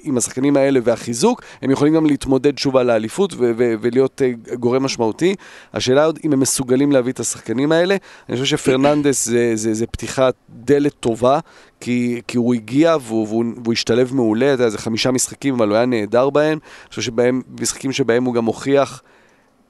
עם 0.03 0.17
השחקנים 0.17 0.57
האלה 0.57 0.81
והחיזוק, 0.85 1.43
הם 1.63 1.71
יכולים 1.71 1.95
גם 1.95 2.07
להתמודד 2.07 2.59
שוב 2.59 2.77
על 2.77 2.91
האליפות 2.91 3.33
ו- 3.33 3.37
ו- 3.57 3.75
ולהיות 3.81 4.23
אה, 4.23 4.55
גורם 4.55 4.83
משמעותי. 4.83 5.35
השאלה 5.75 6.05
עוד 6.05 6.19
אם 6.25 6.33
הם 6.33 6.41
מסוגלים 6.41 6.93
להביא 6.93 7.13
את 7.13 7.21
השחקנים 7.21 7.73
האלה. 7.73 7.97
אני 8.29 8.37
חושב 8.37 8.57
שפרננדס 8.57 9.25
זה, 9.25 9.53
זה, 9.55 9.75
זה 9.75 9.87
פתיחת 9.87 10.35
דלת 10.51 10.95
טובה, 11.01 11.39
כי, 11.81 12.21
כי 12.29 12.37
הוא 12.37 12.55
הגיע 12.55 12.97
והוא, 13.01 13.29
והוא, 13.29 13.45
והוא 13.63 13.73
השתלב 13.73 14.15
מעולה, 14.15 14.55
אתה 14.55 14.63
יודע, 14.63 14.71
זה 14.71 14.79
חמישה 14.79 15.11
משחקים, 15.11 15.55
אבל 15.55 15.69
הוא 15.69 15.77
היה 15.77 15.87
נהדר 15.87 16.31
בהם. 16.31 16.59
אני 16.83 16.89
חושב 16.89 17.03
שבהם, 17.03 17.43
משחקים 17.61 17.93
שבהם 17.93 18.25
הוא 18.25 18.35
גם 18.35 18.45
הוכיח... 18.45 19.03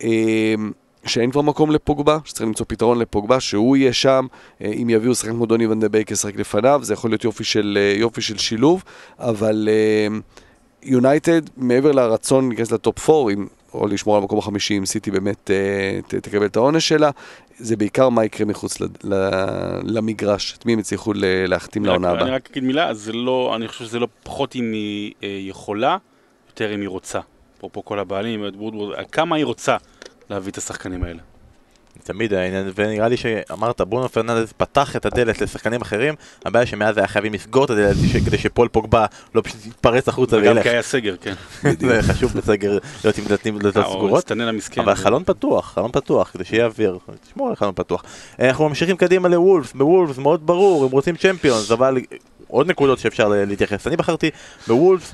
אה, 0.03 0.55
שאין 1.07 1.31
כבר 1.31 1.43
מקום 1.43 1.71
לפוגבה, 1.71 2.19
שצריך 2.25 2.43
למצוא 2.43 2.67
פתרון 2.69 2.99
לפוגבה, 2.99 3.41
שהוא 3.41 3.77
יהיה 3.77 3.93
שם, 3.93 4.27
אה, 4.63 4.67
אם 4.67 4.91
יביאו 4.91 5.15
שחקן 5.15 5.33
כמו 5.33 5.47
דוני 5.47 5.67
ונדה 5.67 5.89
בייק 5.89 6.11
ישחק 6.11 6.37
לפניו, 6.37 6.81
זה 6.83 6.93
יכול 6.93 7.11
להיות 7.11 7.25
יופי 7.25 7.45
של, 7.45 7.79
אה, 7.81 7.99
יופי 7.99 8.21
של 8.21 8.39
שילוב, 8.39 8.85
אבל 9.19 9.69
אה, 9.71 10.19
יונייטד, 10.83 11.43
מעבר 11.57 11.93
לרצון 11.93 12.49
להיכנס 12.49 12.73
לטופ 12.73 13.11
4, 13.11 13.33
אם, 13.33 13.47
או 13.75 13.87
לשמור 13.87 14.17
על 14.17 14.23
המקום 14.23 14.39
החמישי, 14.39 14.79
אם 14.79 14.87
סיטי 14.87 15.11
באמת 15.11 15.51
ת, 16.07 16.15
תקבל 16.15 16.47
את 16.47 16.57
העונש 16.57 16.89
שלה, 16.89 17.11
זה 17.59 17.77
בעיקר 17.77 18.09
מה 18.09 18.25
יקרה 18.25 18.47
מחוץ 18.47 18.81
ל, 18.81 18.85
ל, 19.05 19.31
למגרש, 19.85 20.57
את 20.59 20.67
מי 20.67 20.73
הם 20.73 20.79
יצליחו 20.79 21.13
להחתים 21.49 21.85
לעונה 21.85 22.11
אני 22.11 22.19
הבאה. 22.19 22.35
רק 22.35 22.51
אגיד 22.51 22.65
מילה, 22.65 22.95
זה 22.95 23.13
לא, 23.13 23.53
אני 23.57 23.69
חושב 23.69 23.85
שזה 23.85 23.99
לא 23.99 24.09
פחות 24.23 24.57
אם 24.57 24.73
היא 24.73 25.13
יכולה, 25.49 25.97
יותר 26.51 26.75
אם 26.75 26.81
היא 26.81 26.89
רוצה. 26.89 27.21
אפרופו 27.59 27.85
כל 27.85 27.99
הבעלים, 27.99 28.45
כמה 29.13 29.37
היא 29.37 29.45
רוצה 29.45 29.77
להביא 30.31 30.53
את 30.53 30.59
השחקנים 30.59 31.05
האלה. 31.05 31.21
תמיד 32.03 32.35
העניין, 32.35 32.71
ונראה 32.75 33.09
לי 33.09 33.17
שאמרת, 33.17 33.81
ברונו 33.81 34.09
פרננדס 34.09 34.53
פתח 34.57 34.97
את 34.97 35.07
הדלת 35.07 35.41
לשחקנים 35.41 35.81
אחרים, 35.81 36.15
הבעיה 36.45 36.67
שמאז 36.67 36.99
היה 36.99 37.07
חייבים 37.07 37.33
לסגור 37.33 37.65
את 37.65 37.71
הדלת 37.71 37.97
כדי 38.27 38.39
שפול 38.39 38.69
פוגבה 38.69 39.07
לא 39.35 39.43
פשוט 39.45 39.67
יתפרץ 39.67 40.09
החוצה 40.09 40.37
וגם 40.37 40.47
וילך. 40.47 40.63
כי 40.63 40.69
היה 40.69 40.83
סגר, 40.83 41.17
כן. 41.17 41.35
זה 41.81 42.03
חשוב 42.03 42.33
בסגר 42.33 42.79
להיות 43.05 43.19
עם 43.19 43.25
דלתים 43.25 43.59
דלתות 43.59 43.85
אה, 43.85 43.91
סגורות. 43.91 44.33
אבל 44.79 44.95
חלון 44.95 45.25
פתוח, 45.25 45.73
חלון 45.75 45.93
פתוח, 45.93 46.31
כדי 46.31 46.45
שיהיה 46.45 46.67
אוויר, 46.67 46.99
תשמור 47.27 47.49
על 47.49 47.57
חלון 47.57 47.75
פתוח. 47.75 48.05
אה, 48.41 48.49
אנחנו 48.49 48.69
ממשיכים 48.69 48.97
קדימה 48.97 49.29
לוולפס, 49.29 49.73
בוולפס 49.73 50.19
מאוד 50.19 50.47
ברור, 50.47 50.85
הם 50.85 50.91
רוצים 50.91 51.17
צ'מפיונס, 51.17 51.71
אבל 51.71 51.99
עוד 52.49 52.71
נקודות 52.71 52.99
שאפשר 52.99 53.29
להתייחס. 53.29 53.87
אני 53.87 53.97
בחרתי 53.97 54.31
בוולפס 54.67 55.13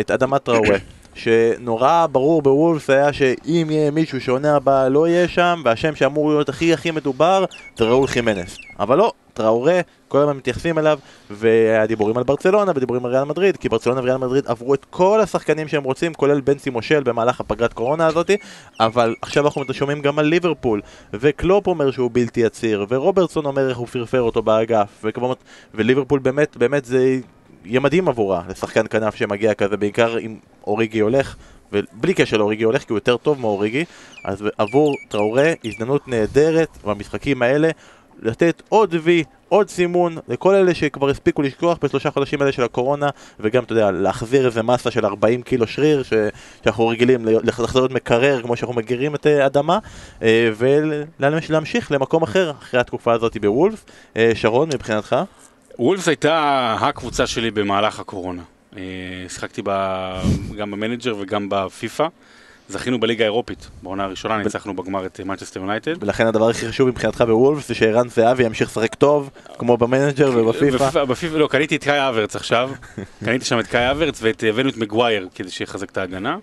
את 0.00 0.10
אדמת 0.10 0.42
טראוורה, 0.42 0.76
שנורא 1.16 2.06
ברור 2.12 2.42
בוולפס 2.42 2.90
היה 2.90 3.12
שאם 3.12 3.66
יהיה 3.70 3.90
מישהו 3.90 4.20
שעונה 4.20 4.56
הבאה 4.56 4.88
לא 4.88 5.08
יהיה 5.08 5.28
שם, 5.28 5.62
והשם 5.64 5.94
שאמור 5.94 6.28
להיות 6.28 6.48
הכי 6.48 6.72
הכי 6.72 6.90
מדובר, 6.90 7.44
זה 7.76 7.84
ראול 7.84 8.06
חימנס. 8.06 8.58
אבל 8.80 8.98
לא, 8.98 9.12
טראורה, 9.34 9.80
כל 10.08 10.18
הזמן 10.18 10.36
מתייחסים 10.36 10.78
אליו, 10.78 10.98
והיה 11.30 11.86
דיבורים 11.86 12.16
על 12.16 12.24
ברצלונה 12.24 12.72
ודיבורים 12.74 13.06
על 13.06 13.12
ריאל 13.12 13.24
מדריד, 13.24 13.56
כי 13.56 13.68
ברצלונה 13.68 14.00
וריאל 14.00 14.16
מדריד 14.16 14.46
עברו 14.46 14.74
את 14.74 14.86
כל 14.90 15.20
השחקנים 15.20 15.68
שהם 15.68 15.82
רוצים, 15.82 16.14
כולל 16.14 16.40
בנצי 16.40 16.70
מושל 16.70 17.02
במהלך 17.02 17.40
הפגרת 17.40 17.72
קורונה 17.72 18.06
הזאתי, 18.06 18.36
אבל 18.80 19.14
עכשיו 19.22 19.44
אנחנו 19.44 19.64
שומעים 19.72 20.00
גם 20.00 20.18
על 20.18 20.26
ליברפול, 20.26 20.80
וקלופ 21.12 21.66
אומר 21.66 21.90
שהוא 21.90 22.10
בלתי 22.12 22.44
עציר, 22.44 22.86
ורוברטסון 22.88 23.46
אומר 23.46 23.68
איך 23.68 23.78
הוא 23.78 23.86
פרפר 23.86 24.20
אותו 24.20 24.42
באגף, 24.42 24.88
וכבר, 25.04 25.32
וליברפול 25.74 26.18
באמת, 26.18 26.56
באמת 26.56 26.84
זה 26.84 27.18
יהיה 27.66 27.80
מדהים 27.80 28.08
עבורה, 28.08 28.42
לשחקן 28.48 28.86
כנף 28.90 29.14
שמגיע 29.14 29.54
כזה, 29.54 29.76
בעיקר 29.76 30.18
אם 30.18 30.36
אוריגי 30.66 30.98
הולך. 30.98 31.36
ובלי 31.72 32.14
קשר 32.14 32.36
לאוריגי 32.36 32.64
הולך 32.64 32.82
כי 32.82 32.92
הוא 32.92 32.96
יותר 32.96 33.16
טוב 33.16 33.40
מאוריגי 33.40 33.84
אז 34.24 34.44
עבור 34.58 34.94
טראורה 35.08 35.52
הזדמנות 35.64 36.08
נהדרת 36.08 36.78
במשחקים 36.84 37.42
האלה 37.42 37.70
לתת 38.22 38.62
עוד 38.68 38.94
וי, 39.02 39.24
עוד 39.48 39.68
סימון 39.68 40.16
לכל 40.28 40.54
אלה 40.54 40.74
שכבר 40.74 41.10
הספיקו 41.10 41.42
לשכוח 41.42 41.78
בשלושה 41.82 42.10
חודשים 42.10 42.40
האלה 42.40 42.52
של 42.52 42.62
הקורונה 42.62 43.08
וגם, 43.40 43.64
אתה 43.64 43.72
יודע, 43.72 43.90
להחזיר 43.90 44.46
איזה 44.46 44.62
מסה 44.62 44.90
של 44.90 45.06
40 45.06 45.42
קילו 45.42 45.66
שריר 45.66 46.02
ש... 46.02 46.12
שאנחנו 46.64 46.88
רגילים 46.88 47.24
לחזור 47.24 47.80
להיות 47.80 47.92
מקרר 47.92 48.42
כמו 48.42 48.56
שאנחנו 48.56 48.74
מגרים 48.74 49.14
את 49.14 49.26
אה, 49.26 49.46
אדמה 49.46 49.78
אה, 50.22 50.50
ולהמשיך 50.56 51.92
למקום 51.92 52.22
אחר 52.22 52.50
אחרי 52.50 52.80
התקופה 52.80 53.12
הזאת 53.12 53.36
בוולף. 53.36 53.84
אה, 54.16 54.30
שרון, 54.34 54.68
מבחינתך? 54.74 55.16
וולפס 55.78 56.08
הייתה 56.08 56.76
הקבוצה 56.80 57.26
שלי 57.26 57.50
במהלך 57.50 58.00
הקורונה. 58.00 58.42
אה, 58.76 58.82
שיחקתי 59.28 59.62
ב- 59.64 60.22
גם 60.56 60.70
במנג'ר 60.70 61.16
וגם 61.20 61.48
בפיפא. 61.48 62.06
זכינו 62.68 63.00
בליגה 63.00 63.24
האירופית, 63.24 63.68
בעונה 63.82 64.04
הראשונה 64.04 64.38
ניצחנו 64.38 64.76
בגמר 64.76 65.06
את 65.06 65.20
מנצ'סטר 65.20 65.60
יונייטד. 65.60 66.02
ולכן 66.02 66.26
הדבר 66.26 66.48
הכי 66.50 66.68
חשוב 66.68 66.88
מבחינתך 66.88 67.20
בוולף 67.20 67.68
זה 67.68 67.74
שערן 67.74 68.08
זהבי 68.08 68.44
ימשיך 68.44 68.68
לשחק 68.68 68.94
טוב 68.94 69.30
כמו 69.58 69.76
במנג'ר 69.76 70.30
ובפיפא. 70.34 71.04
בפיפא, 71.04 71.36
לא, 71.36 71.46
קניתי 71.46 71.76
את 71.76 71.84
קאי 71.84 72.08
אברץ 72.08 72.36
עכשיו. 72.36 72.70
קניתי 73.24 73.44
שם 73.44 73.60
את 73.60 73.66
קאי 73.66 73.90
אברץ 73.90 74.22
והבאנו 74.22 74.68
את 74.68 74.76
מגווייר 74.76 75.28
כדי 75.34 75.50
שיחזק 75.50 75.90
את 75.90 75.98
ההגנה. 75.98 76.36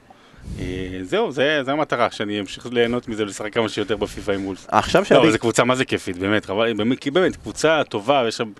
אה, 0.60 0.66
זהו, 1.04 1.32
זה 1.32 1.62
זה 1.66 1.72
המטרה, 1.72 2.12
שאני 2.12 2.40
אמשיך 2.40 2.68
ליהנות 2.72 3.08
מזה 3.08 3.24
ולשחק 3.24 3.54
כמה 3.54 3.70
שיותר 3.70 3.98
בפיפא 3.98 4.32
עם 4.32 4.46
וולפס. 4.46 4.66
עכשיו 4.68 5.02
לא, 5.02 5.08
שאני... 5.08 5.20
אבל 5.20 5.32
זו 5.32 5.40
קבוצה 5.40 5.64
מה 5.64 5.76
זה 5.76 5.86
כיפית, 5.86 6.18
באמת, 6.18 6.46
חבל, 6.46 6.74
באמת, 6.74 7.08
באמת, 7.08 7.36
קבוצה 7.36 7.82
טובה, 7.90 8.24
יש 8.28 8.38
שם 8.38 8.52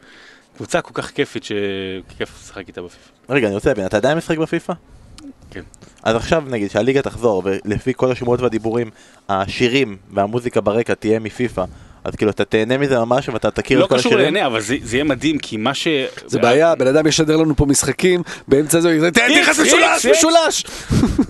קבוצה 0.58 0.82
כל 0.82 0.92
כך 0.94 1.12
כיפית 1.12 1.44
שכיף 1.44 2.40
לשחק 2.44 2.68
איתה 2.68 2.82
בפיפא. 2.82 3.10
רגע, 3.30 3.48
אני 3.48 3.56
רוצה 3.56 3.70
להבין, 3.70 3.86
אתה 3.86 3.98
עדיין 3.98 4.18
משחק 4.18 4.38
בפיפא? 4.38 4.74
כן. 5.52 5.62
אז 6.04 6.16
עכשיו 6.16 6.44
נגיד 6.48 6.72
שהליגה 6.72 7.02
תחזור, 7.02 7.44
ולפי 7.46 7.94
כל 7.96 8.12
השמועות 8.12 8.42
והדיבורים, 8.42 8.90
השירים 9.30 9.98
והמוזיקה 10.14 10.62
ברקע 10.62 10.94
תהיה 10.94 11.20
מפיפא, 11.20 11.64
אז 12.04 12.16
כאילו 12.16 12.32
אתה 12.32 12.46
תהנה 12.46 12.78
מזה 12.78 13.00
ממש 13.00 13.30
ואתה 13.30 13.52
תכיר 13.52 13.80
לא 13.80 13.86
את 13.86 13.90
כל 13.90 13.98
קשור 13.98 14.12
השירים? 14.12 14.34
לעיני, 14.34 14.46
אבל 14.46 14.62
זה 14.62 14.78
זה 14.84 14.96
יהיה 14.96 15.04
מדהים, 15.04 15.40
כי 15.40 15.58
מה 15.58 15.74
ש... 15.74 15.88
זה 16.26 16.40
בעיה, 16.40 16.76
בן 16.76 16.88
אדם 16.88 17.08
ישדר 17.08 17.38
לנו 17.38 17.56
פה 17.56 17.66
משחקים, 17.66 18.24
באמצע 18.48 18.80
זה 18.80 19.00
איקס, 19.30 19.60
משולש. 19.60 20.06
משולש! 20.06 20.66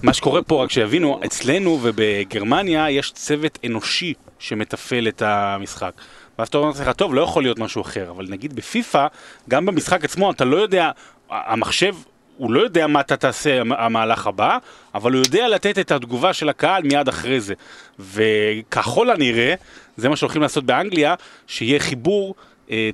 מה 0.03 0.13
שקורה 0.13 0.41
פה, 0.41 0.63
רק 0.63 0.71
שיבינו, 0.71 1.19
אצלנו 1.25 1.79
ובגרמניה 1.81 2.89
יש 2.89 3.11
צוות 3.11 3.59
אנושי 3.65 4.13
שמתפעל 4.39 5.07
את 5.07 5.21
המשחק. 5.25 5.91
ואז 6.39 6.47
אתה 6.47 6.57
אומר 6.57 6.67
לעצמך, 6.69 6.89
טוב, 6.89 7.13
לא 7.15 7.21
יכול 7.21 7.43
להיות 7.43 7.59
משהו 7.59 7.81
אחר, 7.81 8.09
אבל 8.09 8.25
נגיד 8.29 8.55
בפיפא, 8.55 9.07
גם 9.49 9.65
במשחק 9.65 10.03
עצמו 10.03 10.31
אתה 10.31 10.45
לא 10.45 10.57
יודע, 10.57 10.91
המחשב, 11.29 11.95
הוא 12.37 12.51
לא 12.51 12.61
יודע 12.61 12.87
מה 12.87 12.99
אתה 12.99 13.17
תעשה 13.17 13.61
המ- 13.61 13.71
המהלך 13.73 14.27
הבא, 14.27 14.57
אבל 14.95 15.11
הוא 15.13 15.21
יודע 15.25 15.47
לתת 15.47 15.79
את 15.79 15.91
התגובה 15.91 16.33
של 16.33 16.49
הקהל 16.49 16.83
מיד 16.83 17.07
אחרי 17.07 17.39
זה. 17.41 17.53
וככל 17.99 19.09
הנראה, 19.09 19.53
זה 19.97 20.09
מה 20.09 20.15
שהולכים 20.15 20.41
לעשות 20.41 20.63
באנגליה, 20.63 21.15
שיהיה 21.47 21.79
חיבור 21.79 22.35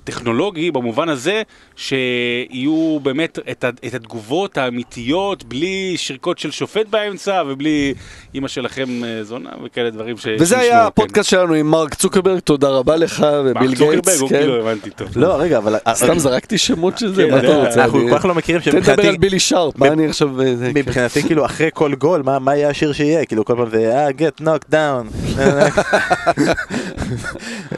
טכנולוגי 0.04 0.72
במובן 0.72 1.10
הזה 1.10 1.42
שיהיו 1.76 3.00
באמת 3.04 3.40
את, 3.52 3.66
את 3.88 3.94
התגובות 3.94 4.58
האמיתיות 4.58 5.44
בלי 5.44 5.94
שריקות 5.98 6.40
של 6.40 6.52
שופט 6.52 6.88
באמצע 6.90 7.44
ובלי 7.48 7.94
אימא 8.34 8.48
שלכם 8.48 9.04
אה, 9.04 9.24
זונה 9.24 9.50
וכאלה 9.66 9.90
דברים 9.90 10.18
ש... 10.18 10.28
וזה 10.40 10.60
היה 10.60 10.80
כן. 10.82 10.86
הפודקאסט 10.86 11.30
שלנו 11.30 11.54
עם 11.54 11.72
מרק 11.72 11.94
צוקרברג, 11.94 12.40
תודה 12.40 12.70
רבה 12.70 12.96
לך, 12.96 13.26
וביל 13.46 13.54
מרק 13.54 13.78
צוקרברג, 13.78 13.92
גייטס, 13.92 14.20
הוא 14.20 14.30
כן. 14.30 14.40
כאילו 14.40 14.56
הבנתי 14.60 14.90
טוב. 14.90 15.08
לא, 15.24 15.36
רגע, 15.42 15.58
אבל... 15.58 15.76
סתם 15.94 16.20
זרקתי 16.20 16.58
שמות 16.58 16.98
של 16.98 17.14
זה, 17.14 17.24
כן, 17.24 17.32
מה 17.32 17.40
אתה 17.40 17.56
רוצה? 17.56 17.84
אנחנו 17.84 18.00
כל 18.10 18.18
כך 18.18 18.26
לא 18.26 18.36
מכירים 18.36 18.62
תן 18.62 18.70
לדבר 18.70 18.84
שמבחינתי... 18.86 19.08
על 19.08 19.18
בילי 19.18 19.40
שרפ, 19.40 19.78
מה 19.78 19.88
אני 19.88 20.08
עכשיו... 20.08 20.42
אה, 20.42 20.56
זה- 20.56 20.72
מבחינתי 20.76 21.24
כאילו 21.28 21.46
אחרי 21.46 21.70
כל 21.74 21.96
גול, 21.96 22.22
מה 22.26 22.40
מה 22.40 22.56
יהיה 22.56 22.70
השיר 22.70 22.94
שיהיה? 22.94 23.26
כאילו 23.26 23.46
כל 23.46 23.56
פעם 23.58 23.70
זה 23.70 23.96
אה, 23.96 24.10
get 24.10 24.42
knocked 24.42 24.74
down. 24.74 25.40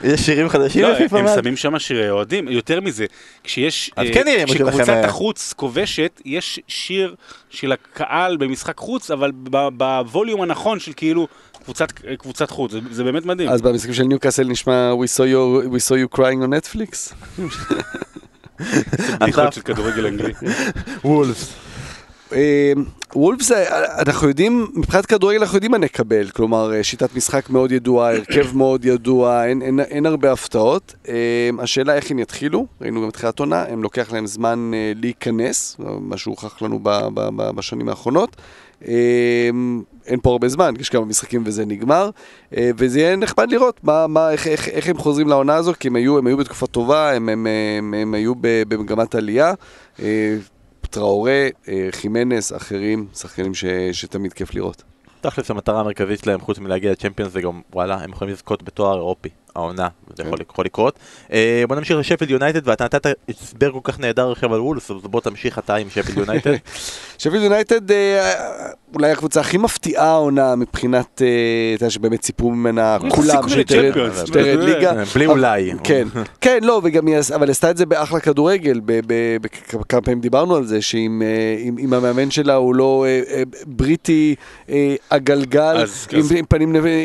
יש 0.03 0.21
שירים 0.21 0.49
חדשים 0.49 0.81
לא, 0.81 0.97
הם? 1.11 1.27
שמים 1.35 1.57
שם 1.57 1.79
שירי 1.81 2.09
אוהדים, 2.09 2.47
יותר 2.47 2.81
מזה, 2.81 3.05
כשיש, 3.43 3.91
אז 3.95 4.07
אה, 4.07 4.13
כן 4.13 4.23
יהיה 4.27 4.45
משהו 4.45 4.55
לכם, 4.55 4.65
כשקבוצת 4.71 4.89
אה, 4.89 5.05
החוץ 5.05 5.53
כובשת, 5.57 6.21
יש 6.25 6.59
שיר 6.67 7.15
של 7.49 7.71
הקהל 7.71 8.37
במשחק 8.37 8.77
חוץ, 8.77 9.11
אבל 9.11 9.31
בווליום 9.77 10.41
הנכון 10.41 10.79
של 10.79 10.91
כאילו 10.95 11.27
קבוצת, 11.63 11.91
קבוצת 11.91 12.49
חוץ, 12.49 12.71
זה, 12.71 12.79
זה 12.91 13.03
באמת 13.03 13.25
מדהים. 13.25 13.49
אז 13.49 13.61
במשחקים 13.61 13.93
של 13.93 14.03
ניוקאסל 14.03 14.43
נשמע 14.43 14.91
We 14.93 15.17
saw 15.17 15.23
you- 15.23 15.67
we 15.73 15.89
saw 15.89 15.95
you 15.95 16.17
crying 16.17 16.41
on 16.45 16.75
Netflix? 16.75 17.13
בדיחות 19.21 19.53
של 19.53 19.61
כדורגל 19.61 20.05
אנגלי. 20.05 20.33
וולפס. 21.05 21.53
אה, 22.33 22.73
וולפס, 23.15 23.51
אה, 23.51 24.01
אנחנו 24.01 24.27
יודעים, 24.27 24.67
מבחינת 24.73 25.05
כדורגל 25.05 25.39
אנחנו 25.39 25.57
יודעים 25.57 25.71
מה 25.71 25.77
נקבל, 25.77 26.29
כלומר 26.29 26.73
אה, 26.73 26.83
שיטת 26.83 27.15
משחק 27.15 27.49
מאוד 27.49 27.71
ידועה, 27.71 28.15
הרכב 28.15 28.57
מאוד 28.57 28.85
ידוע, 28.85 29.45
אין, 29.45 29.61
אין, 29.61 29.79
אין 29.79 30.05
הרבה 30.05 30.31
הפתעות. 30.31 30.95
השאלה 31.59 31.95
איך 31.95 32.11
הם 32.11 32.19
יתחילו, 32.19 32.65
ראינו 32.81 33.01
גם 33.01 33.07
בתחילת 33.07 33.39
עונה, 33.39 33.63
הם 33.63 33.83
לוקח 33.83 34.13
להם 34.13 34.27
זמן 34.27 34.71
להיכנס, 34.95 35.77
מה 35.79 36.17
שהוכח 36.17 36.61
לנו 36.61 36.79
ב, 36.83 36.89
ב, 36.89 37.29
ב, 37.35 37.51
בשנים 37.55 37.89
האחרונות. 37.89 38.35
אין 40.05 40.19
פה 40.21 40.31
הרבה 40.31 40.47
זמן, 40.47 40.73
יש 40.79 40.89
כמה 40.89 41.05
משחקים 41.05 41.43
וזה 41.45 41.65
נגמר, 41.65 42.09
וזה 42.57 42.99
יהיה 42.99 43.15
נחמד 43.15 43.51
לראות 43.51 43.79
מה, 43.83 44.07
מה, 44.07 44.31
איך, 44.31 44.47
איך, 44.47 44.67
איך 44.67 44.89
הם 44.89 44.97
חוזרים 44.97 45.27
לעונה 45.27 45.55
הזו, 45.55 45.73
כי 45.79 45.87
הם 45.87 45.95
היו, 45.95 46.17
הם 46.17 46.27
היו 46.27 46.37
בתקופה 46.37 46.67
טובה, 46.67 47.11
הם, 47.11 47.29
הם, 47.29 47.47
הם, 47.77 47.93
הם 47.93 48.13
היו 48.13 48.33
במגמת 48.41 49.15
עלייה. 49.15 49.53
טראורה, 50.91 51.47
אה, 51.67 51.87
חימנס, 51.91 52.53
אחרים, 52.53 53.07
שחקנים 53.15 53.53
ש, 53.53 53.65
שתמיד 53.91 54.33
כיף 54.33 54.53
לראות. 54.53 54.83
תכלס 55.21 55.51
המטרה 55.51 55.79
המרכזית 55.79 56.19
שלהם 56.19 56.39
חוץ 56.39 56.59
מלהגיע 56.59 56.91
לצ'מפיונס 56.91 57.31
זה 57.31 57.41
גם 57.41 57.61
וואלה 57.73 58.03
הם 58.03 58.09
יכולים 58.09 58.33
לזכות 58.33 58.63
בתואר 58.63 58.95
אירופי 58.95 59.29
העונה, 59.55 59.87
זה 60.17 60.23
יכול, 60.23 60.37
יכול 60.51 60.65
לקרות. 60.65 60.99
אה, 61.33 61.63
בוא 61.67 61.75
נמשיך 61.75 61.97
לשפילד 61.97 62.31
יונייטד, 62.31 62.67
ואתה 62.67 62.83
נתת 62.83 63.05
הסבר 63.29 63.71
כל 63.71 63.79
כך 63.83 63.99
נהדר 63.99 64.31
עכשיו 64.31 64.53
על 64.55 64.61
וולס, 64.61 64.91
אז 64.91 64.97
בוא 65.03 65.21
תמשיך 65.21 65.59
אתה 65.59 65.75
עם 65.75 65.87
שפילד 65.89 66.17
יונייטד. 66.17 66.53
שפילד 67.17 67.43
יונייטד 67.43 67.91
אה, 67.91 68.33
אולי 68.95 69.11
הקבוצה 69.11 69.39
הכי 69.39 69.57
מפתיעה 69.57 70.05
העונה 70.07 70.55
מבחינת, 70.55 71.21
אה, 71.21 71.27
אתה 71.75 71.83
יודע 71.83 71.89
שבאמת 71.89 72.19
ציפו 72.21 72.51
ממנה 72.51 72.97
כולם, 73.09 73.49
שתרד 73.49 73.95
ליגה. 74.59 74.93
בלי 75.15 75.25
אולי. 75.25 75.71
כן, 75.83 76.07
כן, 76.41 76.59
לא, 76.63 76.81
וגם 76.83 77.07
היא 77.07 77.15
אבל 77.35 77.49
עשתה 77.51 77.71
את 77.71 77.77
זה 77.77 77.85
באחלה 77.85 78.19
כדורגל, 78.19 78.79
כמה 79.89 80.01
פעמים 80.01 80.21
דיברנו 80.21 80.55
על 80.55 80.65
זה, 80.65 80.81
שאם 80.81 81.21
אה, 81.25 81.27
אם- 81.67 81.77
אם 81.79 81.93
המאמן 81.93 82.31
שלה 82.31 82.53
הוא 82.55 82.75
לא 82.75 83.05
אה, 83.07 83.21
אה, 83.35 83.43
בריטי 83.65 84.35
אה, 84.69 84.95
עגלגל, 85.09 85.85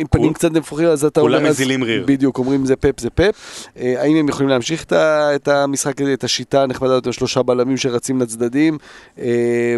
עם 0.01 0.07
פנים 0.11 0.33
קצת 0.33 0.53
נפוחים, 0.53 0.87
אז 0.87 1.05
אתה 1.05 1.21
כולם 1.21 1.35
אומר, 1.39 1.49
אז- 1.49 1.55
מזילים 1.55 1.83
ריר. 1.85 2.05
בדיוק, 2.07 2.36
אומרים 2.39 2.67
זה 2.67 2.77
פאפ 2.77 3.01
זה 3.01 3.11
פאפ. 3.11 3.67
אה, 3.79 4.03
האם 4.03 4.17
הם 4.17 4.29
יכולים 4.29 4.49
להמשיך 4.49 4.85
את 4.93 5.49
המשחק 5.49 6.01
הזה, 6.01 6.13
את 6.13 6.25
השיטה 6.25 6.63
הנחמדה 6.63 6.93
הזאת, 6.93 7.13
שלושה 7.13 7.43
בלמים 7.43 7.77
שרצים 7.77 8.21
לצדדים? 8.21 8.79
אה, 9.19 9.77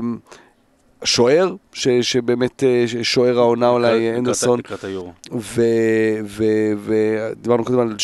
שוער, 1.04 1.54
ש- 1.72 1.88
שבאמת 1.88 2.64
אה, 2.64 2.84
שוער 3.02 3.38
העונה 3.38 3.68
אולי 3.68 4.16
אנדרסון. 4.18 4.58
לקראת 4.58 4.84
היורו. 4.84 5.12
ודיברנו 6.76 7.64
קודם 7.64 7.78
על 7.78 7.94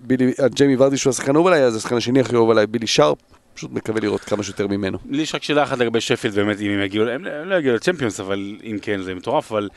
בילי, 0.00 0.32
על 0.42 0.48
ג'יימי 0.48 0.76
ורדי 0.76 0.96
שהוא 0.96 1.10
השחקן 1.10 1.34
האהוב 1.34 1.46
עליי, 1.46 1.64
אז 1.64 1.76
השחקן 1.76 1.96
השני 1.96 2.20
הכי 2.20 2.36
אוהב 2.36 2.50
עליי, 2.50 2.66
בילי 2.66 2.86
שרפ, 2.86 3.18
פשוט 3.54 3.70
מקווה 3.72 4.00
לראות 4.00 4.20
כמה 4.20 4.42
שיותר 4.42 4.66
ממנו. 4.66 4.98
לי 5.10 5.22
יש 5.22 5.34
רק 5.34 5.42
שאלה 5.42 5.62
אחת 5.62 5.78
לגבי 5.78 6.00
שפילד, 6.00 6.34
באמת, 6.34 6.60
אם 6.60 6.70
הם 6.70 6.80
יגיעו, 6.80 7.08
הם 7.08 7.24
הם 7.26 7.48
לא 7.48 7.54
יגיעו 7.54 7.74
לצ'מפיונס, 7.74 8.20
אבל 8.20 8.56
אם 8.64 8.76
כן 8.82 9.02
זה 9.02 9.14
מטורף, 9.14 9.52
אבל 9.52 9.68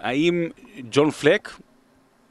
האם 0.00 0.48
ג'ון 0.90 1.10
פלק 1.10 1.48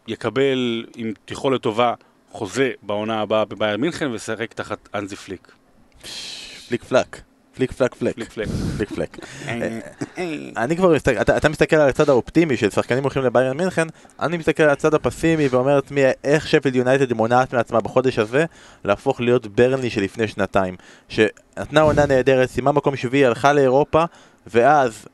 יקבל, 0.08 0.86
עם 0.96 1.14
יכולת 1.30 1.62
טובה, 1.62 1.94
חוזה 2.32 2.72
בעונה 2.82 3.22
הבאה 3.22 3.46
בביירן 3.46 3.78
מינכן 3.78 4.12
וישחק 4.12 4.54
תחת 4.54 4.90
הנזי 4.96 5.16
פליק? 5.16 5.52
פליק 6.68 6.84
פלק. 6.84 7.22
פליק 7.56 7.72
פלק 7.72 7.96
פלק. 7.96 8.16
פליק 8.16 8.30
פלק. 8.30 8.48
פליק 8.78 8.90
פלק. 8.90 9.18
אני 10.58 10.78
כבר 10.78 10.94
מסתכל, 10.94 11.22
אתה, 11.22 11.38
אתה 11.38 11.50
מסתכל 11.50 11.76
על 11.76 11.90
הצד 11.90 12.10
האופטימי 12.10 12.58
של 12.58 12.70
שחקנים 12.70 13.04
הולכים 13.04 13.24
לביירן 13.24 13.58
מינכן, 13.58 13.88
אני 14.20 14.38
מסתכל 14.38 14.64
על 14.64 14.70
הצד 14.70 14.94
הפסימי 14.94 15.48
ואומר 15.48 15.76
לעצמי 15.76 16.02
איך 16.24 16.48
שפילד 16.48 16.76
יונייטד 16.76 17.14
מונעת 17.14 17.54
מעצמה 17.54 17.82
בחודש 17.82 18.20
הזה 18.20 18.46
להפוך 18.86 19.22
להיות 19.22 19.48
ברנלי 19.48 19.90
שלפני 19.90 20.28
שנתיים. 20.28 20.76
שנתנה 21.10 21.82
עונה 21.82 22.06
נהדרת, 22.06 22.50
סיימה 22.50 22.72
מקום 22.72 22.96
שביעי, 22.96 23.26
הלכה 23.26 23.54
לאירופה, 23.54 24.04
ואז 24.48 25.08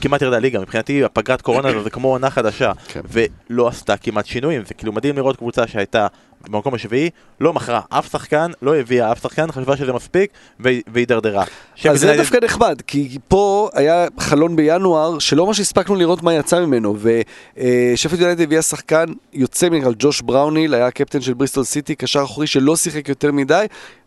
כמעט 0.00 0.22
ירדה 0.22 0.38
ליגה. 0.38 0.60
מבחינתי 0.60 1.04
הפגרת 1.04 1.42
קורונה 1.42 1.68
זה 1.84 1.90
כמו 1.90 2.08
עונה 2.08 2.30
חדשה, 2.30 2.72
כן. 2.88 3.00
ולא 3.10 3.68
עשתה 3.68 3.96
כמעט 3.96 4.26
שינויים, 4.26 4.62
זה 4.64 4.74
כאילו 4.74 4.92
מדהים 4.92 5.16
לראות 5.16 5.36
קבוצה 5.36 5.66
שהייתה 5.66 6.06
במקום 6.50 6.74
השביעי, 6.74 7.10
לא 7.40 7.52
מכרה 7.52 7.80
אף 7.88 8.10
שחקן, 8.12 8.50
לא 8.62 8.76
הביאה 8.76 9.12
אף 9.12 9.22
שחקן, 9.22 9.52
חשבה 9.52 9.76
שזה 9.76 9.92
מספיק, 9.92 10.30
והידרדרה. 10.60 11.44
אז 11.90 12.00
זה 12.00 12.16
דווקא 12.16 12.38
נחמד, 12.44 12.82
כי 12.86 13.18
פה 13.28 13.68
היה 13.74 14.06
חלון 14.18 14.56
בינואר 14.56 15.18
שלא 15.18 15.46
ממש 15.46 15.60
הספקנו 15.60 15.94
לראות 15.94 16.22
מה 16.22 16.34
יצא 16.34 16.60
ממנו, 16.66 16.96
ושפט 16.98 18.18
יונייטד 18.18 18.40
הביאה 18.40 18.62
שחקן 18.62 19.04
יוצא 19.32 19.68
מן 19.68 19.80
הכלל, 19.80 19.94
ג'וש 19.98 20.20
בראוניל, 20.20 20.74
היה 20.74 20.86
הקפטן 20.86 21.20
של 21.20 21.34
בריסטול 21.34 21.64
סיטי, 21.64 21.94
קשר 21.94 22.22
אחורי 22.22 22.46
שלא 22.46 22.76
שיחק 22.76 23.08
יותר 23.08 23.32
מדי, 23.32 23.66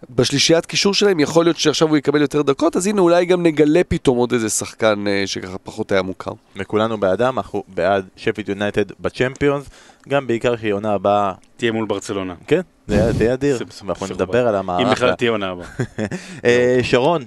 בשלישיית 0.09 0.65
קישור 0.65 0.93
שלהם 0.93 1.19
יכול 1.19 1.45
להיות 1.45 1.57
שעכשיו 1.57 1.87
הוא 1.87 1.97
יקבל 1.97 2.21
יותר 2.21 2.41
דקות, 2.41 2.75
אז 2.75 2.87
הנה 2.87 3.01
אולי 3.01 3.25
גם 3.25 3.43
נגלה 3.43 3.81
פתאום 3.87 4.17
עוד 4.17 4.33
איזה 4.33 4.49
שחקן 4.49 5.07
אה, 5.07 5.23
שככה 5.25 5.57
פחות 5.57 5.91
היה 5.91 6.01
מוכר. 6.01 6.31
וכולנו 6.55 6.97
בעדם, 6.97 7.37
אנחנו 7.37 7.63
בעד 7.67 8.05
שפילד 8.15 8.49
יונייטד 8.49 8.85
בצ'מפיונס, 8.99 9.65
גם 10.07 10.27
בעיקר 10.27 10.57
שהיא 10.57 10.73
עונה 10.73 10.93
הבאה, 10.93 11.33
תהיה 11.57 11.71
מול 11.71 11.85
ברצלונה. 11.85 12.35
כן, 12.47 12.61
זה 12.87 13.23
יהיה 13.23 13.33
אדיר, 13.33 13.57
ואנחנו 13.85 14.07
זה 14.07 14.13
נדבר 14.13 14.47
על 14.47 14.55
אם 14.55 14.69
המערך. 14.69 14.91
בכלל 14.91 15.15
תהיה 15.15 15.31
עונה 15.31 15.49
הבאה. 15.49 15.67
אה, 16.45 16.79
שרון, 16.83 17.25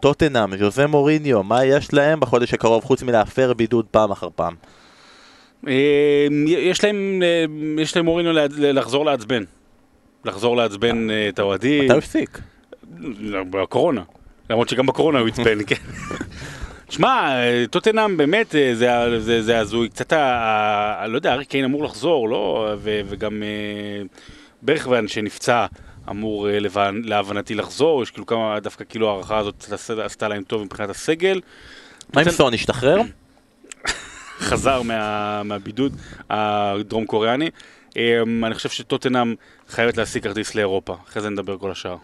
טוטנאם, 0.00 0.56
ז'וזה 0.56 0.86
מוריניו, 0.86 1.42
מה 1.42 1.64
יש 1.64 1.92
להם 1.92 2.20
בחודש 2.20 2.54
הקרוב 2.54 2.84
חוץ 2.84 3.02
מלהפר 3.02 3.52
בידוד 3.54 3.86
פעם 3.90 4.10
אחר 4.10 4.28
פעם? 4.34 4.54
אה, 5.68 6.26
יש 6.46 6.84
להם, 6.84 7.22
אה, 7.22 7.44
יש 7.82 7.96
להם 7.96 8.04
מורינו 8.04 8.30
לחזור 8.58 9.04
לעצבן. 9.04 9.44
לחזור 10.24 10.56
לעצבן 10.56 11.08
את 11.28 11.38
האוהדים. 11.38 11.84
מתי 11.84 11.92
הוא 11.92 11.98
הפסיק? 11.98 12.38
בקורונה. 13.50 14.02
למרות 14.50 14.68
שגם 14.68 14.86
בקורונה 14.86 15.18
הוא 15.18 15.28
עצבן, 15.28 15.58
כן. 15.66 15.74
שמע, 16.90 17.34
טוטנאם 17.70 18.16
באמת, 18.16 18.54
אה, 18.54 18.70
זה 18.74 18.94
ה- 18.96 19.20
זה- 19.20 19.42
זה 19.42 19.58
הזוי. 19.58 19.88
קצת, 19.88 20.12
ה- 20.12 20.18
ה- 21.02 21.06
לא 21.06 21.16
יודע, 21.16 21.32
ארי 21.32 21.44
קיין 21.44 21.64
אמור 21.64 21.84
לחזור, 21.84 22.28
לא? 22.28 22.74
ו- 22.78 23.00
וגם 23.08 23.42
אה, 23.42 23.48
ברכוון 24.62 25.08
שנפצע 25.08 25.66
אמור 26.10 26.48
אה, 26.50 26.58
לבנ- 26.58 27.04
להבנתי 27.08 27.54
לחזור. 27.54 28.02
יש 28.02 28.10
כאילו 28.10 28.26
כמה, 28.26 28.60
דווקא 28.60 28.84
כאילו 28.88 29.08
ההערכה 29.10 29.38
הזאת 29.38 29.64
עשתה- 29.72 30.04
עשתה 30.04 30.28
להם 30.28 30.42
טוב 30.42 30.62
מבחינת 30.62 30.90
הסגל. 30.90 31.40
מה 32.14 32.20
עם 32.20 32.30
סון, 32.30 32.54
השתחרר? 32.54 33.00
חזר 34.48 34.82
מה, 34.82 35.42
מהבידוד 35.42 35.96
הדרום 36.30 37.06
קוריאני. 37.06 37.50
אני 37.96 38.54
חושב 38.54 38.68
שטוטנאם 38.68 39.34
חייבת 39.68 39.96
להשיג 39.96 40.22
כרטיס 40.22 40.54
לאירופה, 40.54 40.96
אחרי 41.08 41.22
זה 41.22 41.30
נדבר 41.30 41.58
כל 41.58 41.70
השאר, 41.70 41.96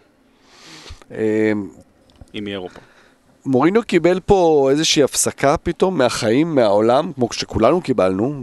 אם 1.13 1.17
יהיה 2.35 2.51
אירופה. 2.51 2.81
מוריניו 3.47 3.83
קיבל 3.83 4.21
פה 4.21 4.69
איזושהי 4.71 5.03
הפסקה 5.03 5.57
פתאום 5.57 5.99
מהחיים, 5.99 6.55
מהעולם, 6.55 7.13
כמו 7.13 7.29
שכולנו 7.33 7.81
קיבלנו, 7.81 8.43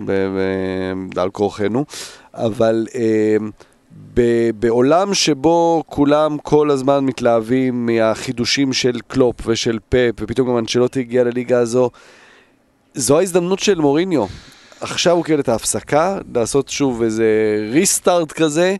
על 1.15 1.29
כורחנו, 1.29 1.85
אבל 2.33 2.87
אה, 2.95 3.37
ב- 4.13 4.49
בעולם 4.59 5.13
שבו 5.13 5.83
כולם 5.87 6.37
כל 6.43 6.71
הזמן 6.71 7.05
מתלהבים 7.05 7.85
מהחידושים 7.85 8.73
של 8.73 8.99
קלופ 9.07 9.35
ושל 9.45 9.79
פפ, 9.89 10.15
ופתאום 10.19 10.49
גם 10.49 10.57
אנצ'לוטי 10.57 10.99
הגיע 10.99 11.23
לליגה 11.23 11.59
הזו, 11.59 11.89
זו 12.93 13.19
ההזדמנות 13.19 13.59
של 13.59 13.79
מוריניו. 13.79 14.25
עכשיו 14.81 15.15
הוא 15.15 15.23
קיבל 15.23 15.39
את 15.39 15.49
ההפסקה, 15.49 16.17
לעשות 16.35 16.69
שוב 16.69 17.01
איזה 17.01 17.57
ריסטארט 17.71 18.31
כזה, 18.31 18.75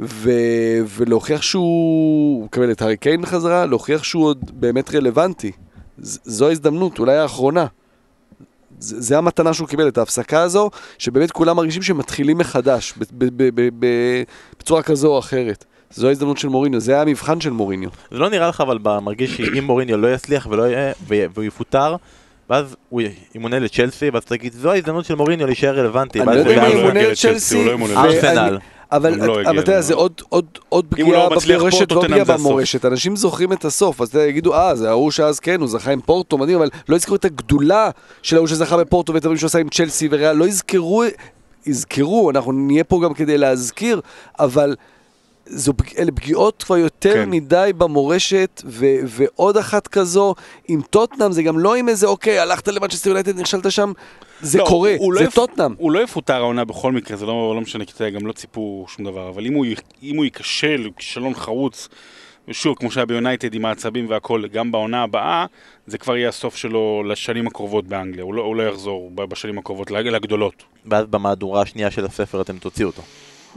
ו... 0.00 0.30
ולהוכיח 0.96 1.42
שהוא... 1.42 1.62
הוא 2.38 2.44
מקבל 2.44 2.70
את 2.70 2.82
הארי 2.82 2.96
קיין 2.96 3.22
בחזרה, 3.22 3.66
להוכיח 3.66 4.02
שהוא 4.04 4.24
עוד 4.26 4.38
באמת 4.54 4.94
רלוונטי. 4.94 5.52
ז- 5.98 6.18
זו 6.24 6.48
ההזדמנות, 6.48 6.98
אולי 6.98 7.16
האחרונה. 7.16 7.66
ז- 8.80 9.06
זה 9.08 9.18
המתנה 9.18 9.54
שהוא 9.54 9.68
קיבל, 9.68 9.88
את 9.88 9.98
ההפסקה 9.98 10.40
הזו, 10.42 10.70
שבאמת 10.98 11.32
כולם 11.32 11.56
מרגישים 11.56 11.82
שמתחילים 11.82 12.38
מחדש, 12.38 12.94
ב- 12.98 13.04
ב- 13.12 13.24
ב- 13.36 13.60
ב- 13.60 13.68
ב- 13.86 14.22
בצורה 14.60 14.82
כזו 14.82 15.08
או 15.12 15.18
אחרת. 15.18 15.64
זו 15.90 16.08
ההזדמנות 16.08 16.38
של 16.38 16.48
מוריניו, 16.48 16.80
זה 16.80 16.92
היה 16.92 17.02
המבחן 17.02 17.40
של 17.40 17.50
מוריניו. 17.50 17.88
זה 18.10 18.18
לא 18.18 18.30
נראה 18.30 18.48
לך 18.48 18.60
אבל 18.60 18.78
מרגיש 19.02 19.36
שאם 19.36 19.64
מוריניו 19.64 19.96
לא 19.96 20.14
יצליח 20.14 20.46
ולא 20.50 20.62
יהיה, 20.62 20.92
ו- 21.08 21.24
והוא 21.34 21.44
יפוטר, 21.44 21.96
ואז 22.50 22.76
הוא 22.88 23.00
ימונה 23.34 23.58
לצ'לסי, 23.58 24.10
ואז 24.10 24.24
תגיד, 24.24 24.52
זו 24.52 24.70
ההזדמנות 24.72 25.04
של 25.04 25.14
מוריניו 25.14 25.46
להישאר 25.46 25.78
רלוונטי. 25.78 26.20
אני 26.20 26.26
לא 26.26 26.40
יודע 26.40 26.66
אם 26.66 26.72
הוא 26.72 26.80
ימונה 26.80 27.02
לצ'לסי, 27.02 27.28
לצ'לסי, 27.28 27.64
לא 27.64 27.70
ואני- 27.72 27.96
ארסנל. 27.96 28.58
אבל 28.96 29.14
לא 29.26 29.32
אבל 29.32 29.60
אתה 29.60 29.70
יודע, 29.70 29.80
זה 29.80 29.94
לא. 29.94 29.98
עוד- 29.98 30.22
לא 30.72 30.82
פגיעה 30.88 31.28
במורשת, 31.58 31.88
טוטנהאם 31.88 32.22
פגיעה. 32.24 32.38
במורשת. 32.38 32.84
אנשים 32.84 33.16
זוכרים 33.16 33.52
את 33.52 33.64
הסוף, 33.64 34.00
אז 34.00 34.14
יגידו, 34.14 34.54
אה, 34.54 34.74
זה 34.76 34.90
ההוא 34.90 35.10
שאז 35.10 35.40
כן, 35.40 35.60
הוא 35.60 35.68
זכה 35.68 35.90
עם 35.90 36.00
פורטו, 36.00 36.38
מדהים, 36.38 36.58
אבל 36.58 36.68
לא 36.88 36.96
יזכרו 36.96 37.16
את 37.16 37.24
הגדולה 37.24 37.90
של 38.22 38.36
ההוא 38.36 38.46
שזכה 38.46 38.76
בפורטו 38.76 39.14
ואת 39.14 39.22
הדברים 39.22 39.38
שהוא 39.38 39.46
עשה 39.46 39.58
עם 39.58 39.68
צ'לסי 39.68 40.08
וריאל, 40.10 40.36
לא 40.36 40.44
יזכרו, 40.44 41.04
יזכרו, 41.66 42.30
אנחנו 42.30 42.52
נהיה 42.52 42.84
פה 42.84 43.00
גם 43.04 43.14
כדי 43.14 43.38
להזכיר, 43.38 44.00
אבל... 44.38 44.74
זו, 45.46 45.72
אלה 45.98 46.12
פגיעות 46.12 46.62
כבר 46.62 46.76
יותר 46.76 47.14
כן. 47.14 47.30
מדי 47.30 47.70
במורשת, 47.78 48.62
ו, 48.66 48.86
ועוד 49.06 49.56
אחת 49.56 49.86
כזו, 49.88 50.34
עם 50.68 50.80
טוטנאם 50.90 51.32
זה 51.32 51.42
גם 51.42 51.58
לא 51.58 51.74
עם 51.74 51.88
איזה, 51.88 52.06
אוקיי, 52.06 52.38
הלכת 52.38 52.68
למנצ'סטר 52.68 53.08
יונייטד, 53.10 53.40
נכשלת 53.40 53.72
שם, 53.72 53.92
זה 54.40 54.58
לא, 54.58 54.64
קורה, 54.64 54.94
הוא 54.98 55.12
לא 55.12 55.18
זה 55.18 55.24
יפ- 55.24 55.34
טוטנאם. 55.34 55.74
הוא 55.78 55.92
לא 55.92 56.02
יפוטר 56.02 56.34
העונה 56.34 56.64
בכל 56.64 56.92
מקרה, 56.92 57.16
זה 57.16 57.26
לא, 57.26 57.52
לא 57.54 57.60
משנה, 57.60 57.84
כי 57.84 58.10
גם 58.10 58.26
לא 58.26 58.32
ציפו 58.32 58.86
שום 58.88 59.04
דבר, 59.04 59.28
אבל 59.28 59.46
אם 59.46 59.54
הוא, 59.54 59.66
אם 60.02 60.16
הוא 60.16 60.24
ייכשל, 60.24 60.90
כישלון 60.96 61.34
חרוץ, 61.34 61.88
ושוב, 62.48 62.76
כמו 62.78 62.90
שהיה 62.90 63.06
ביונייטד 63.06 63.54
עם 63.54 63.64
העצבים 63.64 64.10
והכל, 64.10 64.46
גם 64.52 64.72
בעונה 64.72 65.02
הבאה, 65.02 65.46
זה 65.86 65.98
כבר 65.98 66.16
יהיה 66.16 66.28
הסוף 66.28 66.56
שלו 66.56 67.02
לשנים 67.06 67.46
הקרובות 67.46 67.86
באנגליה, 67.86 68.24
הוא 68.24 68.34
לא, 68.34 68.42
הוא 68.42 68.56
לא 68.56 68.62
יחזור 68.62 69.10
בשנים 69.14 69.58
הקרובות 69.58 69.90
לגדולות. 69.90 70.62
ואז 70.86 71.06
במהדורה 71.06 71.62
השנייה 71.62 71.90
של 71.90 72.04
הספר 72.04 72.40
אתם 72.40 72.58
תוציאו 72.58 72.88
אותו. 72.88 73.02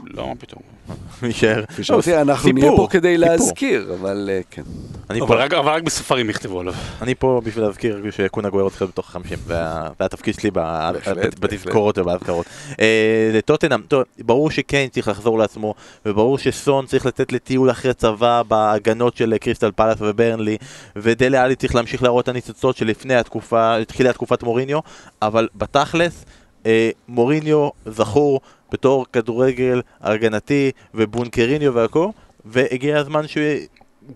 לא, 0.06 0.28
מה 0.28 0.34
פתאום. 0.34 0.62
יישאר. 1.22 1.64
כפי 1.66 1.84
שאמרתי, 1.84 2.16
אנחנו 2.16 2.52
נהיה 2.52 2.70
פה 2.76 2.86
כדי. 2.90 3.18
להזכיר, 3.18 3.94
אבל 4.00 4.30
אה, 4.32 4.40
כן. 4.50 4.62
אני 5.10 5.20
אבל 5.20 5.28
פה- 5.28 5.34
רק, 5.34 5.52
אבל 5.54 5.72
רק 5.72 5.82
בספרים 5.82 6.30
יכתבו 6.30 6.60
עליו. 6.60 6.74
אני 7.02 7.14
פה 7.14 7.40
בשביל 7.44 7.64
להזכיר 7.64 8.02
שקונה 8.10 8.48
צריך 8.50 8.80
להיות 8.82 8.90
בתוך 8.92 9.08
החמישים, 9.08 9.38
זה 9.46 9.62
ה- 9.66 9.88
זה 9.98 10.04
התפקיד 10.04 10.34
שלי 10.34 10.50
בתזכורות 11.40 11.98
ובהזכרות. 11.98 12.46
אה, 12.80 13.30
לטוטנאם, 13.34 13.80
ברור 14.18 14.50
שקיין 14.50 14.88
צריך 14.88 15.08
לחזור 15.08 15.38
לעצמו, 15.38 15.74
וברור 16.06 16.38
שסון 16.38 16.86
צריך 16.86 17.06
לצאת 17.06 17.32
לטיול 17.32 17.70
אחרי 17.70 17.94
צבא 17.94 18.42
בהגנות 18.48 19.16
של 19.16 19.34
קריסטל 19.40 19.70
פלאס 19.76 19.96
וברנלי, 20.00 20.56
ודלה 20.96 21.42
עלי 21.44 21.56
צריך 21.56 21.74
להמשיך 21.74 22.02
להראות 22.02 22.24
את 22.24 22.28
הניצוצות 22.28 22.76
שלפני 22.76 23.14
התקופה, 23.14 23.76
התחילה 23.76 24.12
תקופת 24.12 24.42
מוריניו, 24.42 24.78
אבל 25.22 25.48
בתכלס, 25.54 26.24
מוריניו 27.08 27.68
זכור 27.86 28.40
בתור 28.72 29.06
כדורגל 29.12 29.80
הגנתי 30.00 30.70
ובונקריניו 30.94 31.74
והכל, 31.74 32.08
והגיע 32.44 32.98
הזמן 32.98 33.26
שהוא 33.26 33.42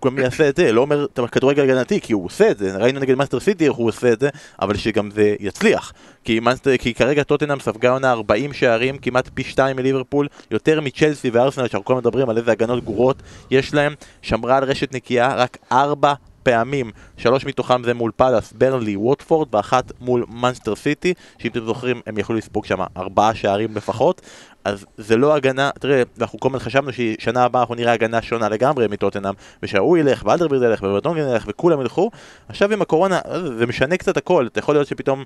גם 0.05 0.18
יעשה 0.18 0.48
את 0.48 0.57
זה, 0.57 0.72
לא 0.72 0.80
אומר 0.80 1.05
את 1.05 1.18
הכדורגל 1.18 1.62
הגנתי, 1.62 2.00
כי 2.00 2.12
הוא 2.12 2.24
עושה 2.24 2.50
את 2.50 2.59
זה, 2.59 2.76
ראינו 2.76 3.00
נגד 3.00 3.14
מנצ'סטר 3.14 3.40
סיטי 3.40 3.64
איך 3.64 3.74
הוא 3.74 3.88
עושה 3.88 4.12
את 4.12 4.20
זה, 4.20 4.28
אבל 4.61 4.76
שגם 4.76 5.11
זה 5.11 5.34
יצליח. 5.40 5.92
כי, 6.24 6.40
מנצ'סטר, 6.40 6.76
כי 6.76 6.94
כרגע 6.94 7.22
טוטנאם 7.22 7.61
ספגה 7.61 7.90
עונה 7.90 8.12
40 8.12 8.53
שערים, 8.53 8.98
כמעט 8.98 9.28
פי 9.34 9.44
2 9.44 9.76
מליברפול, 9.76 10.28
יותר 10.50 10.80
מצ'לסי 10.80 11.30
וארסנל, 11.30 11.68
שאנחנו 11.68 11.84
כל 11.84 11.94
מדברים 11.94 12.30
על 12.30 12.38
איזה 12.38 12.53
הגנות 12.53 12.84
גרועות 12.84 13.22
יש 13.50 13.74
להם, 13.74 13.94
שמרה 14.22 14.57
על 14.57 14.64
רשת 14.64 14.94
נקייה 14.94 15.34
רק 15.34 15.59
4 15.72 16.14
פעמים, 16.43 16.90
שלוש 17.16 17.47
מתוכם 17.47 17.84
זה 17.84 17.95
מול 17.95 18.11
פאלאס, 18.16 18.53
ברנלי, 18.53 18.97
ווטפורד, 18.97 19.55
ואחת 19.55 19.93
מול 20.01 20.24
מנצ'סטר 20.28 20.74
סיטי, 20.74 21.14
שאם 21.38 21.51
אתם 21.51 21.64
זוכרים 21.64 22.01
הם 22.07 22.18
יכלו 22.18 22.36
לספוג 22.36 22.66
שם 22.66 22.80
ארבעה 22.97 23.34
שערים 23.34 23.76
לפחות, 23.76 24.20
אז 24.64 24.86
זה 24.97 25.16
לא 25.16 25.34
הגנה, 25.34 25.70
תראה, 25.80 26.03
אנחנו 26.20 26.40
כל 26.40 26.49
הזמן 26.49 26.59
חשבנו 26.59 26.93
ששנה 26.93 27.45
הבאה 27.45 27.62
אנחנו 27.62 27.74
נראה 27.74 27.93
הגנה 27.93 28.22
שונה 28.22 28.49
לגמרי 28.49 28.86
מטוטנאם, 28.88 29.34
ושהוא 29.62 29.99
ילך, 29.99 30.22
ואלדרבירד 30.26 30.62
ילך, 30.62 30.82
וברטונגן 30.82 31.28
ילך, 31.28 31.45
וכולם 31.49 31.80
ילכו, 31.80 32.11
עכשיו 32.49 32.72
עם 32.72 32.82
הקורונה 32.82 33.20
זה 33.59 33.66
משנה 33.66 33.97
קצת 33.97 34.16
הכל, 34.16 34.47
אתה 34.47 34.59
יכול 34.59 34.74
להיות 34.74 34.86
שפתאום 34.86 35.24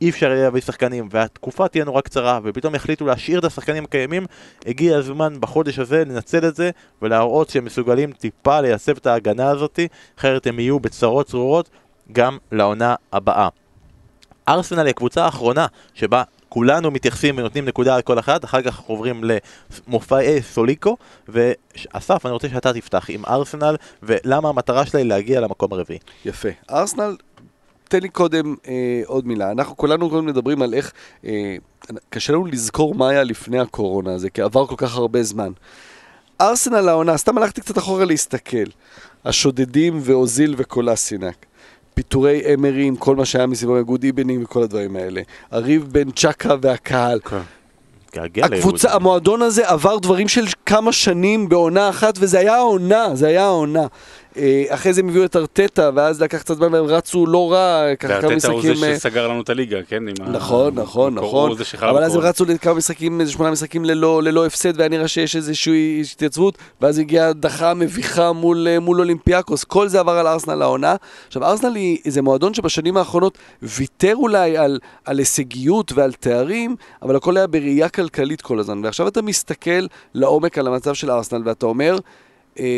אי 0.00 0.10
אפשר 0.10 0.26
יהיה 0.30 0.42
להביא 0.42 0.60
שחקנים, 0.60 1.08
והתקופה 1.10 1.68
תהיה 1.68 1.84
נורא 1.84 2.00
קצרה, 2.00 2.40
ופתאום 2.44 2.74
יחליטו 2.74 3.06
להשאיר 3.06 3.38
את 3.38 3.44
השחקנים 3.44 3.84
הקיימים, 3.84 4.26
הגיע 4.66 4.96
הזמן 4.96 5.36
בחודש 5.40 5.78
הזה 5.78 6.04
לנצל 6.04 6.48
את 6.48 6.56
זה, 6.56 6.70
ולהראות 7.02 7.50
שהם 7.50 7.64
מסוגלים 7.64 8.12
טיפה 8.12 8.60
לייצב 8.60 8.96
את 8.96 9.06
ההגנה 9.06 9.50
הזאת, 9.50 9.80
אחרת 10.18 10.46
הם 10.46 10.58
יהיו 10.58 10.80
בצרות 10.80 11.26
צרורות 11.26 11.70
גם 12.12 12.38
לעונה 12.52 12.94
הבאה. 13.12 13.48
ארסנל 14.48 14.78
היא 14.78 14.90
הקבוצה 14.90 15.24
האחרונה 15.24 15.66
שבה 15.94 16.22
כולנו 16.48 16.90
מתייחסים 16.90 17.38
ונותנים 17.38 17.64
נקודה 17.64 17.94
על 17.94 18.02
כל 18.02 18.18
אחד, 18.18 18.44
אחר 18.44 18.62
כך 18.62 18.78
עוברים 18.78 19.24
למופעי 19.24 20.42
סוליקו, 20.42 20.96
ואסף, 21.28 22.26
אני 22.26 22.32
רוצה 22.32 22.48
שאתה 22.48 22.72
תפתח 22.72 23.06
עם 23.08 23.24
ארסנל, 23.26 23.76
ולמה 24.02 24.48
המטרה 24.48 24.86
שלה 24.86 25.00
היא 25.00 25.08
להגיע 25.08 25.40
למקום 25.40 25.72
הרביעי. 25.72 25.98
יפה. 26.24 26.48
ארסנל 26.70 27.16
תן 27.92 28.00
לי 28.00 28.08
קודם 28.08 28.54
אה, 28.68 29.02
עוד 29.06 29.26
מילה. 29.26 29.50
אנחנו 29.50 29.76
כולנו 29.76 30.10
קודם 30.10 30.26
מדברים 30.26 30.62
על 30.62 30.74
איך... 30.74 30.92
אה, 31.26 31.56
קשה 32.10 32.32
לנו 32.32 32.46
לזכור 32.46 32.94
מה 32.94 33.08
היה 33.08 33.24
לפני 33.24 33.58
הקורונה 33.58 34.14
הזה, 34.14 34.30
כי 34.30 34.42
עבר 34.42 34.66
כל 34.66 34.74
כך 34.78 34.96
הרבה 34.96 35.22
זמן. 35.22 35.52
ארסנל 36.40 36.88
העונה, 36.88 37.16
סתם 37.16 37.38
הלכתי 37.38 37.60
קצת 37.60 37.78
אחורה 37.78 38.04
להסתכל. 38.04 38.64
השודדים 39.24 39.98
ואוזיל 40.02 40.54
וקולאסינק. 40.58 41.46
פיטורי 41.94 42.54
אמרי, 42.54 42.96
כל 42.96 43.16
מה 43.16 43.24
שהיה 43.24 43.46
מסביבו, 43.46 43.84
good 43.84 44.02
evening 44.04 44.44
וכל 44.44 44.62
הדברים 44.62 44.96
האלה. 44.96 45.22
הריב 45.50 45.88
בין 45.92 46.10
ג'אקה 46.10 46.54
והקהל. 46.62 47.20
כן. 47.20 47.40
הקבוצה, 48.42 48.94
המועדון 48.94 49.42
הזה 49.42 49.68
עבר 49.68 49.98
דברים 49.98 50.28
של 50.28 50.44
כמה 50.66 50.92
שנים 50.92 51.48
בעונה 51.48 51.88
אחת, 51.88 52.14
וזה 52.18 52.38
היה 52.38 52.54
העונה, 52.54 53.08
זה 53.14 53.26
היה 53.26 53.44
העונה. 53.44 53.86
אה, 54.36 54.64
אחרי 54.68 54.92
זה 54.92 55.00
הם 55.00 55.08
הביאו 55.08 55.24
את 55.24 55.36
ארטטה, 55.36 55.90
ואז 55.94 56.22
לקח 56.22 56.38
קצת 56.38 56.56
זמן 56.56 56.74
והם 56.74 56.84
רצו 56.84 57.26
לא 57.26 57.52
רע, 57.52 57.94
ככה 57.96 58.20
כמה 58.20 58.36
משחקים... 58.36 58.54
וארטטה 58.54 58.68
הוא 58.68 58.76
זה 58.76 58.96
שסגר 58.96 59.28
לנו 59.28 59.40
את 59.40 59.50
הליגה, 59.50 59.78
כן? 59.88 60.02
נכון, 60.32 60.74
נכון, 60.74 61.14
נכון. 61.14 61.52
אבל 61.80 62.04
אז 62.04 62.14
הם 62.14 62.20
רצו 62.20 62.44
לכמה 62.44 62.74
משחקים, 62.74 63.20
איזה 63.20 63.32
שמונה 63.32 63.50
משחקים 63.50 63.84
ללא 63.84 64.46
הפסד, 64.46 64.72
והיה 64.76 64.88
נראה 64.88 65.08
שיש 65.08 65.36
איזושהי 65.36 66.02
התייצבות, 66.12 66.58
ואז 66.80 66.98
הגיעה 66.98 67.32
דחה 67.32 67.74
מביכה 67.74 68.32
מול 68.32 68.68
אולימפיאקוס. 68.86 69.64
כל 69.64 69.88
זה 69.88 70.00
עבר 70.00 70.18
על 70.18 70.26
ארסנל 70.26 70.62
העונה. 70.62 70.96
עכשיו, 71.26 71.44
ארסנל 71.44 71.74
היא 71.74 71.98
איזה 72.04 72.22
מועדון 72.22 72.54
שבשנים 72.54 72.96
האחרונות 72.96 73.38
ויתר 73.62 74.14
אולי 74.16 74.56
על, 74.56 74.78
על 75.04 75.18
הישגיות 75.18 75.92
ועל 75.92 76.12
תארים, 76.12 76.76
אבל 77.02 77.16
הכל 77.16 77.36
היה 77.36 77.46
בראייה 77.46 77.88
כלכלית 77.88 78.42
כל 78.42 78.58
הזמן. 78.58 78.84
ועכשיו 78.84 79.08
אתה 79.08 79.22
מסתכל 79.22 79.86
לעומק 80.14 80.58
על 80.58 80.66
המצב 80.66 80.94
של 80.94 81.10
ארסנל, 81.10 81.42
ואתה 81.44 81.66
אומר, 81.66 81.92
אה, 81.94 81.98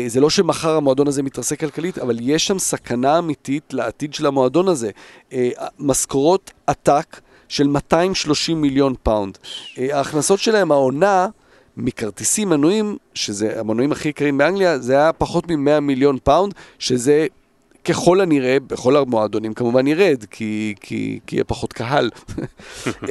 זה 0.07 0.19
לא 0.21 0.29
שמחר 0.29 0.75
המועדון 0.75 1.07
הזה 1.07 1.23
מתרסק 1.23 1.59
כלכלית, 1.59 1.97
אבל 1.97 2.17
יש 2.21 2.47
שם 2.47 2.59
סכנה 2.59 3.19
אמיתית 3.19 3.73
לעתיד 3.73 4.13
של 4.13 4.25
המועדון 4.25 4.67
הזה. 4.67 4.89
אה, 5.33 5.49
משכורות 5.79 6.51
עתק 6.67 7.19
של 7.47 7.67
230 7.67 8.61
מיליון 8.61 8.93
פאונד. 9.03 9.37
אה, 9.77 9.97
ההכנסות 9.97 10.39
שלהם, 10.39 10.71
העונה, 10.71 11.27
מכרטיסים 11.77 12.49
מנויים, 12.49 12.97
שזה 13.13 13.59
המנויים 13.59 13.91
הכי 13.91 14.09
יקרים 14.09 14.37
באנגליה, 14.37 14.79
זה 14.79 14.93
היה 14.93 15.13
פחות 15.13 15.51
מ-100 15.51 15.79
מיליון 15.79 16.17
פאונד, 16.23 16.53
שזה 16.79 17.27
ככל 17.85 18.21
הנראה, 18.21 18.57
בכל 18.67 18.95
המועדונים 18.95 19.53
כמובן 19.53 19.87
ירד, 19.87 20.25
כי, 20.31 20.75
כי, 20.81 21.19
כי 21.27 21.35
יהיה 21.35 21.43
פחות 21.43 21.73
קהל. 21.73 22.09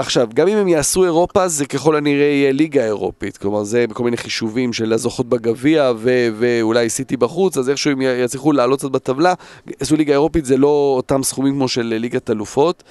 עכשיו, 0.00 0.28
גם 0.34 0.48
אם 0.48 0.56
הם 0.56 0.68
יעשו 0.68 1.04
אירופה, 1.04 1.48
זה 1.48 1.66
ככל 1.66 1.96
הנראה 1.96 2.24
יהיה 2.24 2.52
ליגה 2.52 2.84
אירופית. 2.84 3.36
כלומר, 3.36 3.64
זה 3.64 3.86
בכל 3.86 4.04
מיני 4.04 4.16
חישובים 4.16 4.72
של 4.72 4.92
הזוכות 4.92 5.28
בגביע 5.28 5.92
ו- 5.96 6.28
ואולי 6.38 6.88
סיטי 6.88 7.16
בחוץ, 7.16 7.56
אז 7.56 7.68
איכשהו 7.68 7.90
הם 7.90 8.00
יצליחו 8.02 8.52
לעלות 8.52 8.78
קצת 8.78 8.90
בטבלה. 8.90 9.34
עשו 9.80 9.96
ליגה 9.96 10.12
אירופית, 10.12 10.44
זה 10.44 10.56
לא 10.56 10.92
אותם 10.96 11.22
סכומים 11.22 11.54
כמו 11.54 11.68
של 11.68 11.82
ליגת 11.82 12.30
אלופות. 12.30 12.82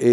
אמ, 0.00 0.06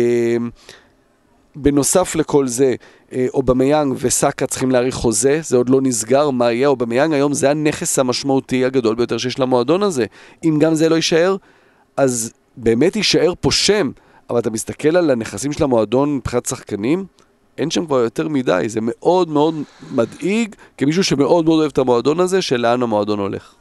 בנוסף 1.56 2.16
לכל 2.16 2.47
זה, 2.47 2.76
אה, 3.14 3.26
אובמיאנג 3.34 3.95
וסאקה 3.99 4.47
צריכים 4.47 4.72
להאריך 4.72 4.95
חוזה, 4.95 5.39
זה 5.43 5.58
עוד 5.58 5.70
לא 5.70 5.82
נסגר, 5.82 6.30
מה 6.30 6.51
יהיה? 6.51 6.68
אובמיאנג 6.68 7.14
היום 7.14 7.34
זה 7.34 7.49
הנכס 7.49 7.99
המשמעותי 7.99 8.66
הגדול 8.66 8.95
ביותר 8.95 9.18
שיש 9.18 9.39
למועדון 9.39 9.84
הזה. 9.84 10.06
אם 10.45 10.58
גם 10.60 10.76
זה 10.76 10.89
לא 10.89 10.95
יישאר, 10.95 11.36
אז 11.97 12.34
באמת 12.58 12.95
יישאר 12.95 13.34
פה 13.41 13.51
שם. 13.51 13.91
אבל 14.30 14.39
אתה 14.39 14.49
מסתכל 14.49 14.97
על 14.97 15.09
הנכסים 15.09 15.53
של 15.53 15.63
המועדון 15.63 16.15
מבחינת 16.15 16.45
שחקנים, 16.45 17.05
אין 17.57 17.71
שם 17.71 17.86
כבר 17.86 17.99
יותר 17.99 18.28
מדי, 18.28 18.63
זה 18.67 18.80
מאוד 18.84 19.30
מאוד 19.30 19.55
מדאיג, 19.91 20.55
כמישהו 20.78 21.03
שמאוד 21.03 21.45
מאוד 21.45 21.59
אוהב 21.59 21.71
את 21.71 21.78
המועדון 21.78 22.19
הזה, 22.19 22.41
של 22.41 22.57
לאן 22.61 22.84
המועדון 22.84 23.19
הולך. 23.19 23.53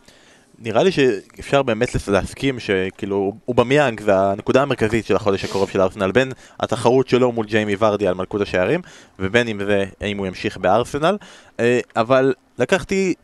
נראה 0.58 0.82
לי 0.82 0.92
שאפשר 0.92 1.62
באמת 1.62 2.08
להסכים 2.08 2.60
שכאילו 2.60 3.32
הוא 3.44 3.56
במיאנג 3.56 4.00
זה 4.00 4.16
הנקודה 4.16 4.62
המרכזית 4.62 5.06
של 5.06 5.16
החודש 5.16 5.44
הקרוב 5.44 5.70
של 5.70 5.80
ארסנל 5.80 6.12
בין 6.12 6.32
התחרות 6.60 7.08
שלו 7.08 7.32
מול 7.32 7.46
ג'יימי 7.46 7.76
ורדי 7.78 8.06
על 8.06 8.14
מלכות 8.14 8.40
השערים 8.40 8.80
ובין 9.18 9.48
אם 9.48 9.64
זה 9.64 9.84
האם 10.00 10.18
הוא 10.18 10.26
ימשיך 10.26 10.56
בארסנל 10.56 11.16
אה, 11.60 11.80
אבל 11.96 12.34
לקחתי 12.58 13.14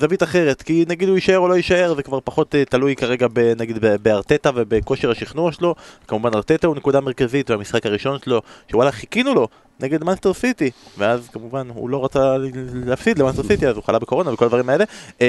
זווית 0.00 0.22
אחרת, 0.22 0.62
כי 0.62 0.84
נגיד 0.88 1.08
הוא 1.08 1.16
יישאר 1.16 1.38
או 1.38 1.48
לא 1.48 1.54
יישאר, 1.54 1.94
זה 1.94 2.02
כבר 2.02 2.18
פחות 2.24 2.54
uh, 2.54 2.70
תלוי 2.70 2.96
כרגע 2.96 3.26
ב, 3.32 3.52
נגיד 3.56 3.78
בארטטה 4.02 4.50
ובכושר 4.54 5.10
השכנוע 5.10 5.52
שלו. 5.52 5.74
כמובן 6.06 6.30
ארטטה 6.34 6.66
הוא 6.66 6.76
נקודה 6.76 7.00
מרכזית, 7.00 7.50
והמשחק 7.50 7.86
הראשון 7.86 8.18
שלו, 8.24 8.42
שוואלה 8.70 8.92
חיכינו 8.92 9.34
לו 9.34 9.48
נגד 9.80 10.04
מאנסטר 10.04 10.34
סיטי, 10.34 10.70
ואז 10.98 11.28
כמובן 11.32 11.68
הוא 11.74 11.90
לא 11.90 12.04
רצה 12.04 12.36
להפסיד 12.74 13.18
למאנסטר 13.18 13.42
סיטי, 13.42 13.68
אז 13.68 13.76
הוא 13.76 13.84
חלה 13.84 13.98
בקורונה 13.98 14.32
וכל 14.32 14.44
הדברים 14.44 14.68
האלה. 14.68 14.84
Uh, 15.18 15.22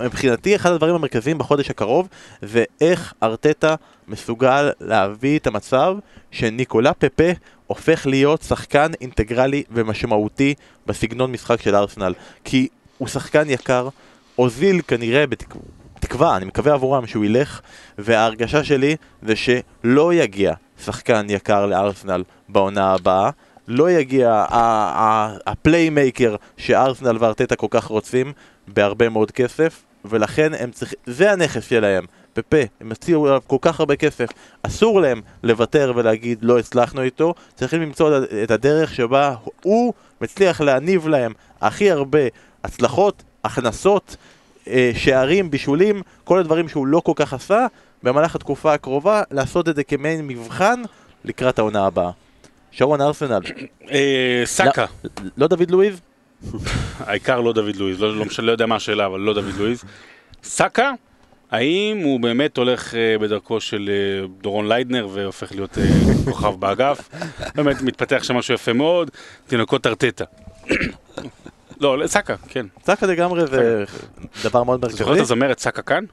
מבחינתי 0.00 0.56
אחד 0.56 0.72
הדברים 0.72 0.94
המרכזיים 0.94 1.38
בחודש 1.38 1.70
הקרוב 1.70 2.08
זה 2.42 2.64
איך 2.80 3.14
ארטטה 3.22 3.74
מסוגל 4.08 4.70
להביא 4.80 5.38
את 5.38 5.46
המצב 5.46 5.96
שניקולה 6.30 6.94
פפה 6.94 7.30
הופך 7.66 8.06
להיות 8.06 8.42
שחקן 8.42 8.90
אינטגרלי 9.00 9.62
ומשמעותי 9.70 10.54
בסגנון 10.86 11.32
משחק 11.32 11.60
של 11.60 11.74
ארסנל 11.74 12.12
כי 12.44 12.68
הוא 12.98 13.08
שחקן 13.08 13.50
יקר, 13.50 13.88
אוזיל 14.38 14.80
כנראה 14.88 15.24
בתקווה, 15.26 16.36
אני 16.36 16.44
מקווה 16.44 16.72
עבורם 16.72 17.06
שהוא 17.06 17.24
ילך, 17.24 17.60
וההרגשה 17.98 18.64
שלי 18.64 18.96
זה 19.22 19.34
שלא 19.36 20.14
יגיע 20.14 20.54
שחקן 20.84 21.26
יקר 21.28 21.66
לארסנל 21.66 22.24
בעונה 22.48 22.92
הבאה, 22.92 23.30
לא 23.68 23.90
יגיע 23.90 24.44
הפליימייקר 25.46 26.36
שארסנל 26.56 27.16
וארטטה 27.20 27.56
כל 27.56 27.66
כך 27.70 27.84
רוצים 27.84 28.32
בהרבה 28.68 29.08
מאוד 29.08 29.30
כסף, 29.30 29.82
ולכן 30.04 30.54
הם 30.54 30.70
צריכים, 30.70 30.98
זה 31.06 31.32
הנכס 31.32 31.68
שלהם, 31.68 32.04
פפה, 32.32 32.56
הם 32.80 32.92
הציעו 32.92 33.26
עליו 33.26 33.40
כל 33.46 33.56
כך 33.60 33.80
הרבה 33.80 33.96
כסף, 33.96 34.28
אסור 34.62 35.00
להם 35.00 35.20
לוותר 35.42 35.92
ולהגיד 35.96 36.38
לא 36.42 36.58
הצלחנו 36.58 37.02
איתו, 37.02 37.34
צריכים 37.54 37.82
למצוא 37.82 38.18
את 38.42 38.50
הדרך 38.50 38.94
שבה 38.94 39.34
הוא 39.62 39.94
מצליח 40.20 40.60
להניב 40.60 41.08
להם 41.08 41.32
הכי 41.60 41.90
הרבה 41.90 42.20
הצלחות, 42.64 43.22
הכנסות, 43.44 44.16
אה, 44.68 44.90
שערים, 44.94 45.50
בישולים, 45.50 46.02
כל 46.24 46.38
הדברים 46.38 46.68
שהוא 46.68 46.86
לא 46.86 47.00
כל 47.00 47.12
כך 47.16 47.32
עשה, 47.32 47.66
במהלך 48.02 48.34
התקופה 48.34 48.74
הקרובה, 48.74 49.22
לעשות 49.30 49.68
את 49.68 49.76
זה 49.76 49.84
כמעין 49.84 50.26
מבחן 50.26 50.82
לקראת 51.24 51.58
העונה 51.58 51.86
הבאה. 51.86 52.10
שרון 52.70 53.00
ארסנל. 53.00 53.40
אה, 53.90 54.42
סאקה. 54.44 54.86
לא, 55.04 55.10
לא 55.36 55.46
דוד 55.46 55.70
לואיז? 55.70 56.00
העיקר 57.06 57.40
לא 57.40 57.52
דוד 57.52 57.76
לואיז, 57.76 58.00
לא, 58.00 58.16
לא, 58.16 58.24
לא 58.38 58.52
יודע 58.52 58.66
מה 58.66 58.76
השאלה, 58.76 59.06
אבל 59.06 59.20
לא 59.20 59.34
דוד 59.34 59.54
לואיז. 59.58 59.84
סאקה, 60.42 60.92
האם 61.50 62.00
הוא 62.04 62.20
באמת 62.20 62.56
הולך 62.56 62.92
uh, 62.92 63.22
בדרכו 63.22 63.60
של 63.60 63.90
דורון 64.40 64.68
ליידנר 64.68 65.08
והופך 65.12 65.52
להיות 65.52 65.78
כוכב 66.24 66.54
באגף? 66.60 67.08
באמת 67.54 67.82
מתפתח 67.82 68.22
שם 68.22 68.36
משהו 68.36 68.54
יפה 68.54 68.72
מאוד, 68.72 69.10
תינוקות 69.46 69.86
ארטטה. 69.86 70.24
לא, 71.80 72.06
סאקה, 72.06 72.34
כן. 72.48 72.66
סאקה 72.86 73.06
לגמרי 73.06 73.46
זה 73.46 73.84
דבר 74.44 74.62
מאוד 74.62 74.80
מרכזי. 74.80 74.98
זוכר 74.98 75.14
את 75.14 75.20
הזמרת 75.20 75.58
סאקה 75.58 75.82
כאן? 75.82 76.04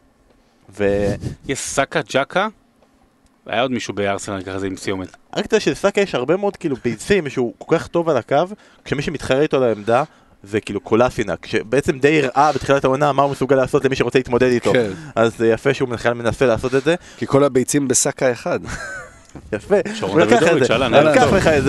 ו... 0.80 1.08
יש 1.48 1.60
סאקה 1.60 2.02
ג'קה, 2.10 2.48
היה 3.46 3.62
עוד 3.62 3.72
מישהו 3.72 3.94
בארסנל 3.94 4.42
ככה 4.42 4.60
זה 4.60 4.68
עם 4.68 4.78
סיומת. 4.78 5.18
רק 5.38 5.48
תדע 5.48 5.60
שלסאקה 5.60 6.02
יש 6.02 6.16
הרבה 6.16 6.38
מאוד 6.38 6.58
כאילו 6.58 6.76
ביצים 6.84 7.30
שהוא 7.30 7.54
כל 7.58 7.78
כך 7.78 7.88
טוב 7.88 8.10
על 8.10 8.18
הקו, 8.18 8.44
כשמי 8.86 9.02
שמתחרה 9.02 9.42
איתו 9.42 9.58
על 9.58 9.64
העמדה 9.64 10.04
זה 10.44 10.60
כאילו 10.60 10.80
קולאסינק, 10.80 11.46
שבעצם 11.46 12.00
די 12.00 12.22
הראה 12.24 12.52
בתחילת 12.52 12.84
העונה 12.84 13.12
מה 13.14 13.24
הוא 13.24 13.32
מסוגל 13.32 13.56
לעשות 13.56 13.86
למי 13.86 13.96
שרוצה 13.96 14.20
להתמודד 14.20 14.48
איתו. 14.48 14.74
כן. 14.74 14.92
אז 15.16 15.38
זה 15.38 15.48
יפה 15.48 15.74
שהוא 15.74 15.90
בכלל 15.90 16.14
מנסה 16.14 16.46
לעשות 16.46 16.76
את 16.76 16.84
זה. 16.84 16.96
כי 17.18 17.28
כל 17.28 17.44
הביצים 17.44 17.88
בשקה 17.88 18.32
אחד. 18.32 18.60
יפה. 19.54 19.76
שרון 19.94 20.30
זה. 20.30 20.74
אהלן, 20.74 20.94
אהלן. 20.94 21.12
לקח 21.12 21.34
לך 21.34 21.48
את 21.48 21.64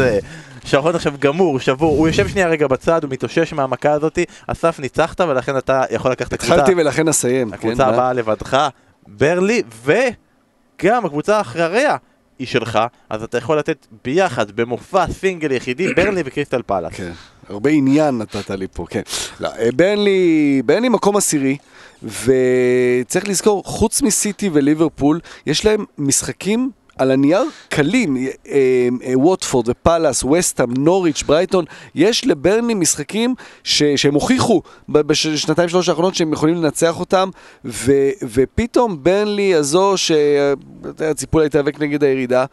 שרון 0.65 0.95
עכשיו 0.95 1.13
גמור, 1.19 1.61
שבור, 1.61 1.99
הוא 1.99 2.09
יושב 2.09 2.29
שנייה 2.29 2.49
רגע 2.49 2.67
בצד, 2.67 3.05
הוא 3.05 3.13
מתאושש 3.13 3.53
מהמכה 3.53 3.93
הזאתי, 3.93 4.25
אסף 4.47 4.81
ניצחת 4.81 5.21
ולכן 5.21 5.59
אתה 5.59 5.83
יכול 5.91 6.11
לקחת 6.11 6.29
את 6.29 6.33
הקבוצה. 6.33 6.55
התחלתי 6.55 6.75
ולכן 6.81 7.09
אסיים. 7.09 7.49
כן, 7.49 7.55
הקבוצה? 7.55 7.87
הבאה 7.87 8.13
לבדך, 8.13 8.69
ברלי, 9.07 9.63
וגם 9.85 11.07
הקבוצה 11.07 11.41
אחריה 11.41 11.97
היא 12.39 12.47
שלך, 12.47 12.79
אז 13.11 13.23
אתה 13.23 13.39
יכול 13.39 13.59
לתת 13.59 13.87
ביחד 14.05 14.51
במופע 14.51 15.07
סינגל 15.07 15.53
יחידי, 15.53 15.95
ברלי 15.95 16.23
וקריסטל 16.25 16.63
פאלאס. 16.63 16.93
כן, 16.95 17.13
הרבה 17.49 17.71
עניין 17.71 18.19
נתת 18.19 18.51
לי 18.51 18.67
פה, 18.73 18.87
כן. 18.91 19.03
לא, 19.41 19.49
אה, 19.59 19.69
ברנלי, 19.77 20.63
ברנלי 20.65 20.89
מקום 20.89 21.17
עשירי, 21.17 21.57
וצריך 22.03 23.29
לזכור, 23.29 23.63
חוץ 23.65 24.03
מסיטי 24.03 24.51
וליברפול, 24.53 25.21
יש 25.47 25.65
להם 25.65 25.85
משחקים 25.99 26.71
על 26.99 27.11
הנייר 27.11 27.43
קלים, 27.69 28.17
אה, 28.17 28.29
אה, 28.53 29.19
ווטפורד 29.19 29.69
ופאלאס, 29.69 30.25
וסטאם, 30.25 30.75
נוריץ', 30.79 31.23
ברייטון, 31.23 31.65
יש 31.95 32.27
לברני 32.27 32.75
משחקים 32.75 33.35
ש, 33.65 33.83
שהם 33.83 34.15
הוכיחו 34.15 34.63
בשנתיים 34.89 35.69
שלוש 35.69 35.89
האחרונות 35.89 36.15
שהם 36.15 36.33
יכולים 36.33 36.55
לנצח 36.55 37.01
אותם, 37.01 37.31
ו, 37.65 37.93
ופתאום 38.23 39.03
ברנלי 39.03 39.55
הזו, 39.55 39.95
שציפו 39.97 41.39
לה 41.39 41.47
להיאבק 41.55 41.81
נגד 41.81 42.05
הירידה, 42.05 42.45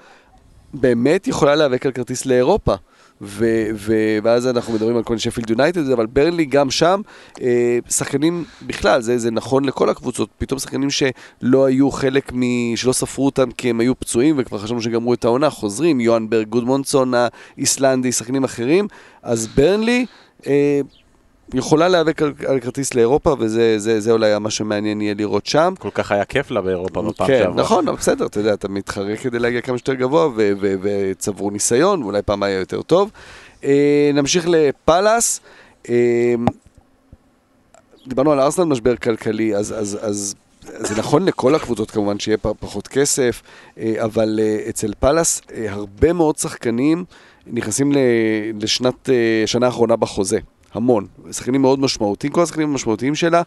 באמת 0.73 1.27
יכולה 1.27 1.55
להיאבק 1.55 1.85
על 1.85 1.91
כרטיס 1.91 2.25
לאירופה. 2.25 2.75
ו- 3.21 3.67
ו- 3.75 4.17
ואז 4.23 4.47
אנחנו 4.47 4.73
מדברים 4.73 4.97
על 4.97 5.03
כל 5.03 5.17
שפילד 5.17 5.49
יונייטד, 5.49 5.89
אבל 5.89 6.05
ברלי 6.05 6.45
גם 6.45 6.71
שם, 6.71 7.01
אה, 7.41 7.79
שחקנים 7.89 8.45
בכלל, 8.61 9.01
זה, 9.01 9.17
זה 9.17 9.31
נכון 9.31 9.65
לכל 9.65 9.89
הקבוצות, 9.89 10.29
פתאום 10.37 10.59
שחקנים 10.59 10.89
שלא 10.89 11.65
היו 11.65 11.91
חלק 11.91 12.31
מ... 12.33 12.41
שלא 12.75 12.93
ספרו 12.93 13.25
אותם 13.25 13.51
כי 13.51 13.69
הם 13.69 13.79
היו 13.79 13.99
פצועים 13.99 14.35
וכבר 14.37 14.57
חשבנו 14.57 14.81
שגמרו 14.81 15.13
את 15.13 15.25
העונה, 15.25 15.49
חוזרים, 15.49 15.99
יוהאן 15.99 16.29
ברג, 16.29 16.47
גודמונסון 16.47 17.13
האיסלנדי, 17.57 18.11
שחקנים 18.11 18.43
אחרים, 18.43 18.87
אז 19.23 19.47
ברנלי 19.47 20.05
אה, 20.47 20.81
יכולה 21.53 21.87
להיאבק 21.87 22.21
על, 22.21 22.33
על 22.47 22.59
כרטיס 22.59 22.93
לאירופה, 22.93 23.35
וזה 23.39 23.79
זה, 23.79 23.99
זה 23.99 24.11
אולי 24.11 24.39
מה 24.39 24.49
שמעניין 24.49 25.01
יהיה 25.01 25.13
לראות 25.13 25.45
שם. 25.45 25.73
כל 25.79 25.89
כך 25.93 26.11
היה 26.11 26.25
כיף 26.25 26.51
לה 26.51 26.61
באירופה 26.61 27.01
בפעם 27.01 27.27
כן, 27.27 27.39
שעברה. 27.43 27.61
נכון, 27.63 27.87
אבל 27.87 27.97
בסדר, 27.97 28.25
אתה 28.25 28.39
יודע, 28.39 28.53
אתה 28.53 28.67
מתחרה 28.67 29.15
כדי 29.17 29.39
להגיע 29.39 29.61
כמה 29.61 29.77
שיותר 29.77 29.93
גבוה, 29.93 30.29
וצברו 30.81 31.49
ניסיון, 31.51 32.03
ואולי 32.03 32.21
פעם 32.21 32.43
היה 32.43 32.59
יותר 32.59 32.81
טוב. 32.81 33.11
אה, 33.63 34.11
נמשיך 34.13 34.45
לפאלאס. 34.49 35.41
אה, 35.89 36.33
דיברנו 38.07 38.31
על 38.31 38.39
ארסנל 38.39 38.65
משבר 38.65 38.95
כלכלי, 38.95 39.55
אז, 39.55 39.73
אז, 39.77 39.97
אז 40.01 40.35
זה 40.63 40.95
נכון 40.99 41.25
לכל 41.25 41.55
הקבוצות 41.55 41.91
כמובן 41.91 42.19
שיהיה 42.19 42.37
פחות 42.37 42.87
כסף, 42.87 43.41
אה, 43.77 43.93
אבל 44.03 44.39
אה, 44.43 44.69
אצל 44.69 44.93
פאלאס 44.99 45.41
אה, 45.53 45.65
הרבה 45.71 46.13
מאוד 46.13 46.37
שחקנים 46.37 47.05
נכנסים 47.47 47.91
ל- 47.91 47.97
לשנת, 48.61 49.09
אה, 49.09 49.43
שנה 49.45 49.65
האחרונה 49.65 49.95
בחוזה. 49.95 50.39
המון, 50.73 51.05
שחקנים 51.31 51.61
מאוד 51.61 51.79
משמעותיים, 51.79 52.33
כל 52.33 52.43
השחקנים 52.43 52.71
המשמעותיים 52.71 53.15
שלה, 53.15 53.41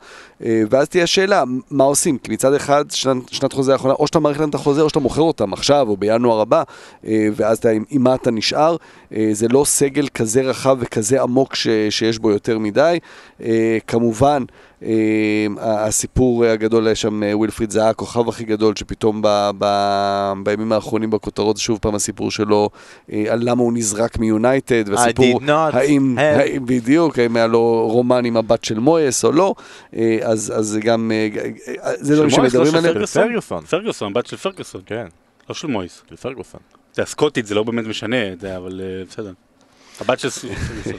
אה, 0.45 0.63
ואז 0.71 0.89
תהיה 0.89 1.05
השאלה, 1.05 1.45
מה 1.71 1.85
עושים? 1.85 2.19
כי 2.19 2.33
מצד 2.33 2.55
אחד, 2.55 2.85
שנת, 2.91 3.29
שנת 3.29 3.53
חוזה 3.53 3.73
האחרונה, 3.73 3.95
או 3.95 4.07
שאתה 4.07 4.19
מאריך 4.19 4.41
להם 4.41 4.49
את 4.49 4.55
החוזה, 4.55 4.83
או 4.83 4.89
שאתה 4.89 5.01
מוכר 5.01 5.23
אותם 5.23 5.53
עכשיו, 5.53 5.89
או 5.89 5.97
בינואר 5.97 6.41
הבא, 6.41 6.63
אה, 7.07 7.29
ואז 7.37 7.59
אתה, 7.59 7.71
עם, 7.71 7.85
מה 7.91 8.15
אתה 8.15 8.31
נשאר. 8.31 8.77
אה, 9.17 9.29
זה 9.33 9.49
לא 9.49 9.65
סגל 9.65 10.09
כזה 10.09 10.43
רחב 10.43 10.77
וכזה 10.81 11.23
עמוק 11.23 11.55
ש, 11.55 11.69
שיש 11.91 12.19
בו 12.19 12.31
יותר 12.31 12.59
מדי. 12.59 12.99
כמובן, 13.87 14.45
הסיפור 15.59 16.45
הגדול 16.45 16.87
היה 16.87 16.95
שם, 16.95 17.23
אה, 17.23 17.37
ווילפריד 17.37 17.71
זה 17.71 17.81
היה 17.81 17.91
הכוכב 17.91 18.29
הכי 18.29 18.45
גדול 18.45 18.77
שפתאום 18.77 19.23
ב, 19.23 19.51
ב, 19.59 19.67
בימים 20.43 20.73
האחרונים 20.73 21.11
בכותרות, 21.11 21.57
שוב 21.57 21.79
פעם 21.83 21.95
הסיפור 21.95 22.31
שלו, 22.31 22.71
אה, 23.13 23.25
על 23.29 23.39
למה 23.43 23.63
הוא 23.63 23.73
נזרק 23.73 24.19
מיונייטד, 24.19 24.89
והסיפור, 24.89 25.41
האם, 25.49 26.19
האם, 26.19 26.67
בדיוק, 26.67 27.19
האם 27.19 27.37
היה 27.37 27.47
לו 27.47 27.89
רומן 27.93 28.25
עם 28.25 28.37
הבת 28.37 28.65
של 28.65 28.79
מויס 28.79 29.25
או 29.25 29.33
לא, 29.33 29.55
אה, 29.97 30.19
אז, 30.23 30.53
אז 30.57 30.67
זה 30.67 30.81
גם, 30.81 31.11
זה 31.95 32.15
דברים 32.15 32.31
של 32.31 32.41
מויס, 32.41 32.53
שמדברים 32.53 32.67
לא 32.67 32.71
של 32.71 32.79
עליהם. 32.79 32.95
פרגוסון? 32.95 33.23
פרגוסון. 33.23 33.65
פרגוסון, 33.65 34.13
בת 34.13 34.27
של 34.27 34.37
פרגוסון, 34.37 34.81
כן, 34.87 35.07
לא 35.49 35.55
של 35.55 35.69
מויס. 35.69 36.03
של 36.09 36.17
פרגוסון. 36.17 36.61
זה 36.95 37.03
הסקוטית, 37.03 37.47
זה 37.47 37.55
לא 37.55 37.63
באמת 37.63 37.87
משנה, 37.87 38.17
יודע, 38.17 38.57
אבל 38.57 38.81
בסדר. 39.09 39.33
הבת 40.01 40.19
של 40.21 40.29
פרגוסון. 40.31 40.93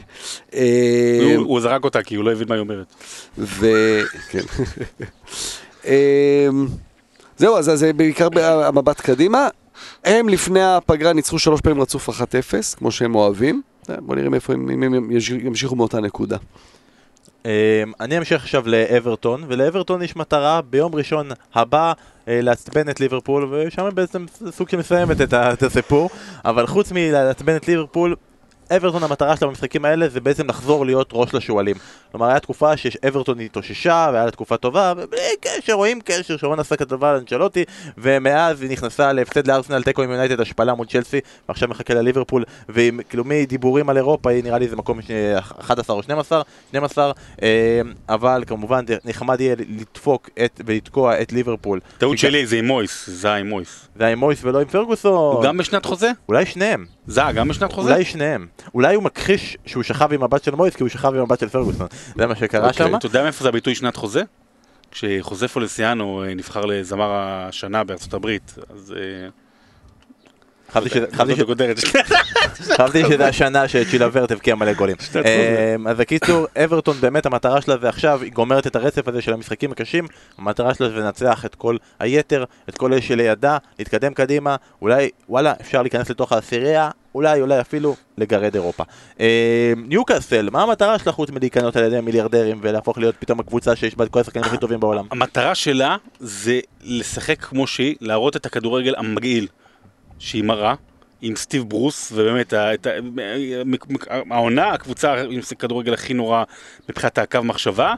אה, 0.53 1.35
הוא- 1.37 1.61
זרק 1.61 1.83
אותה 1.83 2.03
כי 2.03 2.15
הוא 2.15 2.25
לא 2.25 2.31
הבין 2.31 2.47
מה 2.49 2.55
היא 2.55 2.59
אומרת. 2.61 2.93
ו... 3.37 3.65
כן. 4.29 4.41
אמ, 5.85 6.67
זהו, 7.37 7.57
אז 7.57 7.65
זה 7.65 7.93
בעיקר 7.93 8.27
המבט 8.65 9.01
קדימה. 9.01 9.47
הם 10.03 10.29
לפני 10.29 10.63
הפגרה 10.63 11.13
ניצחו 11.13 11.39
שלוש 11.39 11.61
פעמים 11.61 11.81
רצוף 11.81 12.09
1-0, 12.09 12.13
כמו 12.77 12.91
שהם 12.91 13.15
אוהבים. 13.15 13.61
אה, 13.89 13.95
בוא 13.99 14.15
נראה 14.15 14.29
מאיפה 14.29 14.53
הם, 14.53 14.69
אם 14.69 14.83
הם 14.93 15.09
ימשיכו 15.41 15.75
מאותה 15.75 15.99
נקודה. 15.99 16.37
אני 17.99 18.17
אמשיך 18.17 18.41
עכשיו 18.43 18.63
לאברטון, 18.67 19.43
ולאברטון 19.47 20.01
יש 20.01 20.15
מטרה 20.15 20.61
ביום 20.61 20.95
ראשון 20.95 21.29
הבא 21.55 21.93
אה, 22.27 22.39
לעצבן 22.41 22.89
את 22.89 22.99
ליברפול, 22.99 23.53
ושם 23.53 23.89
בעצם 23.93 24.25
סוג 24.51 24.69
שמסיימת 24.69 25.21
את 25.33 25.63
הסיפור, 25.63 26.09
אבל 26.45 26.67
חוץ 26.67 26.91
מלעצבן 26.91 27.55
את 27.55 27.67
ליברפול, 27.67 28.15
אברטון 28.72 29.03
המטרה 29.03 29.38
שלה 29.38 29.47
במשחקים 29.47 29.86
האלה 29.86 30.09
זה 30.09 30.22
בעצם 30.22 30.47
לחזור 30.47 30.86
להיות 30.86 31.09
ראש 31.13 31.34
לשועלים. 31.34 31.76
כלומר, 32.16 32.30
היה 32.30 32.39
תקופה 32.39 32.78
שאברטון 32.78 33.39
התאוששה, 33.39 34.09
והיה 34.13 34.26
לה 34.26 34.32
תקופה 34.32 34.57
טובה, 34.57 34.93
ובלי 34.97 35.20
קשר, 35.41 35.74
רואים 35.74 35.99
קשר, 36.05 36.38
שרון 36.38 36.59
עשה 36.59 36.76
כתבה 36.76 37.09
על 37.09 37.16
אנצ'לוטי, 37.18 37.63
ומאז 37.97 38.61
היא 38.61 38.70
נכנסה 38.70 39.13
להפסד 39.13 39.47
לארסנל, 39.47 39.84
תיקו 39.84 40.01
עם 40.03 40.11
יונייטד, 40.11 40.41
השפלה 40.41 40.74
מול 40.74 40.88
צ'לסי, 40.88 41.20
ועכשיו 41.49 41.70
מחכה 41.70 41.93
לליברפול, 41.93 42.43
ועם 42.70 42.99
כאילו 43.09 43.24
מדיבורים 43.26 43.89
על 43.89 43.97
אירופה, 43.97 44.30
היא 44.32 44.43
נראה 44.43 44.57
לי 44.57 44.68
זה 44.68 44.76
מקום 44.76 45.01
ש- 45.01 45.11
11 45.59 45.95
או 45.95 46.03
12, 46.03 46.41
12, 46.70 47.11
אה, 47.41 47.82
אבל 48.09 48.43
כמובן 48.47 48.86
נחמד 49.05 49.41
יהיה 49.41 49.55
לדפוק 49.70 50.30
את, 50.45 50.61
ולתקוע 50.66 51.22
את 51.22 51.34
ליברפול. 51.34 51.80
טעות 51.97 52.18
שלי 52.18 52.45
זה 52.45 52.55
עם 52.57 52.68
מויס, 52.68 53.09
זה 53.09 53.28
היה 53.28 53.38
עם 53.38 53.49
מויס. 53.49 53.88
זה 53.95 54.03
היה 54.03 54.13
עם 54.13 54.20
מויס 54.20 54.39
ולא 54.43 54.59
עם 54.61 54.68
פרגוסון. 54.68 55.36
הוא 55.36 55.43
גם 55.43 55.57
בשנת 55.57 55.86
חוזה? 55.86 56.11
אולי 56.30 56.45
שניהם. 56.45 56.86
זה 57.07 57.22
גם 57.36 57.47
בשנת 57.47 57.72
חוזה? 57.74 57.91
אולי 57.91 58.05
שניהם. 58.05 58.47
אולי 58.74 58.95
הוא 58.95 59.03
מכחיש 59.03 59.57
שהוא 59.66 59.84
שכב 59.84 60.13
עם 60.13 60.24
הבת 60.24 60.43
של 60.43 60.55
מויס 60.55 60.76
כי 60.76 60.84
הוא 60.84 60.89
שכב 60.89 61.13
עם 61.16 61.22
הבת 61.22 61.39
של 61.39 61.49
פרגוסון. 61.49 61.88
זה 62.16 62.28
מה 62.28 62.36
שקרה 62.36 62.68
אוקיי. 62.68 62.88
שם. 62.88 62.95
אתה 62.95 63.06
יודע 63.06 63.24
מאיפה 63.24 63.43
זה 63.43 63.49
הביטוי 63.49 63.76
שנת 63.76 63.95
חוזה? 63.95 64.24
כשחוזה 64.91 65.47
פולסיאנו 65.47 66.24
אה, 66.24 66.34
נבחר 66.34 66.66
לזמר 66.66 67.12
השנה 67.14 67.84
בארצות 67.84 68.14
הברית, 68.14 68.56
אז... 68.70 68.93
אה, 68.97 69.28
חשבתי 70.72 70.89
שזה- 73.10 73.28
השנה 73.28 73.68
שצ'ילה 73.68 74.08
ורט 74.12 74.32
הבקיע 74.32 74.56
מלא 74.56 74.74
גולים. 74.74 74.95
אמ, 75.76 75.88
אז 75.88 75.97
בקיצור, 75.97 76.47
אברטון 76.64 76.95
באמת 76.99 77.26
המטרה 77.26 77.62
שלה 77.62 77.78
זה 77.78 77.89
עכשיו, 77.89 78.22
היא 78.22 78.32
גומרת 78.32 78.68
את 78.68 78.76
הרצף 78.76 79.08
הזה 79.08 79.22
של 79.22 79.34
המשחקים 79.34 79.72
הקשים, 79.72 80.08
המטרה 80.38 80.74
שלה 80.74 80.89
זה 80.89 80.95
לנצח 80.95 81.45
את 81.45 81.56
כל 81.56 81.78
היתר, 81.99 82.43
את 82.70 82.78
כל 82.78 82.93
אלה 82.93 83.01
שלידה, 83.01 83.58
להתקדם 83.80 84.14
קדימה, 84.14 84.56
אולי, 84.82 85.10
וואלה, 85.30 85.53
אפשר 85.62 85.82
להיכנס 85.82 86.10
לתוך 86.10 86.32
העשירייה, 86.32 86.89
אולי, 87.16 87.41
אולי 87.41 87.61
אפילו 87.61 87.95
לגרד 88.18 88.55
אירופה. 88.55 88.84
אמ, 89.20 89.26
ניוקאסל, 89.88 90.49
מה 90.49 90.63
המטרה 90.63 90.99
שלה 90.99 91.11
חוץ 91.11 91.30
מלהיכנות 91.30 91.76
על 91.76 91.84
ידי 91.84 92.01
מיליארדרים 92.01 92.59
ולהפוך 92.61 92.97
להיות 92.97 93.16
פתאום 93.20 93.39
הקבוצה 93.39 93.76
שיש 93.76 93.95
בה 93.95 94.03
את 94.03 94.09
כל 94.09 94.20
השחקנים 94.20 94.45
הכי 94.45 94.57
טובים 94.57 94.80
בעולם? 94.80 95.05
המטרה 95.11 95.55
שלה 95.55 95.97
זה 96.20 96.59
לשחק 96.84 97.41
כמו 97.41 97.68
שהיא, 97.68 97.95
להראות 98.01 98.36
את 98.36 98.45
הכדורגל 98.45 98.93
המגעיל 98.97 99.47
שהיא 100.20 100.43
מראה. 100.43 100.74
עם 101.22 101.36
סטיב 101.36 101.63
ברוס, 101.63 102.11
ובאמת, 102.16 102.53
את 102.53 102.88
העונה, 104.32 104.70
הקבוצה 104.70 105.22
עם 105.22 105.39
הכדורגל 105.51 105.93
הכי 105.93 106.13
נורא 106.13 106.43
מבחינת 106.89 107.18
הקו 107.18 107.43
מחשבה, 107.43 107.95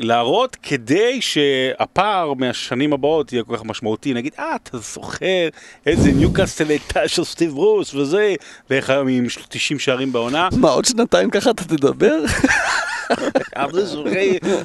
להראות 0.00 0.56
כדי 0.62 1.20
שהפער 1.20 2.34
מהשנים 2.34 2.92
הבאות 2.92 3.32
יהיה 3.32 3.44
כל 3.44 3.56
כך 3.56 3.64
משמעותי, 3.64 4.14
נגיד, 4.14 4.32
אה, 4.38 4.56
אתה 4.62 4.78
זוכר 4.78 5.48
איזה 5.86 6.12
ניוקאסטל 6.12 6.68
הייתה 6.68 7.08
של 7.08 7.24
סטיב 7.24 7.52
ברוס 7.52 7.94
וזה, 7.94 8.34
ואיך 8.70 8.90
היום 8.90 9.08
עם 9.08 9.26
90 9.48 9.78
שערים 9.78 10.12
בעונה, 10.12 10.48
מה, 10.56 10.70
עוד 10.70 10.84
שנתיים 10.84 11.30
ככה 11.30 11.50
אתה 11.50 11.64
תדבר? 11.64 12.18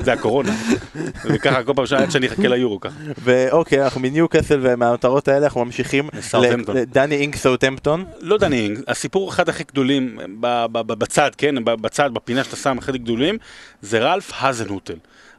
זה 0.04 0.14
הקורונה, 0.14 0.56
וככה 1.26 1.64
כל 1.64 1.74
פעם 1.76 1.86
עד 1.98 2.12
שאני 2.12 2.28
אחכה 2.28 2.48
ליורו 2.48 2.80
ככה. 2.80 2.96
ואוקיי, 3.24 3.84
אנחנו 3.84 4.02
מניוקאסל 4.02 4.60
ומהמטרות 4.62 5.28
האלה 5.28 5.46
אנחנו 5.46 5.66
ממשיכים. 5.66 6.10
לדני 6.74 7.16
אינג 7.16 7.36
סאוטהמפטון. 7.36 8.06
לא 8.22 8.38
דני, 8.38 8.70
הסיפור 8.88 9.30
אחד 9.30 9.50
הכי 9.50 9.64
גדולים 9.64 10.20
ב- 10.40 10.66
ב- 10.72 10.82
ב- 10.82 10.94
בצד, 10.94 11.32
כן, 11.38 11.66
ב- 11.66 11.82
בצד, 11.82 12.10
בפינה 12.14 12.44
שאתה 12.44 12.56
שם 12.56 12.78
הכי 12.78 12.98
גדולים, 12.98 13.38
זה 13.82 14.00
רלף 14.00 14.32
האזנוטל. 14.36 14.96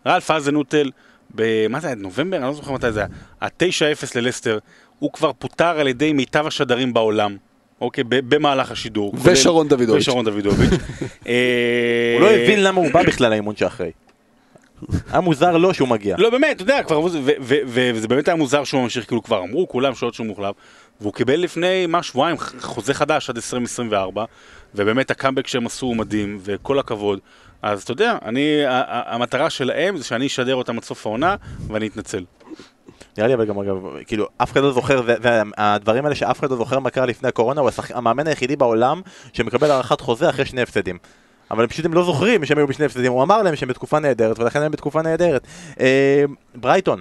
רלף 0.07 0.31
האזנוטל, 0.31 0.91
ב- 1.35 1.67
מה 1.69 1.81
זה 1.81 1.87
היה, 1.87 1.97
נובמבר? 1.97 2.37
אני 2.37 2.47
לא 2.47 2.53
זוכר 2.53 2.73
מתי 2.73 2.93
זה 2.93 3.01
היה. 3.01 3.09
ה-9-0 3.41 4.07
ללסטר, 4.15 4.59
הוא 4.99 5.13
כבר 5.13 5.33
פוטר 5.39 5.81
על 5.81 5.89
ידי 5.89 6.13
מיטב 6.13 6.47
השדרים 6.47 6.93
בעולם, 6.95 7.37
אוקיי, 7.81 8.05
במהלך 8.09 8.71
השידור. 8.71 9.13
ושרון 9.23 9.69
דוידוביץ'. 9.69 10.03
ושרון 10.03 10.25
דוידוביץ'. 10.25 10.71
אה, 11.29 12.13
הוא 12.15 12.21
לא 12.21 12.31
הבין 12.31 12.63
למה 12.63 12.81
הוא 12.81 12.93
בא 12.93 13.03
בכלל 13.03 13.31
לאימון 13.31 13.57
שאחרי. 13.57 13.91
היה 15.11 15.21
מוזר 15.21 15.57
לו 15.57 15.75
שהוא 15.75 15.89
מגיע. 15.89 16.17
לא, 16.19 16.31
באמת, 16.31 16.57
אתה 16.57 16.63
יודע, 16.63 16.83
כבר, 16.83 17.01
ו- 17.01 17.09
ו- 17.25 17.33
ו- 17.67 17.91
וזה 17.95 18.09
באמת 18.09 18.29
היה 18.29 18.37
מוזר 18.37 18.65
שהוא 18.65 18.83
ממשיך, 18.83 19.07
כאילו 19.07 19.23
כבר 19.23 19.43
אמרו 19.43 19.69
כולם 19.69 19.95
שעוד 19.95 20.15
שהוא 20.15 20.27
מוחלף, 20.27 20.55
והוא 21.01 21.13
קיבל 21.13 21.41
לפני, 21.41 21.87
מה, 21.87 22.03
שבועיים, 22.03 22.37
חוזה 22.61 22.95
חדש 22.95 23.31
עד 23.31 23.37
2024, 23.37 24.25
ובאמת 24.75 25.11
הקאמבק 25.11 25.47
שהם 25.47 25.67
עשו 25.67 25.87
הוא 25.87 25.97
מדהים, 25.97 26.39
וכל 26.43 26.79
הכבוד. 26.79 27.19
אז 27.63 27.83
אתה 27.83 27.93
יודע, 27.93 28.19
אני, 28.25 28.63
המטרה 28.89 29.51
שלהם 29.51 29.97
זה 29.97 30.05
שאני 30.05 30.27
אשדר 30.27 30.55
אותם 30.55 30.77
עד 30.77 30.85
סוף 30.85 31.07
העונה, 31.07 31.37
ואני 31.69 31.87
אתנצל. 31.87 32.25
נראה 33.19 33.29
לי 33.29 33.35
אבל 33.35 33.45
גם 33.45 33.59
אגב, 33.59 33.77
כאילו, 34.07 34.27
אף 34.39 34.53
אחד 34.53 34.61
לא 34.61 34.73
זוכר, 34.73 35.03
והדברים 35.07 36.05
האלה 36.05 36.15
שאף 36.15 36.41
אחד 36.41 36.51
לא 36.51 36.57
זוכר 36.57 36.79
מה 36.79 36.91
קרה 36.91 37.07
לפני 37.07 37.29
הקורונה, 37.29 37.61
הוא 37.61 37.69
השח- 37.69 37.91
המאמן 37.97 38.27
היחידי 38.27 38.57
בעולם 38.57 39.01
שמקבל 39.33 39.71
הארכת 39.71 40.01
חוזה 40.01 40.31
אחרי 40.31 40.45
שני 40.45 40.63
הפסדים. 40.63 40.99
אבל 41.51 41.67
פשוט 41.67 41.85
הם 41.85 41.95
לא 41.95 42.05
זוכרים 42.05 42.45
שהם 42.45 42.59
היו 42.59 42.67
בשני 42.67 42.87
הפסדים, 42.87 43.13
הוא 43.13 43.23
אמר 43.23 43.43
להם 43.43 43.57
שהם 43.57 43.69
בתקופה 43.69 43.99
נהדרת, 43.99 44.39
ולכן 44.39 44.63
הם 44.63 44.73
בתקופה 44.73 45.03
נהדרת. 45.03 45.47
אה, 45.81 46.25
ברייטון. 46.55 47.01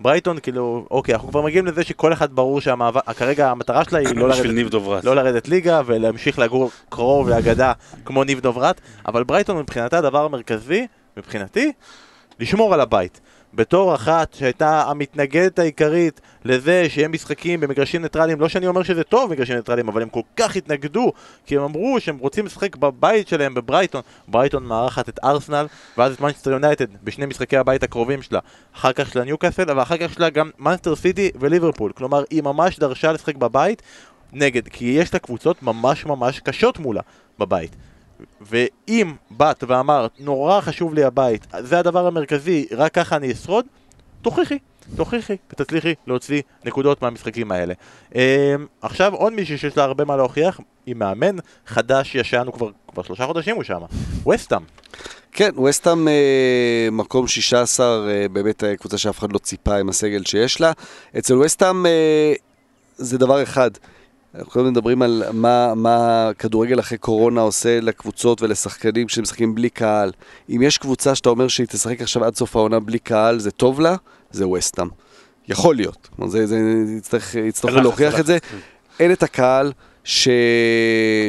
ברייטון, 0.00 0.38
כאילו, 0.38 0.86
אוקיי, 0.90 1.14
אנחנו 1.14 1.28
כבר 1.28 1.42
מגיעים 1.42 1.66
לזה 1.66 1.84
שכל 1.84 2.12
אחד 2.12 2.32
ברור 2.32 2.60
שהמאבק, 2.60 3.10
כרגע 3.10 3.50
המטרה 3.50 3.84
שלה 3.84 3.98
היא 3.98 4.08
לא 4.16 4.28
לרדת, 4.28 4.46
ניב 4.46 4.68
דוברת. 4.68 5.04
לא 5.04 5.16
לרדת 5.16 5.48
ליגה 5.48 5.80
ולהמשיך 5.86 6.38
לגור 6.38 6.70
קרוב 6.88 7.28
לאגדה 7.28 7.72
כמו 8.04 8.24
ניב 8.24 8.40
דוברת, 8.40 8.80
אבל 9.06 9.24
ברייטון 9.24 9.58
מבחינתה 9.58 9.98
הדבר 9.98 10.24
המרכזי, 10.24 10.86
מבחינתי, 11.16 11.72
לשמור 12.40 12.74
על 12.74 12.80
הבית. 12.80 13.20
בתור 13.56 13.94
אחת 13.94 14.34
שהייתה 14.34 14.82
המתנגדת 14.82 15.58
העיקרית 15.58 16.20
לזה 16.44 16.86
שיהיה 16.88 17.08
משחקים 17.08 17.60
במגרשים 17.60 18.02
ניטרליים, 18.02 18.40
לא 18.40 18.48
שאני 18.48 18.66
אומר 18.66 18.82
שזה 18.82 19.04
טוב 19.04 19.30
מגרשים 19.30 19.56
ניטרליים, 19.56 19.88
אבל 19.88 20.02
הם 20.02 20.08
כל 20.08 20.20
כך 20.36 20.56
התנגדו, 20.56 21.12
כי 21.46 21.56
הם 21.56 21.62
אמרו 21.62 22.00
שהם 22.00 22.18
רוצים 22.18 22.46
לשחק 22.46 22.76
בבית 22.76 23.28
שלהם 23.28 23.54
בברייטון. 23.54 24.02
ברייטון 24.28 24.64
מארחת 24.64 25.08
את 25.08 25.18
ארסנל, 25.24 25.66
ואז 25.98 26.14
את 26.14 26.20
מנצ'סטר 26.20 26.50
יונייטד 26.50 26.86
בשני 27.04 27.26
משחקי 27.26 27.56
הבית 27.56 27.82
הקרובים 27.82 28.22
שלה. 28.22 28.40
אחר 28.76 28.92
כך 28.92 29.12
שלה 29.12 29.24
ניוקאסל, 29.24 29.78
ואחר 29.78 29.96
כך 29.96 30.14
שלה 30.14 30.30
גם 30.30 30.50
מנצ'סטר 30.58 30.96
סיטי 30.96 31.30
וליברפול. 31.40 31.92
כלומר, 31.92 32.24
היא 32.30 32.42
ממש 32.42 32.78
דרשה 32.78 33.12
לשחק 33.12 33.36
בבית 33.36 33.82
נגד, 34.32 34.68
כי 34.68 34.84
יש 34.84 35.14
לה 35.14 35.18
קבוצות 35.18 35.62
ממש 35.62 36.06
ממש 36.06 36.40
קשות 36.40 36.78
מולה 36.78 37.02
בבית. 37.38 37.76
ואם 38.40 39.14
באת 39.30 39.64
ואמרת, 39.68 40.10
נורא 40.18 40.60
חשוב 40.60 40.94
לי 40.94 41.04
הבית, 41.04 41.46
זה 41.60 41.78
הדבר 41.78 42.06
המרכזי, 42.06 42.66
רק 42.76 42.94
ככה 42.94 43.16
אני 43.16 43.32
אשרוד, 43.32 43.64
תוכיחי, 44.22 44.58
תוכיחי, 44.96 45.36
ותצליחי 45.50 45.94
להוציא 46.06 46.42
נקודות 46.64 47.02
מהמשחקים 47.02 47.52
האלה. 47.52 47.74
Um, 48.12 48.16
עכשיו 48.82 49.14
עוד 49.14 49.32
מישהי 49.32 49.58
שיש 49.58 49.76
לה 49.76 49.84
הרבה 49.84 50.04
מה 50.04 50.16
להוכיח, 50.16 50.60
היא 50.86 50.96
מאמן 50.96 51.36
חדש 51.66 52.14
ישן, 52.14 52.42
הוא 52.46 52.54
כבר, 52.54 52.70
כבר 52.92 53.02
שלושה 53.02 53.26
חודשים 53.26 53.56
הוא 53.56 53.64
שם, 53.64 53.80
וסטאם. 54.32 54.62
כן, 55.32 55.58
וסטאם 55.58 56.08
אה, 56.08 56.88
מקום 56.92 57.28
16, 57.28 58.08
אה, 58.08 58.28
באמת 58.28 58.64
אה, 58.64 58.76
קבוצה 58.76 58.98
שאף 58.98 59.18
אחד 59.18 59.32
לא 59.32 59.38
ציפה 59.38 59.76
עם 59.76 59.88
הסגל 59.88 60.24
שיש 60.24 60.60
לה. 60.60 60.72
אצל 61.18 61.34
וסטאם 61.38 61.86
אה, 61.86 62.32
זה 62.96 63.18
דבר 63.18 63.42
אחד. 63.42 63.70
אנחנו 64.38 64.64
מדברים 64.64 65.02
על 65.02 65.22
מה, 65.32 65.74
מה 65.74 66.30
כדורגל 66.38 66.80
אחרי 66.80 66.98
קורונה 66.98 67.40
עושה 67.40 67.80
לקבוצות 67.80 68.42
ולשחקנים 68.42 69.08
שמשחקים 69.08 69.54
בלי 69.54 69.70
קהל. 69.70 70.12
אם 70.50 70.62
יש 70.62 70.78
קבוצה 70.78 71.14
שאתה 71.14 71.28
אומר 71.28 71.48
שהיא 71.48 71.66
תשחק 71.66 72.00
עכשיו 72.00 72.24
עד 72.24 72.34
סוף 72.34 72.56
העונה 72.56 72.80
בלי 72.80 72.98
קהל, 72.98 73.38
זה 73.38 73.50
טוב 73.50 73.80
לה, 73.80 73.96
זה 74.30 74.48
וסטאם. 74.48 74.88
יכול 75.48 75.76
להיות. 75.76 76.08
כלומר, 76.16 76.30
זה, 76.30 76.46
זה, 76.46 76.58
יצטרך, 76.98 77.34
יצטרכו 77.34 77.76
להוכיח 77.76 78.20
את 78.20 78.26
זה. 78.26 78.38
אין 79.00 79.12
את 79.12 79.22
הקהל 79.22 79.72
ש... 80.04 80.28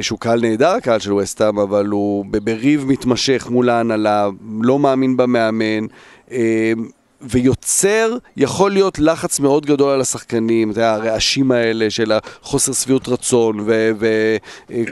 שהוא 0.02 0.20
קהל 0.20 0.42
נהדר, 0.42 0.70
הקהל 0.70 1.00
של 1.00 1.14
וסטאם, 1.14 1.60
אבל 1.60 1.86
הוא 1.86 2.26
בריב 2.26 2.86
מתמשך 2.86 3.48
מול 3.50 3.70
ההנהלה, 3.70 4.30
לא 4.62 4.80
מאמין 4.80 5.18
במאמן, 5.18 5.86
אה, 6.32 6.74
ויוצר, 7.22 8.18
יכול 8.38 8.72
להיות 8.72 9.00
לחץ 9.00 9.40
מאוד 9.40 9.66
גדול 9.66 9.92
על 9.94 10.02
השחקנים, 10.02 10.72
אתה 10.72 10.80
יודע, 10.80 10.94
הרעשים 10.94 11.52
האלה 11.52 11.90
של 11.90 12.12
החוסר 12.12 12.74
שביעות 12.74 13.08
רצון 13.08 13.60
ו... 13.60 13.92
ו 14.00 14.36
אה, 14.72 14.84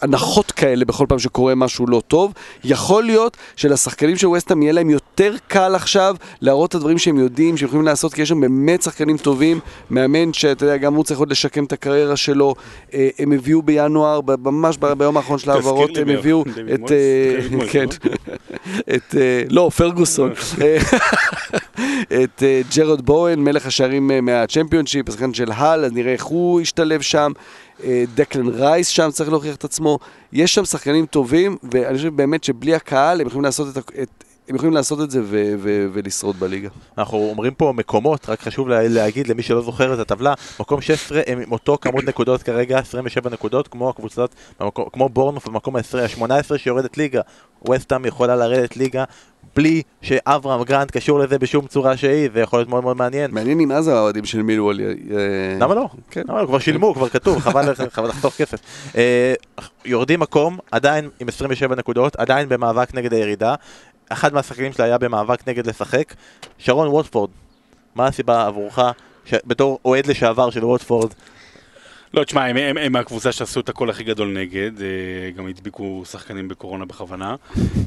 הנחות 0.00 0.52
כאלה 0.52 0.84
בכל 0.84 1.06
פעם 1.08 1.18
שקורה 1.18 1.54
משהו 1.54 1.86
לא 1.86 2.02
טוב. 2.08 2.32
יכול 2.64 3.04
להיות 3.04 3.36
שלשחקנים 3.56 4.16
של 4.16 4.26
ווסטהאם 4.26 4.62
יהיה 4.62 4.72
להם 4.72 4.90
יותר 4.90 5.34
קל 5.48 5.74
עכשיו 5.74 6.16
להראות 6.40 6.70
את 6.70 6.74
הדברים 6.74 6.98
שהם 6.98 7.18
יודעים, 7.18 7.56
שהם 7.56 7.66
יכולים 7.68 7.86
לעשות, 7.86 8.14
כי 8.14 8.22
יש 8.22 8.28
שם 8.28 8.40
באמת 8.40 8.82
שחקנים 8.82 9.16
טובים. 9.16 9.60
מאמן 9.90 10.32
שאתה 10.32 10.64
יודע, 10.64 10.76
גם 10.76 10.94
הוא 10.94 11.04
צריך 11.04 11.20
עוד 11.20 11.30
לשקם 11.30 11.64
את 11.64 11.72
הקריירה 11.72 12.16
שלו. 12.16 12.54
אה, 12.94 13.08
הם 13.18 13.32
הביאו 13.32 13.62
בינואר, 13.62 14.20
ממש 14.44 14.76
ביום 14.98 15.16
האחרון 15.16 15.38
של 15.38 15.50
ההעברות, 15.50 15.96
הם 15.96 16.08
הביאו 16.08 16.44
את... 16.74 16.92
אה, 16.92 17.68
כן. 17.70 17.86
את... 18.94 19.14
אה, 19.18 19.42
לא, 19.48 19.70
פרגוסון. 19.76 20.32
את 22.22 22.42
ג'רד 22.76 23.00
בואן, 23.00 23.38
מלך 23.38 23.66
השערים 23.66 24.10
מהצ'מפיונשיפ, 24.22 25.08
השחקן 25.08 25.34
של 25.34 25.52
הל, 25.52 25.84
אז 25.84 25.92
נראה 25.92 26.12
איך 26.12 26.24
הוא 26.24 26.60
ישתלב 26.60 27.00
שם. 27.00 27.32
אה, 27.84 28.04
דקלן 28.14 28.48
רייס 28.48 28.88
שם 28.88 29.10
צריך 29.10 29.30
להוכיח 29.30 29.54
את 29.54 29.64
עצמו. 29.64 29.98
יש 30.32 30.54
שם 30.54 30.64
שחקנים 30.64 31.06
טובים, 31.06 31.56
ואני 31.72 31.96
חושב 31.96 32.16
באמת 32.16 32.44
שבלי 32.44 32.74
הקהל 32.74 33.20
הם 33.20 33.26
יכולים 33.26 33.44
לעשות 33.44 33.78
את, 33.78 33.90
את, 34.02 34.24
הם 34.48 34.56
יכולים 34.56 34.74
לעשות 34.74 35.00
את 35.00 35.10
זה 35.10 35.20
ו- 35.24 35.54
ו- 35.58 35.86
ולשרוד 35.92 36.40
בליגה. 36.40 36.68
אנחנו 36.98 37.18
אומרים 37.18 37.54
פה 37.54 37.72
מקומות, 37.76 38.28
רק 38.28 38.40
חשוב 38.40 38.68
לה, 38.68 38.88
להגיד 38.88 39.28
למי 39.28 39.42
שלא 39.42 39.62
זוכר 39.62 39.94
את 39.94 39.98
הטבלה, 39.98 40.34
מקום 40.60 40.80
16 40.80 41.20
הם 41.26 41.40
עם 41.40 41.52
אותו 41.52 41.78
כמות 41.80 42.04
נקודות 42.04 42.42
כרגע, 42.42 42.78
27 42.78 43.30
נקודות, 43.30 43.68
כמו 43.68 43.88
הקבוצות, 43.88 44.34
במקום, 44.60 44.84
כמו 44.92 45.08
בורנוף 45.08 45.48
במקום 45.48 45.76
ה-18 45.76 46.22
שיורדת 46.58 46.96
ליגה. 46.98 47.20
וסטאם 47.70 48.04
יכולה 48.04 48.36
לרדת 48.36 48.76
ליגה 48.76 49.04
בלי 49.56 49.82
שאברהם 50.02 50.62
גרנט 50.62 50.90
קשור 50.90 51.18
לזה 51.18 51.38
בשום 51.38 51.66
צורה 51.66 51.96
שהיא, 51.96 52.28
זה 52.34 52.40
יכול 52.40 52.58
להיות 52.58 52.68
מאוד 52.68 52.82
מאוד 52.84 52.96
מעניין. 52.96 53.30
מעניין 53.30 53.60
אם 53.60 53.72
אז 53.72 53.88
האוהדים 53.88 54.24
של 54.24 54.42
מילוול... 54.42 54.80
י- 54.80 54.82
י- 54.82 55.58
למה 55.60 55.74
לא? 55.74 55.88
כן. 56.10 56.22
למה 56.28 56.42
לא? 56.42 56.46
כבר 56.46 56.58
שילמו, 56.58 56.94
כבר 56.94 57.08
כתוב, 57.08 57.38
חבל 57.38 57.70
לחסוך 58.08 58.34
כסף. 58.34 58.58
אה, 58.96 59.34
יורדים 59.84 60.20
מקום, 60.20 60.58
עדיין 60.70 61.08
עם 61.20 61.28
27 61.28 61.74
נקודות, 61.76 62.16
עדיין 62.16 62.48
במאבק 62.48 62.94
נגד 62.94 63.12
הירידה. 63.14 63.54
אחד 64.08 64.34
מהשחקנים 64.34 64.72
שלה 64.72 64.84
היה 64.84 64.98
במאבק 64.98 65.48
נגד 65.48 65.66
לשחק. 65.66 66.14
שרון 66.58 66.88
ווטפורד, 66.88 67.30
מה 67.94 68.06
הסיבה 68.06 68.46
עבורך, 68.46 68.78
ש- 69.24 69.34
בתור 69.46 69.78
אוהד 69.84 70.06
לשעבר 70.06 70.50
של 70.50 70.64
ווטפורד, 70.64 71.12
לא, 72.14 72.24
תשמע, 72.24 72.46
הם, 72.46 72.56
הם, 72.56 72.78
הם 72.78 72.96
הקבוצה 72.96 73.32
שעשו 73.32 73.60
את 73.60 73.68
הקול 73.68 73.90
הכי 73.90 74.04
גדול 74.04 74.28
נגד, 74.28 74.70
אה, 74.82 75.30
גם 75.36 75.46
הדביקו 75.46 76.02
שחקנים 76.10 76.48
בקורונה 76.48 76.84
בכוונה. 76.84 77.34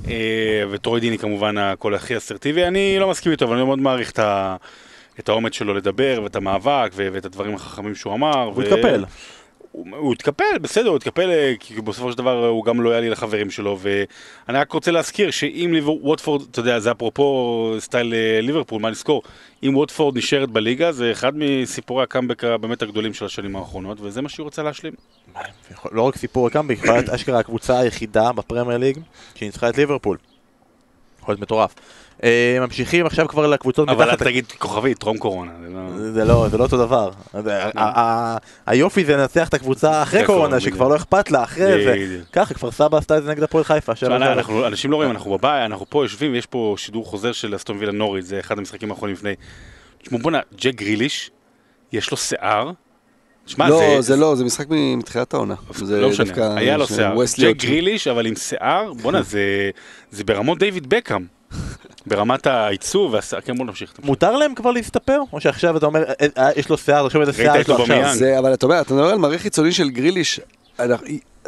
אה, 0.10 0.64
וטרוידיני 0.72 1.18
כמובן 1.18 1.58
הקול 1.58 1.96
הכי 1.96 2.18
אסרטיבי, 2.18 2.66
אני 2.66 3.00
לא 3.00 3.10
מסכים 3.10 3.32
איתו, 3.32 3.46
אבל 3.46 3.56
אני 3.56 3.66
מאוד 3.66 3.80
מעריך 3.80 4.12
את, 4.12 4.20
ה, 4.20 4.56
את 5.20 5.30
האומץ 5.30 5.54
שלו 5.54 5.74
לדבר, 5.74 6.20
ואת 6.24 6.36
המאבק, 6.36 6.92
ו, 6.96 7.08
ואת 7.14 7.26
הדברים 7.26 7.56
החכמים 7.56 7.96
שהוא 7.96 8.14
אמר. 8.14 8.44
הוא 8.44 8.64
התקפל. 8.64 9.06
הוא 9.72 10.14
התקפל, 10.14 10.58
בסדר, 10.62 10.90
הוא 10.90 10.98
התקפל, 10.98 11.30
אה, 11.30 11.54
כי 11.60 11.82
בסופו 11.82 12.12
של 12.12 12.18
דבר 12.18 12.48
הוא 12.48 12.66
גם 12.66 12.82
לויאלי 12.82 13.10
לחברים 13.10 13.52
שלו, 13.52 13.80
ואני 13.82 14.58
רק 14.58 14.72
רוצה 14.72 14.92
להזכיר 14.92 15.32
שאם 15.32 15.70
ליבור, 15.74 16.00
ווטפורד, 16.06 16.42
אתה 16.52 16.60
יודע, 16.60 16.80
זה 16.80 16.92
אפרופו 16.92 17.76
סטייל 17.80 18.14
אה, 18.14 18.42
ליברפול, 18.42 18.82
מה 18.82 18.90
לזכור, 18.90 19.24
אם 19.64 19.78
ווטפורד 19.78 20.18
נשארת 20.18 20.50
בליגה, 20.50 20.92
זה 20.92 21.12
אחד 21.12 21.34
מסיפורי 21.36 22.04
הקאמבק 22.04 22.44
הבאמת 22.44 22.82
הגדולים 22.82 23.14
של 23.14 23.26
השנים 23.26 23.56
האחרונות, 23.56 23.98
וזה 24.02 24.22
מה 24.22 24.30
שהיא 24.30 24.44
רוצה 24.44 24.64
להשלים. 24.64 24.94
לא 25.92 26.02
רק 26.02 26.18
סיפור 26.18 26.50
להיות 26.84 27.10
אשכרה 27.10 27.40
הקבוצה 27.40 27.80
היחידה 27.80 28.32
בפרמייר 28.32 28.78
ליג 28.78 29.00
שניצחה 29.36 29.70
את 29.70 29.78
ליברפול. 29.78 30.18
יכול 31.22 31.32
להיות 31.32 31.42
מטורף. 31.42 31.76
אה, 32.24 32.58
ממשיכים 32.62 33.06
עכשיו 33.06 33.28
כבר 33.28 33.48
לקבוצות 33.48 33.90
אבל 33.90 34.04
אל 34.04 34.12
מתחת. 34.14 34.28
תגיד 34.28 34.46
כוכבית, 34.58 34.98
טרום 34.98 35.18
קורונה. 35.18 35.52
זה 35.98 36.26
לא- 36.26 36.48
זה 36.50 36.58
לא, 36.58 36.58
לא 36.60 36.64
אותו 36.64 36.78
דבר. 36.78 37.12
היופי 38.66 39.06
זה 39.06 39.18
לנצח 39.18 39.48
את 39.50 39.54
הקבוצה 39.54 40.04
אחרי 40.04 40.26
קורונה, 40.26 40.60
שכבר. 40.60 40.88
לא 40.88 40.96
אכפת 40.96 41.32
לה, 41.32 41.44
אחרי 41.44 41.84
זה. 41.84 42.20
ככה, 42.34 42.54
כפר 42.54 42.72
סבא 42.72 42.98
עשתה 42.98 43.18
את 43.18 43.24
זה 43.24 43.30
נגד 43.32 43.44
הפועל 43.44 43.64
חיפה. 43.64 43.92
אנשים 44.68 44.92
לא 44.92 44.96
רואים, 44.96 45.12
אנחנו 45.12 45.38
בבית, 45.38 45.66
אנחנו 45.66 45.86
פה 45.90 46.04
יושבים, 46.06 46.32
ויש 46.32 46.46
פה 46.46 46.76
שידור 46.78 47.06
חוזר 47.06 47.32
של 47.32 47.56
אסטון 47.56 47.78
וילה 47.78 47.92
נוריד, 47.92 48.24
זה 48.24 48.40
אחד 48.40 48.58
המשחקים 48.58 48.92
האחרונים 48.92 49.16
לפני. 49.16 49.34
תשמעו, 50.04 50.22
בואנה, 50.22 50.40
ג'ק 50.56 50.76
גריליש, 50.76 51.32
יש 51.94 52.12
לו 52.12 52.18
שיער. 52.18 52.72
שמע, 53.46 53.70
לא, 53.70 54.02
זה 54.02 54.16
לא, 54.16 54.36
זה 54.36 54.44
משחק 54.44 54.66
מתחילת 54.70 55.34
העונה. 55.34 55.56
זה 55.74 56.02
לא 56.02 56.10
משנה, 56.10 56.26
דווקא 56.26 56.54
היה 56.58 56.78
לו 56.78 56.88
שיער. 56.88 57.16
ג'ק 57.40 57.58
גריליש, 57.66 58.08
אבל 58.08 58.26
עם 58.26 58.36
שיער, 58.36 58.94
בואנה, 59.02 59.22
זה- 59.32 59.70
זה 60.12 60.24
ברמות 60.24 60.60
דיוויד 60.60 60.90
בקאם. 60.90 61.26
ברמת 62.06 62.48
העיצוב 62.48 63.14
והשיער, 63.14 63.42
כן, 63.42 63.58
בוא 63.58 63.66
נמשיך. 63.66 63.94
מותר 64.04 64.38
להם 64.38 64.56
כבר 64.56 64.72
להסתפר? 64.72 65.20
או 65.34 65.42
שעכשיו 65.42 65.78
אתה 65.78 65.86
אומר, 65.86 66.04
אה, 66.04 66.28
אה, 66.38 66.50
יש 66.56 66.70
לו 66.70 66.78
שיער, 66.78 67.06
תחשוב 67.08 67.22
איזה 67.22 67.34
שיער 67.34 67.58
יש 67.58 67.68
לו 67.68 67.76
עכשיו. 67.82 68.14
זה, 68.16 68.40
אבל 68.40 68.54
אתה 68.54 68.66
אומר, 68.66 68.82
אתה 68.82 68.94
מדבר 68.94 69.06
על 69.10 69.18
מראה 69.18 69.38
חיצוני 69.38 69.72
של 69.72 69.90
גריליש. 69.90 70.40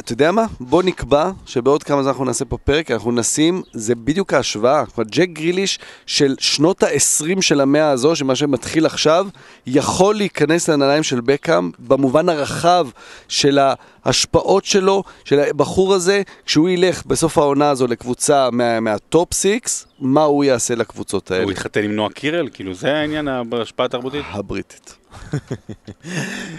אתה 0.00 0.12
יודע 0.12 0.30
מה? 0.32 0.44
בוא 0.60 0.82
נקבע 0.82 1.30
שבעוד 1.46 1.82
כמה 1.82 2.02
זמן 2.02 2.08
אנחנו 2.10 2.24
נעשה 2.24 2.44
פה 2.44 2.58
פרק, 2.58 2.90
אנחנו 2.90 3.12
נשים, 3.12 3.62
זה 3.72 3.94
בדיוק 3.94 4.32
ההשוואה. 4.34 4.86
כלומר, 4.86 5.10
ג'ק 5.12 5.28
גריליש 5.28 5.78
של 6.06 6.34
שנות 6.38 6.82
ה-20 6.82 7.40
של 7.42 7.60
המאה 7.60 7.90
הזו, 7.90 8.16
שמה 8.16 8.34
שמתחיל 8.36 8.86
עכשיו, 8.86 9.26
יכול 9.66 10.14
להיכנס 10.14 10.68
לנעליים 10.68 11.02
של 11.02 11.20
בקאם 11.20 11.70
במובן 11.78 12.28
הרחב 12.28 12.88
של 13.28 13.58
ההשפעות 14.04 14.64
שלו, 14.64 15.02
של 15.24 15.38
הבחור 15.40 15.94
הזה, 15.94 16.22
כשהוא 16.46 16.68
ילך 16.68 17.06
בסוף 17.06 17.38
העונה 17.38 17.70
הזו 17.70 17.86
לקבוצה 17.86 18.48
מה, 18.52 18.80
מהטופ 18.80 19.28
6, 19.34 19.58
מה 20.00 20.22
הוא 20.22 20.44
יעשה 20.44 20.74
לקבוצות 20.74 21.30
האלה. 21.30 21.42
הוא 21.44 21.50
התחתן 21.52 21.82
עם 21.84 21.92
נועה 21.96 22.10
קירל? 22.10 22.48
כאילו 22.54 22.74
זה 22.74 22.94
העניין 22.96 23.28
בהשפעה 23.48 23.86
התרבותית? 23.86 24.24
הבריטית. 24.28 24.94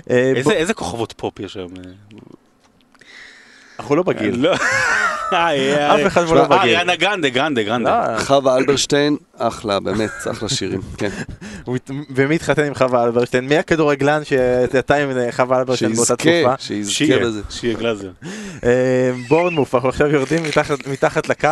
איזה- 0.09 0.51
איזה 0.51 0.73
כוכבות 0.73 1.13
פופ 1.17 1.39
יש 1.39 1.57
היום? 1.57 1.71
אנחנו 3.79 3.95
לא 3.95 4.03
בגיל. 4.03 4.35
לא. 4.39 4.55
אה, 5.33 5.95
אף 5.95 6.07
אחד 6.07 6.23
לא 6.29 6.39
אה, 6.39 6.45
בגיל. 6.47 6.59
אריאנה 6.59 6.95
גרנדה, 6.95 7.29
גרנדה, 7.29 7.63
גרנדה. 7.63 8.13
לא, 8.13 8.19
חווה 8.19 8.57
אלברשטיין, 8.57 9.17
אחלה, 9.37 9.79
באמת, 9.79 10.09
אחלה 10.31 10.49
שירים, 10.49 10.81
כן. 10.97 11.09
ומי 12.15 12.35
התחתן 12.35 12.63
עם 12.63 12.75
חווה 12.75 13.03
אלברשטיין? 13.03 13.47
מי 13.47 13.57
הכדורגלן 13.57 14.21
שיצא 14.23 14.93
עם 14.93 15.09
חווה 15.31 15.59
אלברשטיין 15.59 15.93
באותה 15.93 16.05
שיזכה, 16.23 16.41
תקופה? 16.41 16.55
שיזכה 16.59 16.93
שיהיה, 16.93 17.19
בזה. 17.19 17.41
שיהיה 17.49 17.77
גלאזר. 17.77 18.09
אה, 18.63 18.69
בורנמות', 19.27 19.75
אנחנו 19.75 19.89
עכשיו 19.89 20.07
יורדים 20.07 20.43
מתחת- 20.43 20.87
מתחת 20.87 21.29
לקו. 21.29 21.49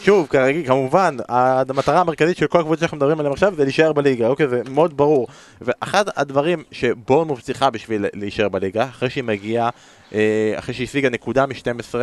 שוב, 0.00 0.26
כרגיל, 0.26 0.66
כמובן, 0.66 1.16
המטרה 1.28 2.00
המרכזית 2.00 2.36
של 2.36 2.46
כל 2.46 2.60
הקבוצות 2.60 2.78
שאנחנו 2.78 2.96
מדברים 2.96 3.20
עליהן 3.20 3.32
עכשיו 3.32 3.54
זה 3.56 3.64
להישאר 3.64 3.92
בליגה, 3.92 4.28
אוקיי, 4.28 4.48
זה 4.48 4.62
מאוד 4.70 4.96
ברור. 4.96 5.26
ואחד 5.60 6.04
הדברים 6.16 6.62
שבורנמוף 6.72 7.40
צריכה 7.40 7.70
בשביל 7.70 8.06
להישאר 8.14 8.48
בליגה, 8.48 8.84
אחרי 8.84 9.10
שהיא 9.10 9.24
מגיעה, 9.24 9.70
אה, 10.14 10.54
אחרי 10.56 10.74
שהיא 10.74 10.86
השיגה 10.86 11.10
נקודה 11.10 11.46
מ-12, 11.46 11.94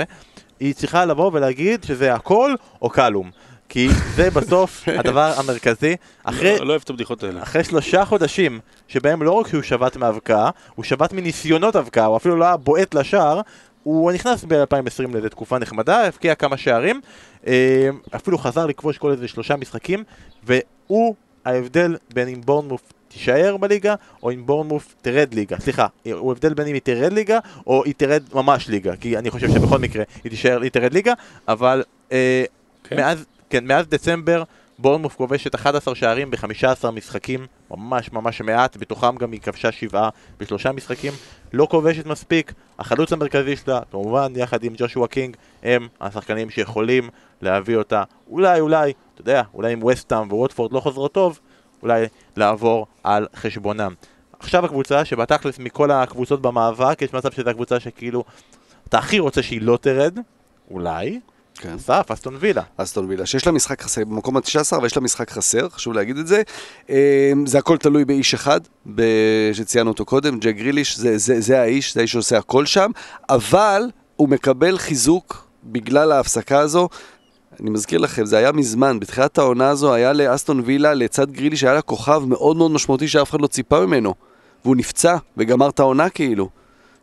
היא 0.59 0.73
צריכה 0.73 1.05
לבוא 1.05 1.31
ולהגיד 1.33 1.83
שזה 1.83 2.13
הכל 2.13 2.53
או 2.81 2.89
כלום. 2.89 3.31
כי 3.69 3.89
זה 4.15 4.29
בסוף 4.29 4.83
הדבר 4.99 5.33
המרכזי. 5.37 5.95
אחרי 6.23 6.59
לא 6.59 6.65
לא 6.65 6.71
אוהב 6.71 6.81
את 6.85 6.89
הבדיחות 6.89 7.23
האלה. 7.23 7.43
אחרי 7.43 7.63
שלושה 7.63 8.05
חודשים 8.05 8.59
שבהם 8.87 9.23
לא 9.23 9.31
רק 9.31 9.47
שהוא 9.47 9.61
שבת 9.61 9.97
מהבקעה, 9.97 10.49
הוא 10.75 10.85
שבת 10.85 11.13
מניסיונות 11.13 11.75
הבקעה, 11.75 12.05
הוא 12.05 12.17
אפילו 12.17 12.35
לא 12.35 12.45
היה 12.45 12.57
בועט 12.57 12.93
לשער, 12.93 13.41
הוא 13.83 14.11
נכנס 14.11 14.45
ב-2020 14.47 15.13
לאיזה 15.13 15.29
תקופה 15.29 15.59
נחמדה, 15.59 16.07
הבקיע 16.07 16.35
כמה 16.35 16.57
שערים, 16.57 17.01
אפילו 18.15 18.37
חזר 18.37 18.65
לכבוש 18.65 18.97
כל 18.97 19.11
איזה 19.11 19.27
שלושה 19.27 19.55
משחקים, 19.55 20.03
והוא 20.43 21.15
ההבדל 21.45 21.97
בין 22.13 22.27
אם 22.27 22.41
בורנמוף 22.45 22.81
תישאר 23.07 23.57
בליגה, 23.57 23.95
או 24.23 24.31
אם 24.31 24.45
בורנמוף 24.45 24.95
תרד 25.01 25.33
ליגה. 25.33 25.59
סליחה, 25.59 25.87
הוא 26.11 26.31
הבדל 26.31 26.53
בין 26.53 26.67
אם 26.67 26.73
היא 26.73 26.81
תרד 26.81 27.13
ליגה, 27.13 27.39
או 27.67 27.83
היא 27.83 27.93
תרד 27.97 28.23
ממש 28.33 28.67
ליגה, 28.67 28.95
כי 28.95 29.17
אני 29.17 29.29
חושב 29.29 29.49
שבכל 29.49 29.79
מקרה 29.79 30.03
היא 30.23 30.29
תישאר, 30.29 30.61
היא 30.61 30.71
תרד 30.71 30.93
ליגה, 30.93 31.13
אבל 31.47 31.83
אה, 32.11 32.43
כן. 32.83 32.95
מאז, 32.95 33.25
כן, 33.49 33.65
מאז 33.65 33.87
דצמבר 33.87 34.43
בורנמוף 34.79 35.15
כובשת 35.15 35.55
11 35.55 35.95
שערים 35.95 36.31
ב-15 36.31 36.91
משחקים, 36.91 37.45
ממש 37.71 38.11
ממש 38.11 38.41
מעט, 38.41 38.77
בתוכם 38.77 39.15
גם 39.15 39.31
היא 39.31 39.41
כבשה 39.41 39.71
שבעה 39.71 40.09
בשלושה 40.39 40.71
משחקים, 40.71 41.13
לא 41.53 41.67
כובשת 41.71 42.05
מספיק, 42.05 42.53
החלוץ 42.79 43.13
המרכזי 43.13 43.55
שלה, 43.55 43.79
כמובן 43.91 44.33
יחד 44.35 44.63
עם 44.63 44.73
ג'ושוע 44.77 45.07
קינג, 45.07 45.35
הם 45.63 45.87
השחקנים 46.01 46.49
שיכולים 46.49 47.09
להביא 47.43 47.77
אותה, 47.77 48.03
אולי 48.29 48.59
אולי, 48.59 48.93
אתה 49.13 49.21
יודע, 49.21 49.41
אולי 49.53 49.73
אם 49.73 49.83
וסטאם 49.83 50.31
וווטפורד 50.31 50.73
לא 50.73 50.79
חוזרות 50.79 51.13
טוב, 51.13 51.39
אולי 51.81 52.05
לעבור 52.37 52.87
על 53.03 53.27
חשבונם. 53.35 53.93
עכשיו 54.39 54.65
הקבוצה 54.65 55.05
שבתכלס 55.05 55.59
מכל 55.59 55.91
הקבוצות 55.91 56.41
במאבק, 56.41 57.01
יש 57.01 57.13
מצב 57.13 57.31
שזו 57.31 57.49
הקבוצה 57.49 57.79
שכאילו, 57.79 58.23
אתה 58.89 58.97
הכי 58.97 59.19
רוצה 59.19 59.43
שהיא 59.43 59.61
לא 59.61 59.77
תרד, 59.81 60.19
אולי, 60.71 61.19
כן. 61.55 61.73
אסף, 61.73 62.11
אסטון 62.11 62.37
וילה. 62.39 62.61
אסטון 62.77 63.05
וילה, 63.05 63.25
שיש 63.25 63.45
לה 63.45 63.51
משחק 63.51 63.81
חסר, 63.81 64.05
במקום 64.05 64.37
ה-19, 64.37 64.75
אבל 64.77 64.85
יש 64.85 64.95
לה 64.95 65.01
משחק 65.03 65.29
חסר, 65.29 65.69
חשוב 65.69 65.93
להגיד 65.93 66.17
את 66.17 66.27
זה. 66.27 66.41
אה, 66.89 67.31
זה 67.45 67.57
הכל 67.57 67.77
תלוי 67.77 68.05
באיש 68.05 68.33
אחד, 68.33 68.61
ב- 68.95 69.53
שציינו 69.53 69.89
אותו 69.89 70.05
קודם, 70.05 70.39
ג'ק 70.39 70.55
גריליש, 70.55 70.97
זה, 70.97 71.17
זה, 71.17 71.41
זה 71.41 71.61
האיש, 71.61 71.93
זה 71.93 71.99
האיש 71.99 72.11
שעושה 72.11 72.37
הכל 72.37 72.65
שם, 72.65 72.91
אבל 73.29 73.83
הוא 74.15 74.29
מקבל 74.29 74.77
חיזוק 74.77 75.47
בגלל 75.63 76.11
ההפסקה 76.11 76.59
הזו. 76.59 76.89
אני 77.62 77.70
מזכיר 77.70 77.99
לכם, 77.99 78.26
זה 78.26 78.38
היה 78.38 78.51
מזמן, 78.51 78.99
בתחילת 78.99 79.38
העונה 79.38 79.70
הזו 79.70 79.93
היה 79.93 80.14
לאסטון 80.14 80.62
וילה, 80.66 80.93
לצד 80.93 81.32
גריליש, 81.32 81.64
היה 81.64 81.74
לה 81.74 81.82
כוכב 81.82 82.24
מאוד 82.28 82.58
מאוד 82.58 82.72
משמעותי 82.72 83.08
שאף 83.08 83.30
אחד 83.30 83.41
לא 83.41 83.47
ציפה 83.47 83.86
ממנו. 83.86 84.14
והוא 84.66 84.76
נפצע, 84.76 85.18
וגמר 85.38 85.70
את 85.70 85.80
העונה 85.80 86.10
כאילו. 86.10 86.49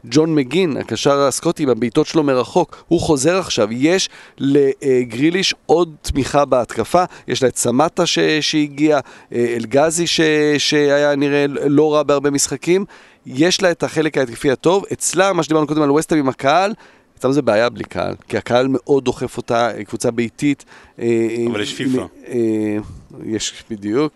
ג'ון 0.05 0.35
מגין, 0.35 0.77
הקשר 0.77 1.21
הסקוטי, 1.21 1.67
בבעיטות 1.67 2.07
שלו 2.07 2.23
מרחוק, 2.23 2.85
הוא 2.89 3.01
חוזר 3.01 3.39
עכשיו. 3.39 3.69
יש 3.71 4.09
לגריליש 4.39 5.55
עוד 5.67 5.95
תמיכה 6.03 6.45
בהתקפה, 6.45 7.05
יש 7.29 7.43
לה 7.43 7.49
את 7.49 7.57
סמטה 7.57 8.07
ש... 8.07 8.19
שהגיע, 8.41 8.99
אה, 9.33 9.55
אלגזי 9.57 10.07
ש... 10.07 10.21
שהיה 10.59 11.17
נראה 11.17 11.47
לא 11.49 11.95
רע 11.95 12.03
בהרבה 12.03 12.31
משחקים, 12.31 12.85
יש 13.27 13.63
לה 13.63 13.71
את 13.71 13.83
החלק 13.83 14.19
ההתקפי 14.19 14.51
הטוב. 14.51 14.85
אצלה, 14.93 15.33
מה 15.33 15.43
שדיברנו 15.43 15.67
קודם 15.67 15.83
על 15.83 15.91
ווסטהאם 15.91 16.21
עם 16.21 16.29
הקהל, 16.29 16.73
אצלם 17.21 17.33
זה 17.33 17.43
בעיה 17.43 17.69
בלי 17.69 17.85
קהל, 17.85 18.15
כי 18.29 18.37
הקהל 18.37 18.67
מאוד 18.71 19.05
דוחף 19.05 19.37
אותה, 19.37 19.71
קבוצה 19.87 20.11
ביתית. 20.11 20.65
אה, 20.99 21.07
אבל 21.51 21.57
אה, 21.57 21.63
יש 21.63 21.75
פיפא. 21.75 22.05
אה, 22.29 22.77
יש, 23.25 23.65
בדיוק. 23.71 24.13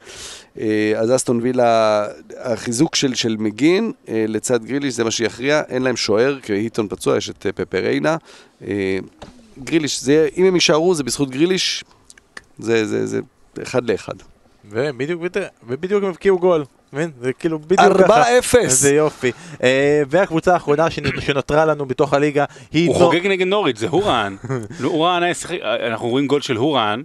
אז 0.96 1.14
אסטון 1.14 1.40
וילה, 1.42 2.06
החיזוק 2.36 2.94
של, 2.94 3.14
של 3.14 3.36
מגין 3.38 3.92
לצד 4.08 4.64
גריליש 4.64 4.94
זה 4.94 5.04
מה 5.04 5.10
שיכריע, 5.10 5.62
אין 5.68 5.82
להם 5.82 5.96
שוער, 5.96 6.40
כי 6.40 6.52
היטון 6.52 6.88
פצוע, 6.88 7.16
יש 7.16 7.30
את 7.30 7.46
פפריינה. 7.54 8.16
גריליש, 9.58 10.02
זה, 10.02 10.28
אם 10.36 10.44
הם 10.44 10.54
יישארו, 10.54 10.94
זה 10.94 11.04
בזכות 11.04 11.30
גריליש, 11.30 11.84
זה, 12.58 12.86
זה, 12.86 13.06
זה 13.06 13.20
אחד 13.62 13.90
לאחד. 13.90 14.14
ובדיוק, 14.70 15.22
ובדיוק 15.66 16.02
הם 16.02 16.08
הבקיעו 16.08 16.38
גול, 16.38 16.64
מבין? 16.94 17.10
זה 17.20 17.32
כאילו 17.32 17.58
בדיוק 17.58 17.96
ככה. 18.00 18.22
4-0! 18.54 18.58
איזה 18.58 18.94
יופי. 18.94 19.32
אה, 19.62 20.02
והקבוצה 20.10 20.52
האחרונה 20.54 20.86
שנ- 20.90 21.20
שנותרה 21.20 21.64
לנו 21.64 21.86
בתוך 21.86 22.14
הליגה 22.14 22.44
היא... 22.72 22.88
הוא 22.88 22.96
חוגג 22.96 23.26
נגד 23.26 23.46
נוריץ', 23.46 23.78
זה 23.78 23.88
הורן. 23.88 24.36
לא, 24.80 24.88
הורן 24.88 25.22
היה 25.22 25.34
שיחק, 25.34 25.56
אנחנו 25.86 26.08
רואים 26.08 26.26
גול 26.26 26.40
של 26.40 26.56
הורן, 26.56 27.02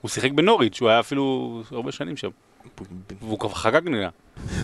הוא 0.00 0.08
שיחק 0.08 0.30
בנוריץ', 0.30 0.80
הוא 0.80 0.88
היה 0.88 1.00
אפילו 1.00 1.22
הרבה 1.70 1.92
שנים 1.92 2.16
שם. 2.16 2.28
והוא 3.22 3.38
כבר 3.38 3.48
חגג 3.50 3.88
נראה. 3.88 4.08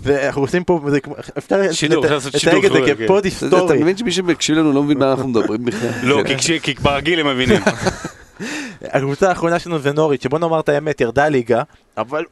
ואנחנו 0.02 0.42
עושים 0.42 0.64
פה, 0.64 0.80
זה 0.88 1.00
כמו- 1.00 1.14
אפשר 1.38 1.56
לתייג 1.56 1.72
שידור 1.72 2.04
את 2.06 2.20
זה 2.20 2.30
כפוד 2.30 2.46
אתה 2.78 2.88
יודע, 2.94 3.18
אתה 3.18 3.24
היסטורי. 3.28 3.82
מבין 3.82 3.96
שמי 3.96 4.12
שמקשיב 4.12 4.56
לנו 4.56 4.72
לא 4.72 4.82
מבין 4.82 4.98
מה 4.98 5.10
אנחנו 5.10 5.28
מדברים 5.28 5.64
בכלל? 5.64 5.88
לא, 6.02 6.22
כן. 6.26 6.36
כי 6.62 6.74
ברגיל 6.82 7.20
הם 7.20 7.26
מבינים. 7.26 7.60
הקבוצה 8.82 9.28
האחרונה 9.28 9.58
שלנו 9.58 9.78
זה 9.78 9.92
נוריץ', 9.92 10.22
שבוא 10.22 10.38
נאמר 10.38 10.60
את 10.60 10.68
האמת, 10.68 11.00
ירדה 11.00 11.28
ליגה, 11.28 11.62
אבל 11.96 12.24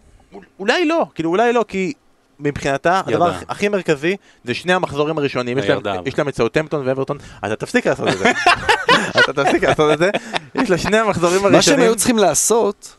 אולי 0.59 0.87
לא, 0.87 1.07
כאילו 1.15 1.31
אולי 1.31 1.53
לא, 1.53 1.65
כי 1.69 1.93
מבחינתה, 2.41 3.01
הדבר 3.07 3.13
ירדה. 3.27 3.39
הכי 3.49 3.69
מרכזי 3.69 4.17
זה 4.45 4.55
שני 4.55 4.73
המחזורים 4.73 5.19
הראשונים, 5.19 5.59
יש 5.59 5.65
להם- 5.69 5.79
אבל. 5.79 5.99
יש 6.07 6.19
להם 6.19 6.29
את 6.29 6.37
סאוטמפטון 6.37 6.89
ואברטון, 6.89 7.17
אתה 7.39 7.57
תפסיק 7.57 7.87
לעשות 7.87 8.09
את 8.09 8.19
זה, 8.19 8.31
אתה 9.21 9.33
תפסיק 9.33 9.65
לעשות 9.65 9.93
את 9.93 9.99
זה, 9.99 10.11
יש 10.55 10.71
לה 10.71 10.79
שני 10.79 10.97
המחזורים 10.99 11.37
מה 11.37 11.49
שהם 11.49 11.55
הראשונים, 11.55 11.81
היו 11.81 11.97
צריכים 11.97 12.19
לעשות, 12.19 12.97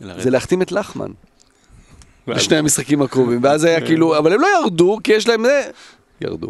זה 0.00 0.30
להחתים 0.30 0.62
את 0.62 0.72
לחמן. 0.72 1.10
בשני 2.28 2.56
המשחקים 2.56 3.02
הקרובים, 3.02 3.40
ואז 3.42 3.64
היה 3.64 3.80
כאילו, 3.86 4.18
אבל 4.18 4.32
הם 4.32 4.40
לא 4.40 4.46
ירדו, 4.62 4.98
כי 5.04 5.12
יש 5.12 5.28
להם 5.28 5.44
זה. 5.44 5.70
ירדו. 6.20 6.48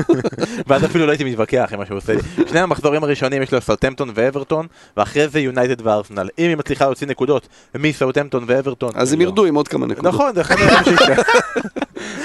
ואז 0.66 0.84
אפילו 0.84 1.06
לא 1.06 1.10
הייתי 1.10 1.24
מתווכח 1.24 1.68
עם 1.72 1.78
מה 1.78 1.86
שהוא 1.86 1.96
עושה 1.96 2.12
לי. 2.14 2.20
שני 2.48 2.60
המחזורים 2.60 3.04
הראשונים 3.04 3.42
יש 3.42 3.52
לו 3.52 3.60
סאוטהמפטון 3.60 4.10
ואברטון, 4.14 4.66
ואחרי 4.96 5.28
זה 5.28 5.40
יונייטד 5.40 5.86
וארסנל. 5.86 6.28
אם 6.38 6.48
היא 6.48 6.56
מצליחה 6.56 6.84
להוציא 6.84 7.06
נקודות 7.06 7.48
מסאוטהמפטון 7.74 8.44
ואברטון, 8.46 8.90
אז 8.94 9.12
הם 9.12 9.18
לא. 9.18 9.24
ירדו 9.24 9.44
עם 9.44 9.54
עוד 9.54 9.68
כמה 9.68 9.86
נקודות. 9.86 10.14
נכון, 10.14 10.34
זה 10.34 10.40
אחד 10.40 10.54
הדברים 10.58 10.84
שיקרה. 10.98 11.14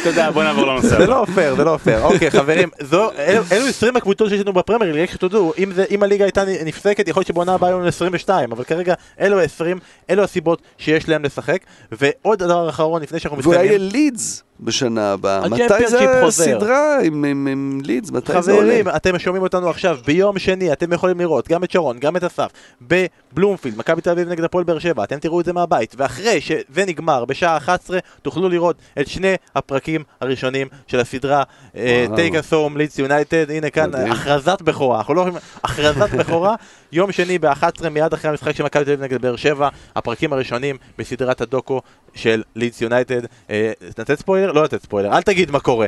אתה 0.02 0.10
יודע, 0.10 0.32
בוא 0.32 0.44
נעבור 0.44 0.66
לנושא 0.68 0.88
זה. 0.88 1.08
לא 1.08 1.26
פייר, 1.36 1.56
זה 1.56 1.64
לא 1.64 1.78
פייר. 1.84 2.04
אוקיי, 2.04 2.32
חברים, 2.32 2.70
אלו 2.94 3.10
אלו 3.52 3.66
20 3.68 3.96
הקבוצות 3.96 4.30
שיש 4.30 4.42
לנו 4.42 4.54
בפרמייר 4.54 5.02
רק 5.02 5.12
שתדעו, 5.12 5.54
אם 5.58 5.72
זה- 5.72 5.86
אם 5.92 6.04
הליגה 6.04 6.26
הייתה 6.26 6.44
נפסקת, 6.66 7.08
יכול 7.08 7.20
להיות 7.22 7.28
שבעונה 7.28 7.54
הבאה 7.54 7.70
היו 7.70 7.78
לנו 7.80 7.88
22, 7.88 8.52
אבל 8.52 8.64
כרגע 8.64 8.94
אלו 9.20 9.40
ה-20, 9.40 9.80
אלו 10.10 10.24
הסיבות 10.24 10.62
שיש 10.78 11.10
להם 11.10 11.24
לשחק. 11.24 11.60
ועוד 11.92 12.40
דבר 12.40 12.70
אחרון, 12.70 13.02
לפני 13.02 13.20
שאנחנו 13.20 13.44
ואולי 13.44 13.58
יהיה 13.58 13.78
מסיימים, 13.78 13.92
לידס 13.92 14.44
בשנה 14.62 15.12
הבאה. 15.14 15.50
מתי 15.50 15.88
זה. 15.88 16.22
הסדרה 16.26 17.00
עם- 17.04 17.26
עם 17.26 17.48
עם 17.48 17.80
לידס? 17.84 18.12
מתי 18.12 18.42
זה 18.42 18.52
עולה? 18.52 18.64
חברים, 18.64 18.88
אתם 18.96 19.20
שומעים 19.20 19.44
אותנו 19.44 19.70
עכשיו, 19.70 19.98
ביום 20.06 20.40
שני, 20.40 20.74
אתם 20.74 20.94
יכולים 20.94 21.20
לראות 21.20 21.48
גם 21.48 21.64
את 21.64 21.72
שרון, 21.72 22.00
גם 22.00 22.16
את 22.16 22.24
אסף, 22.24 22.50
בבלומפילד, 22.82 23.78
מכבי 23.78 24.02
תל 24.02 24.10
אביב 24.10 24.30
נגד 24.30 24.44
הפועל 24.44 24.64
באר 24.64 24.80
שבע, 24.80 25.04
אתם 25.04 25.20
תראו 25.20 25.40
את 25.40 25.46
זה 25.46 25.54
מהבית, 25.54 25.96
ואחרי 25.98 26.42
שזה 26.42 26.86
נגמר, 26.88 27.26
בשעה 27.26 27.58
11, 27.58 28.00
תוכלו 28.22 28.50
לראות 28.50 28.76
את 29.00 29.08
שני 29.08 29.34
הפרקים 29.56 30.04
הראשונים 30.22 30.68
של 30.88 31.00
הסדרה 31.00 31.44
אה. 31.76 32.06
Take 32.16 32.34
us 32.34 32.52
home, 32.54 32.78
לידס 32.78 33.00
יונייטד, 33.00 33.52
הנה 33.52 33.70
כאן, 33.70 33.90
מדהים. 33.90 34.12
הכרזת 34.12 34.62
בכורה, 34.62 34.98
אנחנו 34.98 35.14
לא 35.14 35.22
יכולים, 35.22 35.38
הכרזת 35.64 36.10
בכורה, 36.14 36.56
יום 36.92 37.12
שני 37.12 37.40
ב-11, 37.40 37.90
מיד 37.90 38.14
אחרי 38.14 38.30
המשחק 38.30 38.56
של 38.56 38.64
מכבי 38.64 38.86
תל 38.86 38.92
אביב 38.92 39.04
נגד 39.04 39.22
באר 39.22 39.36
שבע, 39.36 39.70
הפרקים 39.96 40.34
הראשונים 40.34 40.78
בסדרת 40.98 41.42
הדוקו 41.42 41.82
של 42.14 42.44
לידס 42.56 42.82
יונייטד. 42.82 43.22
אה, 43.50 43.72
נתת 44.00 44.20
ספוילר? 44.20 44.52
לא 44.52 44.64
לתת 44.64 44.84
ספוילר, 44.84 45.14
אל 45.14 45.22
תגיד 45.22 45.52
מה 45.52 45.60
קורה. 45.60 45.88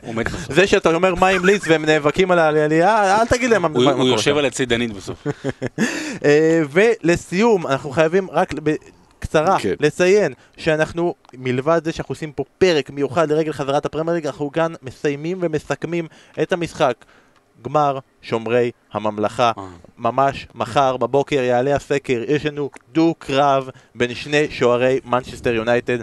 זה 0.49 0.67
שאתה 0.67 0.95
אומר 0.95 1.15
מה 1.15 1.29
המליץ 1.29 1.67
והם 1.67 1.85
נאבקים 1.85 2.31
על 2.31 2.39
העלייה, 2.39 3.21
אל 3.21 3.25
תגיד 3.25 3.49
להם 3.49 3.61
מה 3.61 3.69
קורה. 3.69 3.91
הוא 3.91 4.07
יושב. 4.07 4.37
על 4.37 4.45
הצידנית 4.45 4.93
בסוף. 4.93 5.27
אה, 6.25 6.61
ולסיום, 6.71 7.67
אנחנו 7.67 7.89
חייבים 7.89 8.27
רק 8.31 8.53
בקצרה 8.53 9.59
כן. 9.59 9.73
לציין 9.79 10.33
שאנחנו, 10.57 11.15
מלבד 11.33 11.81
זה 11.83 11.91
שאנחנו 11.91 12.13
עושים 12.13 12.31
פה 12.31 12.43
פרק 12.57 12.89
מיוחד 12.89 13.31
לרגל 13.31 13.53
חזרת 13.53 13.85
הפרמייר 13.85 14.15
ליג, 14.15 14.27
אנחנו 14.27 14.51
גם 14.53 14.73
מסיימים 14.81 15.37
ומסכמים 15.41 16.07
את 16.41 16.53
המשחק. 16.53 16.93
גמר 17.62 17.99
שומרי 18.22 18.72
הממלכה. 18.93 19.51
אה. 19.57 19.64
ממש 19.97 20.47
מחר 20.55 20.97
בבוקר 20.97 21.36
יעלה 21.41 21.76
הסקר, 21.76 22.24
יש 22.28 22.45
לנו 22.45 22.70
דו-קרב 22.93 23.70
בין 23.95 24.14
שני 24.16 24.47
שוערי 24.49 24.99
מנצ'סטר 25.05 25.53
יונייטד. 25.53 25.97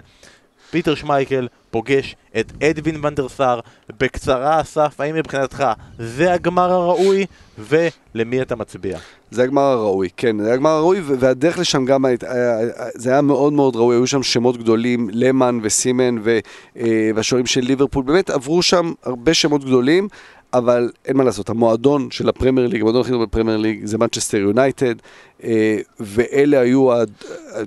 פיטר 0.71 0.95
שמייקל 0.95 1.47
פוגש 1.71 2.15
את 2.39 2.51
אדווין 2.63 3.05
ואן 3.05 3.23
דר 3.23 3.35
סאר. 3.35 3.59
בקצרה, 3.99 4.61
אסף, 4.61 4.99
האם 5.01 5.15
מבחינתך 5.15 5.63
זה 5.99 6.33
הגמר 6.33 6.71
הראוי, 6.71 7.25
ולמי 7.59 8.41
אתה 8.41 8.55
מצביע? 8.55 8.97
זה 9.31 9.43
הגמר 9.43 9.61
הראוי, 9.61 10.09
כן, 10.17 10.43
זה 10.43 10.53
הגמר 10.53 10.69
הראוי, 10.69 11.01
והדרך 11.01 11.57
לשם 11.59 11.85
גם, 11.85 12.05
היית- 12.05 12.23
היה- 12.23 12.57
זה 12.95 13.11
היה 13.11 13.21
מאוד 13.21 13.53
מאוד 13.53 13.75
ראוי, 13.75 13.95
היו 13.95 14.07
שם 14.07 14.23
שמות 14.23 14.57
גדולים, 14.57 15.09
להמן 15.13 15.59
וסימן 15.63 16.15
אה, 16.27 17.09
והשוערים 17.15 17.45
של 17.45 17.61
ליברפול, 17.61 18.03
באמת 18.03 18.29
עברו 18.29 18.61
שם 18.61 18.91
הרבה 19.03 19.33
שמות 19.33 19.65
גדולים, 19.65 20.07
אבל 20.53 20.91
אין 21.05 21.17
מה 21.17 21.23
לעשות, 21.23 21.49
המועדון 21.49 22.11
של 22.11 22.29
הפרמייר 22.29 22.67
ליג, 22.67 22.81
המועדון 22.81 23.01
הכי 23.01 23.11
טוב 23.11 23.23
בפרמייר 23.23 23.57
ליג 23.57 23.85
זה 23.85 23.97
מנצ'סטר 23.97 24.37
יונייטד, 24.37 24.95
אה, 25.43 25.77
ואלה 25.99 26.59
היו 26.59 26.93
ה- 26.93 27.03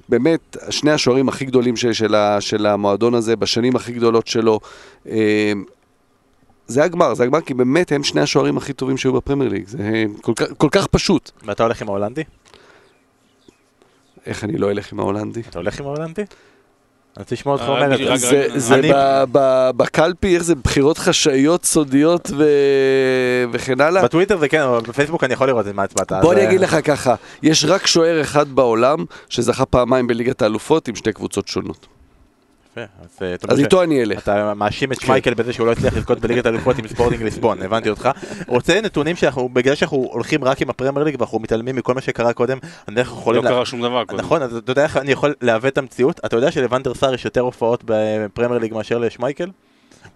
באמת 0.09 0.57
שני 0.71 0.91
השוערים 0.91 1.29
הכי 1.29 1.45
גדולים 1.45 1.77
של, 1.77 1.93
של, 1.93 2.15
של 2.41 2.67
המועדון 2.67 3.15
הזה, 3.15 3.37
בשנים 3.37 3.77
הכי 3.77 3.93
גדולות 3.93 4.27
שלו. 4.27 4.61
אה, 5.09 5.53
זה 6.67 6.85
הגמר, 6.85 7.15
זה 7.15 7.23
הגמר, 7.25 7.41
כי 7.41 7.55
באמת 7.55 7.93
הם 7.93 8.03
שני 8.05 8.21
השוערים 8.21 8.57
הכי 8.57 8.73
טובים 8.73 8.97
שהיו 8.97 9.13
בפרמייר 9.13 9.51
ליג, 9.51 9.69
זה 9.69 10.05
כל 10.21 10.33
כך, 10.37 10.47
כל 10.59 10.69
כך 10.71 10.87
פשוט. 10.87 11.31
ואתה 11.47 11.63
הולך 11.63 11.83
עם 11.83 11.89
ההולנדי? 11.89 12.23
איך 14.27 14.45
אני 14.45 14.59
לא 14.59 14.71
אלך 14.71 14.93
עם 14.93 15.01
ההולנדי? 15.01 15.41
אתה 15.41 15.59
הולך 15.59 15.81
עם 15.81 15.87
ההולנדי? 15.87 16.23
אני 17.17 17.23
רוצה 17.23 17.35
לשמוע 17.35 17.55
אותך 17.55 17.65
רק 17.65 17.69
אומר 17.69 18.17
זה. 18.17 18.49
בקלפי, 19.77 20.35
איך 20.35 20.43
זה 20.43 20.55
בחירות 20.55 20.99
חשאיות, 20.99 21.65
סודיות 21.65 22.31
ו... 22.37 22.45
וכן 23.53 23.81
הלאה? 23.81 24.03
בטוויטר 24.03 24.39
זה 24.39 24.49
כן, 24.49 24.61
אבל 24.61 24.81
בפייסבוק 24.81 25.25
אני 25.25 25.33
יכול 25.35 25.47
לראות 25.47 25.69
את 25.69 25.75
מה 25.75 25.83
הצבעת. 25.83 26.13
בוא 26.13 26.33
אז, 26.33 26.39
אני 26.39 26.41
אה, 26.41 26.49
אגיד 26.49 26.61
לך 26.61 26.77
ככה, 26.85 27.15
יש 27.43 27.65
רק 27.65 27.87
שוער 27.87 28.21
אחד 28.21 28.49
בעולם 28.49 29.05
שזכה 29.29 29.65
פעמיים 29.65 30.07
בליגת 30.07 30.43
האלופות 30.43 30.89
עם 30.89 30.95
שתי 30.95 31.13
קבוצות 31.13 31.49
שונות. 31.49 31.87
יפה, 32.77 33.25
אז, 33.49 33.59
אה, 33.59 33.65
איתו 33.65 33.83
אני 33.83 34.03
אלך. 34.03 34.23
אתה 34.23 34.55
מאשים 34.55 34.93
את 34.93 35.01
שמייקל 35.01 35.35
בזה 35.35 35.53
שהוא 35.53 35.67
לא 35.67 35.73
הצליח 35.73 35.97
לזכות 35.97 36.21
בליגת 36.21 36.47
האלופות 36.47 36.79
עם 36.79 36.89
ספורטינג 36.89 37.23
ליסבון, 37.23 37.63
הבנתי 37.65 37.91
אותך. 37.91 38.11
רוצה 38.47 38.81
נתונים 38.81 39.17
שאנחנו, 39.17 39.49
בגלל 39.49 39.75
שאנחנו 39.75 39.97
הולכים 40.13 40.45
רק 40.45 40.63
עם 40.63 40.71
הפרמייר 40.71 41.05
ליג 41.05 41.17
ואנחנו 41.19 41.39
מתעלמים 41.39 41.77
מכל 41.77 41.95
מה 41.95 42.01
שקרה 42.01 42.33
קודם, 42.33 42.59
אנחנו 42.89 42.97
לא 42.97 43.01
יכולים... 43.01 43.45
לה- 43.45 43.51
קרה 43.51 43.67
שום 43.67 43.83
דבר 43.83 44.05
קודם. 44.05 44.21
נכון, 44.21 44.43
אז 44.43 44.57
אתה 44.57 44.71
יודע 44.73 44.83
איך 44.83 44.97
אני 44.97 45.13
יכול 45.13 45.35
לעוות 45.41 45.73
את 45.73 45.79
המציאות? 45.79 46.21
אתה 46.27 46.37
יודע 46.37 46.51
שלוונדר 46.51 46.95
סאר 46.95 47.15
יש 47.15 47.25
יותר 47.25 47.41
הופעות 47.41 47.83
בפרמייר 47.85 48.61
ליג 48.61 48.75
מאשר 48.75 48.99
לשמייקל? 48.99 49.51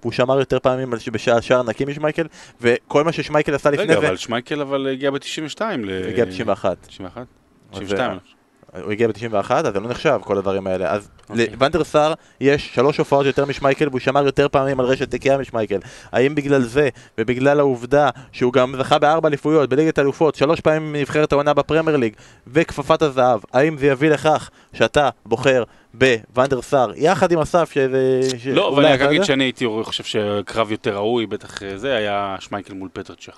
והוא 0.03 0.13
שמר 0.13 0.39
יותר 0.39 0.59
פעמים 0.59 0.91
בשער 1.13 1.41
שער 1.41 1.63
נקי 1.63 1.85
משמייקל, 1.85 2.27
וכל 2.61 3.05
מה 3.05 3.13
ששמייקל 3.13 3.55
עשה 3.55 3.71
לפני 3.71 3.85
רגע, 3.85 4.01
זה, 4.01 4.07
אבל 4.09 4.17
שמייקל 4.17 4.61
אבל 4.61 4.87
הגיע 4.87 5.11
ב-92 5.11 5.61
ל... 5.79 5.91
הוא 6.03 6.09
הגיע 6.11 6.25
ב-91. 6.25 6.65
91? 6.87 7.27
אז, 7.73 7.79
92. 7.81 8.36
הוא 8.83 8.93
הגיע 8.93 9.09
ב-91, 9.09 9.53
אז 9.53 9.75
זה 9.75 9.81
לא 9.81 9.89
נחשב, 9.89 10.19
כל 10.25 10.39
הדברים 10.39 10.67
האלה. 10.67 10.91
אז 10.91 11.09
אוקיי. 11.31 11.47
לוונדר 11.51 11.85
סאר 11.85 12.13
יש 12.41 12.75
שלוש 12.75 12.99
הופעות 12.99 13.27
יותר 13.27 13.45
משמייקל, 13.45 13.89
והוא 13.89 14.01
שמר 14.01 14.27
יותר 14.27 14.49
פעמים 14.49 14.81
על 14.81 14.87
רשת 14.87 15.11
תקיעה 15.11 15.39
משמייקל. 15.39 15.79
האם 16.13 16.35
בגלל 16.35 16.63
זה, 16.63 16.89
ובגלל 17.19 17.61
העובדה 17.61 18.11
שהוא 18.33 18.53
גם 18.53 18.75
זכה 18.79 18.99
בארבע 18.99 19.29
אליפויות, 19.29 19.69
בליגת 19.69 19.99
אלופות, 19.99 20.35
שלוש 20.35 20.61
פעמים 20.61 20.93
מנבחרת 20.93 21.33
העונה 21.33 21.55
בפרמייר 21.55 21.97
ליג, 21.97 22.13
וכפפת 22.47 23.03
הזהב, 23.03 23.41
האם 23.53 23.79
זה 23.79 23.87
יביא 23.87 24.11
לכך 24.11 24.51
שאתה 24.73 25.09
בוחר 25.27 25.65
בוונדר 25.95 26.63
סאר, 26.63 26.91
יחד 26.97 27.33
עם 27.33 27.39
אסף, 27.39 27.71
שזה... 27.73 28.21
ש- 28.39 28.47
לא, 28.47 28.69
אבל 28.75 28.85
אני 28.87 28.95
רק 28.95 29.01
אגיד? 29.01 29.25
שאני 29.25 29.45
הייתי 29.45 29.67
חושב 29.83 30.05
שקרב 30.05 30.73
יותר 30.73 30.95
ראוי, 30.97 31.27
בטח 31.27 31.63
אה, 31.63 31.79
זה 31.79 31.97
היה 31.97 32.37
שמייקל 32.41 32.75
מול 32.75 32.89
פטר 32.93 33.15
צ'ך. 33.15 33.37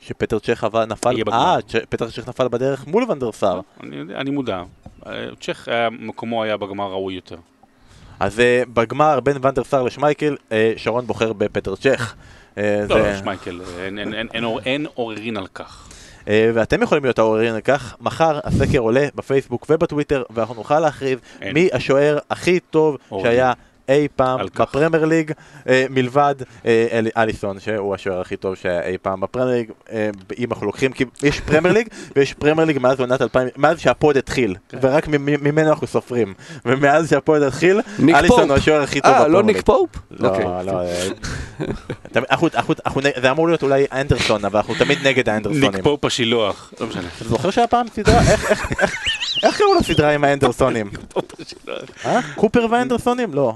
שפטר 0.00 0.38
צ'ך 0.38 0.64
נפל... 0.88 1.14
אה, 1.32 1.56
פטר 1.88 2.10
צ'ך 2.10 2.28
נפל 2.28 2.48
בדרך 2.48 2.86
מול 2.86 3.04
וונדר 3.04 3.32
סאר. 3.32 3.60
אני 3.82 3.96
אני 4.14 4.30
מודע. 4.30 4.62
אה, 5.06 5.12
צ'ך, 5.40 5.68
מקומו 5.90 6.42
היה 6.42 6.56
בגמר 6.56 6.90
ראוי 6.90 7.14
יותר. 7.14 7.36
אז 8.20 8.40
אה, 8.40 8.62
בגמר 8.74 9.20
בין 9.20 9.36
וונדר 9.36 9.64
סאר 9.64 9.82
לשמייקל, 9.82 10.36
אה, 10.52 10.72
שרון 10.76 11.06
בוחר 11.06 11.32
בפטר 11.32 11.76
צ'ך. 11.76 12.14
לא, 12.88 13.16
שמייקל, 13.18 13.60
אין- 13.78 13.98
אין- 13.98 14.14
אין- 14.14 14.28
אין 14.34 14.44
עור- 14.44 14.60
אין 14.64 14.86
עוררין 14.94 15.36
על 15.36 15.46
כך. 15.46 15.88
ואתם 16.26 16.82
יכולים 16.82 17.04
להיות 17.04 17.18
העוררין 17.18 17.54
על 17.54 17.60
כך, 17.60 17.96
מחר 18.00 18.38
הסקר 18.44 18.78
עולה 18.78 19.06
בפייסבוק 19.14 19.66
ובטוויטר, 19.70 20.22
ואנחנו 20.30 20.54
נוכל 20.54 20.80
להכריז. 20.80 21.18
מי 21.54 21.68
השוער 21.72 22.18
הכי 22.30 22.60
טוב. 22.60 22.96
שהיה 23.22 23.52
אי 23.90 24.08
פעם. 24.16 24.40
בפרמייר 24.46 25.04
ליג, 25.04 25.32
אה, 25.68 25.86
מלבד 25.90 26.34
אה, 26.66 26.86
אל- 26.92 27.08
אליסון, 27.16 27.60
שהוא 27.60 27.94
השוער 27.94 28.20
הכי 28.20 28.36
טוב 28.36 28.54
שהיה 28.54 28.82
אי 28.82 28.98
פעם 28.98 29.20
בפרמייר 29.20 29.56
ליג, 29.56 29.70
אה, 29.92 30.10
אם 30.38 30.50
אנחנו 30.52 30.66
לוקחים, 30.66 30.92
כי 30.92 31.04
יש 31.22 31.40
פרמייר 31.40 31.74
ליג, 31.74 31.88
ויש 32.16 32.34
פרמייר 32.34 32.66
ליג 32.66 32.78
מאז 32.78 33.00
עונת 33.00 33.22
2000, 33.22 33.48
מאז 33.56 33.78
שהפוד 33.80 34.16
התחיל, 34.16 34.54
כן. 34.68 34.78
ורק 34.82 35.08
ממנו 35.08 35.70
אנחנו 35.70 35.86
סופרים, 35.86 36.34
ומאז 36.64 37.10
שהפוד 37.10 37.42
התחיל, 37.42 37.80
אליסון. 38.14 38.48
הוא 38.50 38.56
השוער 38.56 38.82
הכי 38.82 39.00
טוב 39.00 39.10
אה, 39.12 39.18
בפרמייר 39.18 39.32
לא 39.40 39.46
ליג. 39.46 39.56
ניק 39.56 39.66
פופ? 39.66 39.90
לא, 40.10 40.28
אוקיי. 40.28 40.44
לא, 40.44 40.80
אה, 40.80 41.08
זה 43.22 43.30
אמור 43.30 43.48
להיות 43.48 43.62
אולי 43.62 43.84
אנדרסון, 43.92 44.44
אבל 44.44 44.56
אנחנו 44.58 44.74
תמיד 44.74 45.06
נגד 45.06 45.28
האנדרסונים. 45.28 45.70
ניק 45.74 45.84
פופ 45.84 46.04
השילוח, 46.04 46.72
לא 46.80 46.86
משנה. 46.86 47.02
אתה 47.16 47.28
זוכר 47.28 47.50
שהיה 47.50 47.66
פעם 47.66 47.86
סדרה? 47.94 48.20
איך- 49.42 49.58
קראו 49.58 49.74
לסדרה 49.80 50.10
עם 50.14 50.24
האנדרסונים? 50.24 50.90
אה? 52.04 52.20
קופר 52.34 52.66
והאנדרסונים? 52.70 53.34
לא. 53.34 53.54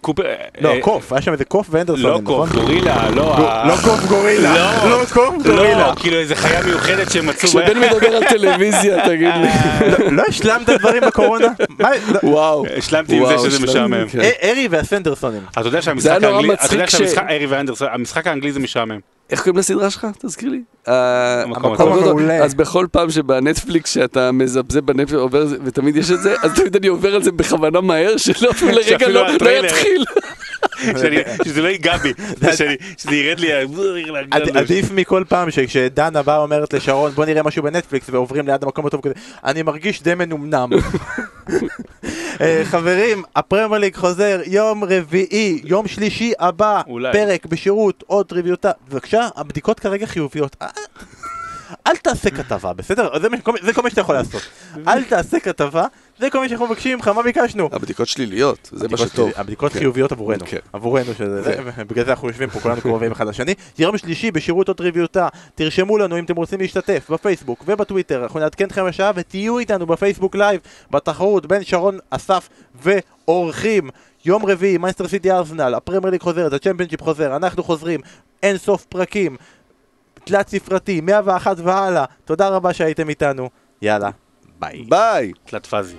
קופר... 0.00 0.22
לא, 0.60 0.68
אה, 0.68 0.80
קוף, 0.80 1.12
היה 1.12 1.22
שם 1.22 1.32
איזה 1.32 1.44
קוף 1.44 1.68
לא 1.72 1.78
ואנדרסונים, 1.78 2.24
קוף, 2.24 2.48
נכון? 2.48 2.60
גורילה, 2.62 3.10
לא... 3.10 3.36
ה- 3.36 3.68
לא 3.68 3.74
קוף 3.84 4.04
גורילה. 4.08 4.54
לא. 4.84 4.90
לא 4.90 5.04
קוף 5.12 5.34
גורילה. 5.46 5.78
לא, 5.88 5.92
כאילו 5.96 6.16
איזה 6.16 6.34
חיה 6.36 6.62
מיוחדת 6.62 7.10
שהם 7.10 7.26
מצאו... 7.26 7.48
כשבן 7.48 7.80
מדבר 7.80 8.16
על 8.16 8.24
טלוויזיה, 8.28 9.06
תגיד 9.06 9.28
לי. 9.34 9.48
לא- 9.90 10.12
לא 10.12 10.22
השלמת 10.28 10.68
דברים 10.68 11.02
בקורונה? 11.06 11.46
לא- 11.78 12.18
וואו. 12.22 12.64
השלמתי 12.76 13.16
עם 13.16 13.26
זה 13.26 13.50
שזה 13.50 13.66
משעמם. 13.66 14.08
כן. 14.08 14.20
אה, 14.20 14.30
ארי 14.42 14.68
והסנדרסונים. 14.70 15.40
אתה 15.52 15.60
יודע 15.60 15.78
זה 15.78 15.82
שהמשחק 15.82 16.10
ואנדרסון, 17.48 17.88
האנגלי 18.26 18.52
זה 18.52 18.60
משעמם. 18.60 18.98
איך 19.30 19.40
קוראים 19.42 19.58
לסדרה 19.58 19.90
שלך? 19.90 20.06
תזכיר 20.18 20.48
לי. 20.48 20.60
אה, 20.88 21.42
המקום. 21.42 21.74
המעולה. 21.80 22.44
אז 22.44 22.54
בכל 22.54 22.86
פעם 22.92 23.10
שבנטפליקס 23.10 23.90
שאתה 23.90 24.32
מזבזב 24.32 24.80
בנטפליקס 24.80 25.12
עובר 25.20 25.46
זה- 25.46 25.56
ותמיד 25.64 25.96
יש 25.96 26.10
את 26.10 26.22
זה, 26.22 26.34
אז 26.42 26.52
תמיד 26.54 26.76
אני 26.76 26.86
עובר 26.86 27.14
על 27.14 27.22
זה 27.22 27.32
בכוונה 27.32 27.80
מהר, 27.80 28.16
שלא 28.16 28.50
אפילו 28.50 28.70
לרגע 28.78 29.08
לא 29.08 29.26
לא. 29.40 29.48
יתחיל. 29.66 30.04
שאני- 31.00 31.16
שזה 31.44 31.62
לא 31.62 31.68
ייגע 31.68 31.96
בי, 31.96 32.12
שאני- 32.56 32.76
שזה 32.98 33.14
ירד 33.16 33.40
לי... 33.40 33.52
עד- 34.30 34.56
עדיף 34.56 34.90
מכל 34.92 35.24
פעם 35.28 35.50
שכשדנה 35.50 36.22
באה 36.22 36.38
אומרת 36.38 36.72
לשרון 36.74 37.10
בוא 37.12 37.24
נראה 37.24 37.42
משהו 37.42 37.62
בנטפליקס 37.62 38.06
ועוברים 38.10 38.46
ליד 38.46 38.62
המקום 38.64 38.86
הטוב 38.86 39.00
כזה 39.00 39.14
אני 39.44 39.62
מרגיש 39.62 40.02
די 40.02 40.14
מנומנם. 40.14 40.68
אה, 42.40 42.62
חברים 42.64 43.22
הפרמייר 43.36 43.80
ליג 43.80 43.96
חוזר 43.96 44.40
יום 44.46 44.84
רביעי 44.84 45.60
יום 45.64 45.88
שלישי 45.88 46.32
הבא 46.38 46.82
אולי. 46.86 47.12
פרק 47.12 47.46
בשירות 47.46 48.04
עוד 48.06 48.26
טריוויוטה 48.26 48.70
בבקשה 48.88 49.28
הבדיקות 49.36 49.80
כרגע 49.80 50.06
חיוביות. 50.06 50.56
אל 51.86 51.96
תעשה 51.96 52.30
כתבה 52.30 52.72
בסדר 52.72 53.08
זה 53.62 53.72
כל 53.72 53.82
מה 53.82 53.90
שאתה 53.90 54.00
יכול 54.00 54.14
לעשות 54.14 54.42
אל 54.86 55.04
תעשה 55.04 55.40
כתבה 55.40 55.86
זה 56.18 56.30
כל 56.30 56.38
מה 56.38 56.48
שאנחנו 56.48 56.66
מבקשים 56.66 56.96
ממך 56.96 57.08
מה 57.08 57.22
ביקשנו. 57.22 57.68
הבדיקות 57.72 58.08
שליליות, 58.08 58.70
זה 58.72 58.88
מה 58.88 58.96
שטוב. 58.96 59.30
הבדיקות 59.36 59.72
כן. 59.72 59.78
חיוביות 59.78 60.12
עבורנו, 60.12 60.44
כן. 60.46 60.58
עבורנו 60.72 61.14
שזה 61.14 61.42
זה, 61.42 61.56
ובגלל 61.76 62.04
זה 62.04 62.10
אנחנו 62.10 62.28
יושבים 62.28 62.50
פה 62.50 62.60
כולנו 62.60 62.80
קרובים 62.80 63.12
אחד 63.12 63.26
לשני. 63.26 63.54
יום 63.78 63.98
שלישי 63.98 64.30
בשירות 64.30 64.68
עוד 64.68 64.80
ריביוטה, 64.80 65.28
תרשמו 65.54 65.98
לנו 65.98 66.18
אם 66.18 66.24
אתם 66.24 66.36
רוצים 66.36 66.60
להשתתף 66.60 67.10
בפייסבוק 67.10 67.64
ובטוויטר, 67.66 68.22
אנחנו 68.22 68.40
נעדכן 68.40 68.64
אתכם 68.64 68.86
בשעה 68.86 69.12
ותהיו 69.14 69.58
איתנו 69.58 69.86
בפייסבוק 69.86 70.36
לייב 70.36 70.60
בתחרות 70.90 71.46
בין 71.46 71.64
שרון 71.64 71.98
אסף 72.10 72.48
ואורחים. 72.82 73.90
יום 74.24 74.46
רביעי, 74.46 74.78
מנצ'סטר 74.78 75.08
סיטי 75.08 75.30
ארסנל, 75.30 75.74
הפרמייר 75.74 76.10
ליג 76.10 76.20
חוזרת, 76.20 76.52
הצ'מפיונשיפ 76.52 77.02
חוזר, 77.02 77.36
אנחנו 77.36 77.62
חוזרים, 77.62 78.00
אין 78.42 78.56
סוף 78.56 78.84
פרקים, 78.84 79.36
תלת 80.28 80.48
ספרתי, 80.48 81.00
101 81.00 81.56
והלאה, 81.64 82.04
תודה 82.24 82.48
רבה 82.48 82.72
שהייתם 82.72 83.08
איתנו, 83.08 83.48
יאללה, 83.82 84.10
ביי. 84.58 84.84
ביי. 84.88 85.32
תלת 85.44 85.66
פאזי. 85.66 85.96